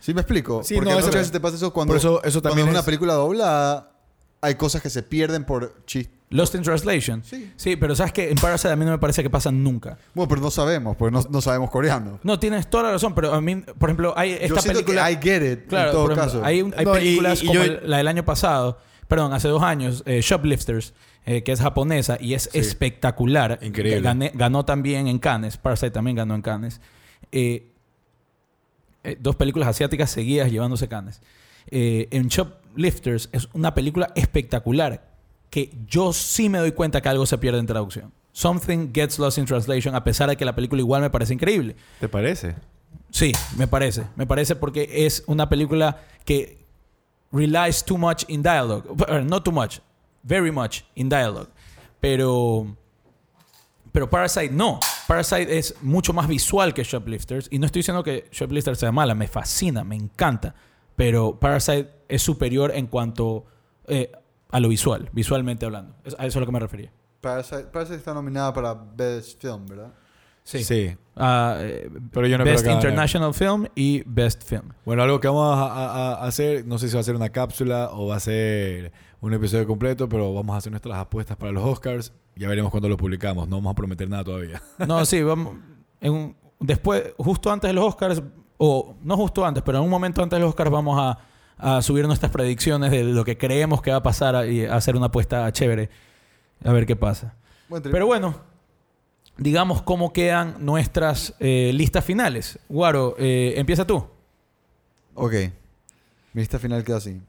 ¿Sí 0.00 0.12
me 0.12 0.20
explico? 0.20 0.62
Sí, 0.62 0.74
porque 0.74 0.90
no, 0.90 0.96
muchas 0.96 1.14
veces 1.14 1.30
te 1.32 1.40
pasa 1.40 1.56
eso 1.56 1.72
cuando, 1.72 1.94
eso- 1.96 2.22
eso 2.24 2.40
cuando 2.42 2.48
también 2.50 2.68
es 2.68 2.74
una 2.74 2.82
película 2.84 3.14
doblada. 3.14 3.90
Hay 4.40 4.56
cosas 4.56 4.82
que 4.82 4.90
se 4.90 5.02
pierden 5.02 5.44
por 5.44 5.84
chistes. 5.86 6.12
Lost 6.30 6.54
in 6.56 6.62
Translation. 6.62 7.22
Sí. 7.24 7.52
Sí, 7.56 7.76
pero 7.76 7.94
sabes 7.94 8.12
que 8.12 8.28
en 8.28 8.34
Parasite 8.34 8.72
a 8.72 8.76
mí 8.76 8.84
no 8.84 8.90
me 8.90 8.98
parece 8.98 9.22
que 9.22 9.30
pasan 9.30 9.62
nunca. 9.62 9.96
Bueno, 10.14 10.28
pero 10.28 10.40
no 10.42 10.50
sabemos, 10.50 10.96
porque 10.96 11.12
no, 11.16 11.24
no 11.30 11.40
sabemos 11.40 11.70
coreano. 11.70 12.18
No, 12.24 12.38
tienes 12.40 12.68
toda 12.68 12.82
la 12.84 12.90
razón, 12.92 13.14
pero 13.14 13.32
a 13.32 13.40
mí, 13.40 13.56
por 13.56 13.88
ejemplo, 13.88 14.12
hay 14.16 14.30
Yo 14.32 14.36
esta 14.38 14.60
siento 14.62 14.80
película. 14.84 15.06
que 15.06 15.12
I 15.12 15.16
get 15.22 15.52
it 15.52 15.66
Claro, 15.68 15.86
en 15.90 15.92
todo 15.94 16.04
ejemplo, 16.06 16.24
caso. 16.24 16.44
Hay, 16.44 16.60
hay 16.76 16.84
No, 16.84 16.92
películas 16.92 17.42
y 17.42 17.46
como 17.46 17.62
yo- 17.64 17.80
la 17.84 17.98
del 17.98 18.08
año 18.08 18.24
pasado, 18.24 18.78
perdón, 19.14 19.32
hace 19.32 19.46
dos 19.46 19.62
años, 19.62 20.02
eh, 20.06 20.20
Shoplifters, 20.22 20.92
eh, 21.24 21.44
que 21.44 21.52
es 21.52 21.60
japonesa 21.60 22.16
y 22.20 22.34
es 22.34 22.48
Sí. 22.52 22.58
espectacular. 22.58 23.60
Increíble. 23.62 24.02
Gané- 24.02 24.32
ganó 24.34 24.64
también 24.64 25.06
en 25.06 25.20
Cannes, 25.20 25.56
Parasite 25.56 25.92
también 25.92 26.16
ganó 26.16 26.34
en 26.34 26.42
Cannes. 26.42 26.80
Eh, 27.30 27.68
dos 29.20 29.36
películas 29.36 29.68
asiáticas 29.68 30.10
seguidas 30.10 30.50
llevándose 30.50 30.88
Cannes. 30.88 31.20
En 31.70 32.26
Shoplifters 32.28 33.28
es 33.32 33.48
una 33.52 33.72
película 33.72 34.10
espectacular 34.16 35.12
que 35.50 35.70
yo 35.86 36.12
sí 36.12 36.48
me 36.48 36.58
doy 36.58 36.72
cuenta 36.72 37.00
que 37.00 37.08
algo 37.08 37.24
se 37.26 37.38
pierde 37.38 37.60
en 37.60 37.66
traducción. 37.66 38.12
Something 38.32 38.92
gets 38.92 39.18
lost 39.20 39.38
in 39.38 39.44
translation, 39.44 39.94
a 39.94 40.02
pesar 40.02 40.28
de 40.28 40.36
que 40.36 40.44
la 40.44 40.54
película 40.56 40.80
igual 40.80 41.02
me 41.02 41.10
parece 41.10 41.34
increíble. 41.34 41.76
¿Te 42.00 42.08
parece? 42.08 42.56
Sí, 43.10 43.30
me 43.56 43.68
parece. 43.68 44.02
Me 44.16 44.26
parece 44.26 44.56
porque 44.56 45.06
es 45.06 45.22
una 45.28 45.48
película 45.48 46.00
que 46.24 46.63
relies 47.32 47.84
too 47.84 47.98
much 47.98 48.24
in 48.28 48.42
dialogue. 48.42 48.84
Uh, 49.08 49.20
Not 49.20 49.44
too 49.44 49.52
much. 49.52 49.80
Very 50.22 50.50
much 50.50 50.84
in 50.94 51.08
dialogue. 51.08 51.48
Pero... 52.00 52.76
Pero 53.92 54.10
Parasite 54.10 54.52
no. 54.52 54.80
Parasite 55.06 55.56
es 55.56 55.76
mucho 55.80 56.12
más 56.12 56.26
visual 56.26 56.74
que 56.74 56.82
Shoplifters. 56.82 57.48
Y 57.50 57.58
no 57.58 57.66
estoy 57.66 57.80
diciendo 57.80 58.02
que 58.02 58.28
Shoplifters 58.32 58.78
sea 58.80 58.90
mala. 58.90 59.14
Me 59.14 59.28
fascina, 59.28 59.84
me 59.84 59.94
encanta. 59.94 60.54
Pero 60.96 61.38
Parasite 61.38 61.90
es 62.08 62.22
superior 62.22 62.72
en 62.74 62.88
cuanto 62.88 63.44
eh, 63.86 64.10
a 64.50 64.58
lo 64.60 64.68
visual. 64.68 65.10
Visualmente 65.12 65.64
hablando. 65.64 65.94
A 66.18 66.26
eso 66.26 66.26
es 66.26 66.36
a 66.36 66.40
lo 66.40 66.46
que 66.46 66.52
me 66.52 66.58
refería. 66.58 66.92
Parasite, 67.20 67.64
Parasite 67.64 67.98
está 67.98 68.12
nominada 68.12 68.52
para 68.52 68.74
Best 68.74 69.40
Film, 69.40 69.66
¿verdad? 69.66 69.92
Sí. 70.44 70.96
Ah, 71.16 71.56
eh, 71.60 71.88
Pero 72.12 72.26
yo 72.26 72.36
no 72.38 72.44
creo 72.44 72.54
Best 72.54 72.64
que 72.64 72.70
gane. 72.70 72.80
International 72.80 73.32
Film 73.34 73.66
y 73.74 74.02
Best 74.06 74.42
Film. 74.44 74.70
Bueno, 74.84 75.02
algo 75.02 75.18
que 75.20 75.28
vamos 75.28 75.56
a, 75.58 75.62
a- 75.66 76.14
a 76.16 76.26
hacer, 76.26 76.66
no 76.66 76.78
sé 76.78 76.88
si 76.88 76.94
va 76.94 77.00
a 77.00 77.04
ser 77.04 77.16
una 77.16 77.30
cápsula 77.30 77.90
o 77.92 78.08
va 78.08 78.16
a 78.16 78.20
ser 78.20 78.92
un 79.20 79.32
episodio 79.32 79.66
completo, 79.66 80.08
pero 80.08 80.34
vamos 80.34 80.54
a 80.54 80.58
hacer 80.58 80.70
nuestras 80.70 80.96
apuestas 80.98 81.36
para 81.36 81.50
los 81.52 81.64
Oscars. 81.64 82.12
Ya 82.36 82.48
veremos 82.48 82.70
cuándo 82.70 82.88
los 82.88 82.98
publicamos. 82.98 83.48
No 83.48 83.56
vamos 83.56 83.72
a 83.72 83.74
prometer 83.74 84.08
nada 84.08 84.24
todavía. 84.24 84.60
No, 84.86 85.04
sí, 85.06 85.22
vamos. 85.22 85.54
en 86.00 86.12
un- 86.12 86.36
después, 86.60 87.04
justo 87.16 87.50
antes 87.50 87.68
de 87.70 87.74
los 87.74 87.84
Oscars, 87.86 88.22
o 88.58 88.96
no 89.02 89.16
justo 89.16 89.44
antes, 89.46 89.62
pero 89.64 89.78
en 89.78 89.84
un 89.84 89.90
momento 89.90 90.22
antes 90.22 90.36
de 90.36 90.40
los 90.40 90.50
Oscars 90.50 90.70
vamos 90.70 90.98
a, 91.00 91.18
a 91.76 91.80
subir 91.82 92.06
nuestras 92.06 92.30
predicciones 92.30 92.90
de 92.90 93.02
lo 93.04 93.24
que 93.24 93.38
creemos 93.38 93.80
que 93.82 93.90
va 93.92 93.98
a 93.98 94.02
pasar 94.02 94.46
y 94.48 94.64
hacer 94.66 94.94
una 94.96 95.06
apuesta 95.06 95.50
chévere. 95.52 95.88
A 96.64 96.72
ver 96.72 96.84
qué 96.86 96.96
pasa. 96.96 97.34
Bueno, 97.68 97.88
Pero 97.90 98.06
bueno, 98.06 98.34
digamos 99.36 99.82
cómo 99.82 100.12
quedan 100.12 100.64
nuestras 100.64 101.34
eh, 101.40 101.72
listas 101.74 102.04
finales. 102.04 102.58
Guaro, 102.68 103.16
eh, 103.18 103.54
empieza 103.56 103.86
tú. 103.86 104.04
Ok. 105.14 105.32
Mi 106.32 106.42
lista 106.42 106.58
final 106.58 106.84
queda 106.84 106.96
así. 106.96 107.20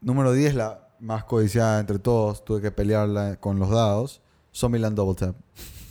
Número 0.00 0.32
10, 0.32 0.54
la 0.54 0.88
más 1.00 1.24
codiciada 1.24 1.80
entre 1.80 1.98
todos. 1.98 2.44
Tuve 2.44 2.60
que 2.62 2.70
pelearla 2.70 3.36
con 3.36 3.58
los 3.58 3.70
dados. 3.70 4.20
Zombieland 4.54 4.96
Double 4.96 5.14
Tap. 5.14 5.36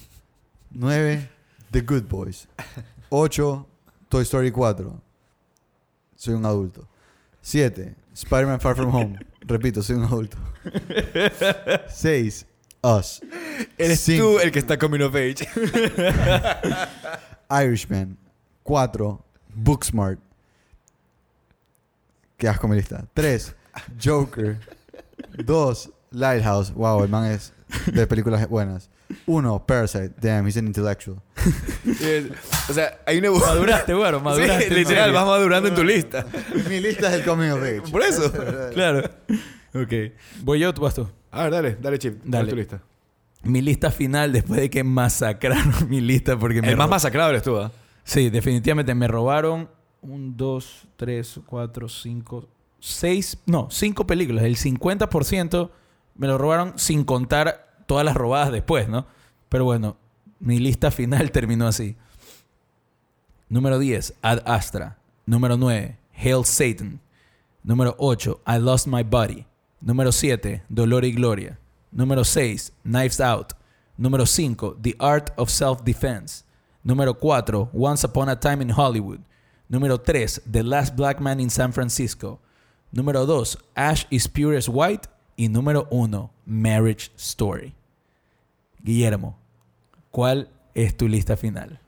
9, 0.71 1.29
The 1.71 1.81
Good 1.81 2.03
Boys. 2.03 2.47
8, 3.09 3.67
Toy 4.09 4.23
Story 4.23 4.51
4. 4.51 5.01
Soy 6.15 6.33
un 6.33 6.45
adulto. 6.45 6.87
7, 7.41 7.95
Spider-Man 8.13 8.59
Far 8.59 8.75
From 8.75 8.93
Home. 8.95 9.19
Repito, 9.41 9.83
soy 9.83 9.97
un 9.97 10.05
adulto. 10.05 10.37
6, 11.89 12.45
Us. 12.85 13.21
Eres 13.77 13.99
Cinco. 14.01 14.23
tú 14.23 14.39
el 14.39 14.51
que 14.51 14.59
está 14.59 14.77
coming 14.77 15.01
of 15.01 15.15
age. 15.15 15.47
Irishman. 17.49 18.17
4. 18.63 19.19
Booksmart. 19.55 20.19
Qué 22.37 22.47
asco 22.47 22.67
mi 22.67 22.75
lista. 22.75 23.05
3. 23.13 23.55
Joker. 24.03 24.59
2. 25.43 25.89
Lighthouse. 26.11 26.71
Wow, 26.73 27.03
el 27.03 27.09
man 27.09 27.25
es 27.31 27.53
de 27.87 28.05
películas 28.07 28.47
buenas. 28.47 28.89
1. 29.25 29.65
Parasite. 29.65 30.13
Damn, 30.19 30.45
he's 30.45 30.57
an 30.57 30.67
intellectual. 30.67 31.21
o 32.69 32.73
sea, 32.73 32.99
hay 33.05 33.17
una... 33.17 33.31
Maduraste, 33.31 33.93
Guaro, 33.93 34.19
maduraste. 34.19 34.69
Sí, 34.69 34.73
literal, 34.73 35.11
vas 35.11 35.25
madurando 35.25 35.69
en 35.69 35.75
tu 35.75 35.83
lista. 35.83 36.25
mi 36.69 36.79
lista 36.79 37.07
es 37.09 37.21
el 37.21 37.23
coming 37.25 37.49
of 37.49 37.61
age. 37.61 37.91
Por 37.91 38.01
eso. 38.01 38.31
Claro. 38.73 39.09
Ok. 39.73 39.93
Voy 40.41 40.59
yo, 40.59 40.73
tú 40.73 40.81
vas 40.81 40.93
tú. 40.93 41.07
A 41.31 41.43
ver, 41.43 41.51
dale, 41.51 41.77
dale, 41.81 41.99
Chip. 41.99 42.21
Dale 42.23 42.49
tu 42.49 42.55
lista. 42.55 42.81
Mi 43.43 43.61
lista 43.61 43.91
final 43.91 44.31
después 44.31 44.59
de 44.59 44.69
que 44.69 44.83
masacraron 44.83 45.89
mi 45.89 46.01
lista 46.01 46.37
porque 46.37 46.61
me 46.61 46.69
El 46.69 46.77
más 46.77 46.89
masacrado 46.89 47.29
eres 47.29 47.43
tú, 47.43 47.57
¿ah? 47.57 47.71
Sí, 48.03 48.29
definitivamente 48.29 48.93
me 48.95 49.07
robaron 49.07 49.69
un, 50.01 50.35
dos, 50.35 50.87
tres, 50.95 51.39
cuatro, 51.45 51.89
cinco, 51.89 52.47
seis, 52.79 53.37
no, 53.45 53.67
cinco 53.71 54.05
películas. 54.07 54.45
El 54.45 54.57
50% 54.57 55.69
me 56.15 56.27
lo 56.27 56.37
robaron 56.37 56.73
sin 56.77 57.03
contar 57.03 57.64
todas 57.85 58.05
las 58.05 58.15
robadas 58.15 58.51
después, 58.51 58.87
¿no? 58.87 59.05
Pero 59.49 59.65
bueno, 59.65 59.97
mi 60.39 60.59
lista 60.59 60.91
final 60.91 61.31
terminó 61.31 61.67
así. 61.67 61.95
Número 63.49 63.79
10, 63.79 64.15
Ad 64.21 64.41
Astra. 64.45 64.97
Número 65.25 65.57
9, 65.57 65.97
Hail 66.13 66.45
Satan. 66.45 66.99
Número 67.63 67.95
8, 67.97 68.41
I 68.47 68.59
Lost 68.59 68.87
My 68.87 69.03
Body. 69.03 69.45
Número 69.81 70.11
7, 70.11 70.63
Dolor 70.69 71.05
y 71.05 71.11
Gloria. 71.11 71.59
Número 71.91 72.23
6, 72.23 72.73
Knives 72.83 73.19
Out. 73.19 73.53
Número 73.97 74.25
5, 74.25 74.77
The 74.81 74.95
Art 74.99 75.31
of 75.37 75.49
Self-Defense. 75.49 76.43
Número 76.83 77.13
4, 77.13 77.69
Once 77.73 78.05
Upon 78.05 78.29
a 78.29 78.39
Time 78.39 78.61
in 78.61 78.69
Hollywood. 78.69 79.19
Número 79.69 79.97
3, 79.97 80.41
The 80.51 80.63
Last 80.63 80.95
Black 80.95 81.19
Man 81.19 81.39
in 81.39 81.49
San 81.49 81.71
Francisco. 81.71 82.39
Número 82.91 83.25
2, 83.25 83.57
Ash 83.75 84.05
is 84.11 84.27
Pure 84.27 84.57
as 84.57 84.69
White. 84.69 85.07
Y 85.35 85.49
número 85.49 85.87
1, 85.91 86.31
Marriage 86.45 87.11
Story. 87.17 87.75
Guillermo, 88.81 89.37
¿cuál 90.11 90.49
es 90.73 90.95
tu 90.95 91.07
lista 91.07 91.35
final? 91.35 91.79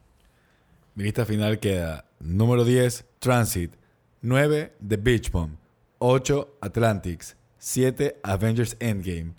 Mi 0.95 1.04
lista 1.04 1.26
final 1.26 1.60
queda 1.60 2.06
número 2.20 2.66
10, 2.66 3.06
Transit. 3.20 3.74
9, 4.22 4.74
The 4.86 4.98
Beach 4.98 5.32
Bomb. 5.32 5.58
8, 6.00 6.58
Atlantics. 6.62 7.36
7, 7.60 8.20
Avengers 8.24 8.76
Endgame. 8.80 9.34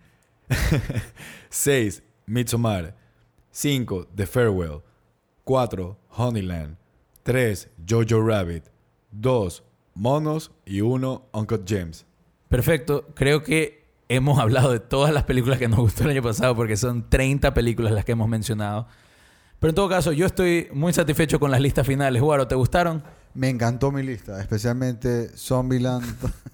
6, 1.50 2.02
Midsommar. 2.26 2.94
5, 3.50 4.06
The 4.14 4.26
Farewell. 4.26 4.82
4, 5.44 5.96
Honeyland. 6.10 6.76
3, 7.24 7.68
Jojo 7.84 8.20
Rabbit. 8.24 8.70
2, 9.10 9.62
Monos. 9.94 10.50
Y 10.64 10.80
1, 10.80 11.28
Uncut 11.34 11.66
Gems. 11.66 12.06
Perfecto. 12.48 13.04
Creo 13.14 13.42
que 13.42 13.77
hemos 14.08 14.38
hablado 14.38 14.72
de 14.72 14.80
todas 14.80 15.12
las 15.12 15.24
películas 15.24 15.58
que 15.58 15.68
nos 15.68 15.78
gustó 15.78 16.04
el 16.04 16.10
año 16.10 16.22
pasado 16.22 16.54
porque 16.56 16.76
son 16.76 17.08
30 17.08 17.54
películas 17.54 17.92
las 17.92 18.04
que 18.04 18.12
hemos 18.12 18.28
mencionado. 18.28 18.86
Pero 19.60 19.70
en 19.70 19.74
todo 19.74 19.88
caso, 19.88 20.12
yo 20.12 20.26
estoy 20.26 20.68
muy 20.72 20.92
satisfecho 20.92 21.40
con 21.40 21.50
las 21.50 21.60
listas 21.60 21.86
finales. 21.86 22.22
Guaro, 22.22 22.46
¿te 22.46 22.54
gustaron? 22.54 23.02
Me 23.34 23.48
encantó 23.48 23.90
mi 23.90 24.02
lista, 24.02 24.40
especialmente 24.40 25.28
Zombieland. 25.36 26.04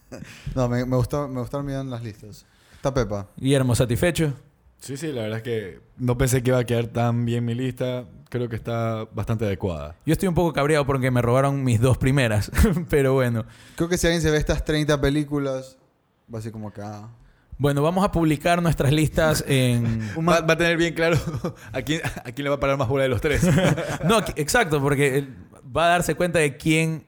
no, 0.54 0.68
me, 0.68 0.84
me, 0.84 0.96
gustó, 0.96 1.28
me 1.28 1.40
gustaron 1.40 1.66
bien 1.66 1.90
las 1.90 2.02
listas. 2.02 2.46
Está 2.76 2.92
Pepa. 2.92 3.28
Guillermo, 3.36 3.74
¿satisfecho? 3.74 4.32
Sí, 4.80 4.96
sí, 4.96 5.12
la 5.12 5.22
verdad 5.22 5.38
es 5.38 5.42
que 5.42 5.80
no 5.96 6.18
pensé 6.18 6.42
que 6.42 6.50
iba 6.50 6.58
a 6.58 6.64
quedar 6.64 6.88
tan 6.88 7.24
bien 7.24 7.44
mi 7.44 7.54
lista. 7.54 8.04
Creo 8.28 8.48
que 8.48 8.56
está 8.56 9.06
bastante 9.14 9.44
adecuada. 9.46 9.96
Yo 10.04 10.12
estoy 10.12 10.28
un 10.28 10.34
poco 10.34 10.52
cabreado 10.52 10.84
porque 10.84 11.10
me 11.10 11.22
robaron 11.22 11.62
mis 11.62 11.80
dos 11.80 11.96
primeras. 11.96 12.50
Pero 12.90 13.14
bueno. 13.14 13.44
Creo 13.76 13.88
que 13.88 13.96
si 13.96 14.06
alguien 14.06 14.20
se 14.20 14.30
ve 14.30 14.36
estas 14.36 14.64
30 14.64 15.00
películas, 15.00 15.78
va 16.32 16.38
a 16.38 16.42
ser 16.42 16.52
como 16.52 16.68
acá. 16.68 17.08
Bueno, 17.58 17.82
vamos 17.82 18.04
a 18.04 18.10
publicar 18.12 18.60
nuestras 18.62 18.92
listas 18.92 19.44
en... 19.48 20.00
Va, 20.28 20.40
va 20.40 20.54
a 20.54 20.56
tener 20.56 20.76
bien 20.76 20.94
claro 20.94 21.16
a 21.72 21.82
quién, 21.82 22.00
a 22.04 22.32
quién 22.32 22.44
le 22.44 22.48
va 22.50 22.56
a 22.56 22.60
parar 22.60 22.76
más 22.78 22.88
bola 22.88 23.04
de 23.04 23.08
los 23.08 23.20
tres. 23.20 23.42
No, 24.04 24.18
exacto, 24.36 24.80
porque 24.80 25.26
va 25.76 25.86
a 25.86 25.88
darse 25.88 26.14
cuenta 26.14 26.38
de 26.38 26.56
quién 26.56 27.06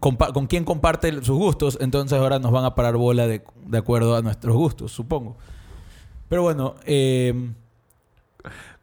con 0.00 0.46
quién 0.46 0.64
comparte 0.64 1.12
sus 1.22 1.36
gustos, 1.36 1.76
entonces 1.80 2.18
ahora 2.18 2.38
nos 2.38 2.52
van 2.52 2.64
a 2.64 2.74
parar 2.74 2.96
bola 2.96 3.26
de, 3.26 3.42
de 3.66 3.78
acuerdo 3.78 4.16
a 4.16 4.22
nuestros 4.22 4.54
gustos, 4.56 4.92
supongo. 4.92 5.36
Pero 6.28 6.42
bueno, 6.42 6.76
eh, 6.86 7.50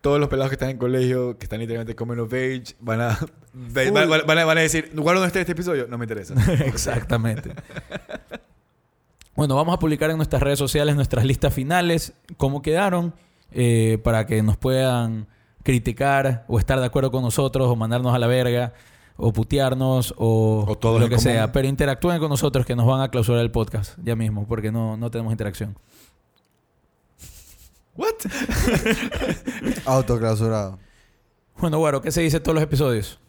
Todos 0.02 0.20
los 0.20 0.30
pelados 0.30 0.50
que 0.50 0.56
están 0.56 0.70
en 0.70 0.78
colegio, 0.78 1.38
que 1.40 1.46
están 1.46 1.60
literalmente 1.60 1.96
coming 1.96 2.20
of 2.20 2.32
age, 2.34 2.76
van 2.80 3.02
a, 3.02 3.18
van, 3.54 3.94
van- 3.94 4.22
van 4.28 4.38
a, 4.38 4.46
van 4.46 4.58
a 4.58 4.62
decir, 4.62 4.92
¿guardo 4.94 5.22
dónde 5.22 5.28
está 5.28 5.40
este 5.40 5.54
episodio? 5.54 5.88
No 5.90 5.98
me 5.98 6.06
interesa. 6.06 6.36
exactamente. 6.66 7.52
Bueno, 9.42 9.56
vamos 9.56 9.74
a 9.74 9.80
publicar 9.80 10.12
en 10.12 10.18
nuestras 10.18 10.40
redes 10.44 10.60
sociales 10.60 10.96
nuestras 10.96 11.26
listas 11.26 11.52
finales, 11.52 12.14
cómo 12.38 12.62
quedaron, 12.62 13.16
eh, 13.52 13.98
para 14.04 14.28
que 14.28 14.44
nos 14.44 14.56
puedan 14.56 15.26
criticar 15.64 16.46
o 16.48 16.60
estar 16.60 16.80
de 16.80 16.86
acuerdo 16.86 17.10
con 17.10 17.24
nosotros 17.24 17.68
o 17.68 17.76
mandarnos 17.76 18.14
a 18.14 18.20
la 18.20 18.28
verga 18.28 18.76
o 19.18 19.34
putearnos 19.34 20.14
o, 20.16 20.66
lo 20.68 20.76
que 20.76 21.16
común. 21.16 21.20
sea. 21.20 21.52
Pero 21.52 21.68
interactúen 21.68 22.20
con 22.20 22.30
nosotros 22.30 22.68
que 22.68 22.76
nos 22.76 22.86
van 22.86 23.02
a 23.02 23.10
clausurar 23.10 23.42
el 23.42 23.50
podcast 23.50 23.98
ya 24.04 24.16
mismo 24.16 24.46
porque 24.48 24.72
no, 24.72 24.96
no 24.96 25.10
tenemos 25.10 25.34
interacción. 25.34 25.76
¿What? 27.96 28.14
Autoclausurado. 29.86 30.78
Bueno, 31.58 31.80
Guaro, 31.80 32.00
¿qué 32.04 32.12
se 32.12 32.22
dice 32.22 32.38
en 32.38 32.44
todos 32.44 32.54
los 32.54 32.64
episodios? 32.64 33.20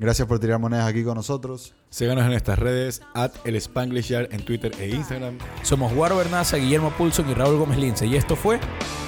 Gracias 0.00 0.28
por 0.28 0.38
tirar 0.38 0.60
monedas 0.60 0.86
aquí 0.86 1.02
con 1.02 1.16
nosotros. 1.16 1.74
Síganos 1.90 2.22
en 2.22 2.30
nuestras 2.30 2.56
redes, 2.56 3.02
at 3.14 3.32
el 3.44 3.56
Spanglish 3.56 4.08
Yard 4.08 4.32
en 4.32 4.44
Twitter 4.44 4.70
e 4.78 4.90
Instagram. 4.90 5.38
Somos 5.62 5.92
Guaro 5.92 6.16
Bernaza, 6.16 6.56
Guillermo 6.56 6.92
Pulson 6.92 7.28
y 7.28 7.34
Raúl 7.34 7.58
Gómez 7.58 7.78
Lince. 7.78 8.06
Y 8.06 8.14
esto 8.14 8.36
fue... 8.36 8.60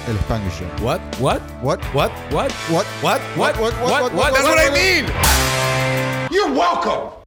El 0.09 0.17
Spanglish 0.17 0.59
Show. 0.59 0.85
What? 0.85 0.99
¿What? 1.21 1.41
What? 1.63 1.79
What? 1.93 2.11
¿What? 2.31 2.51
What? 2.69 2.85
What? 3.01 3.21
What? 3.37 3.57
What? 3.57 4.13
What? 4.13 4.33
That's 4.33 4.43
what 4.43 4.59
I 4.59 4.69
mean! 4.69 5.05
You're 6.29 6.51
welcome. 6.53 7.20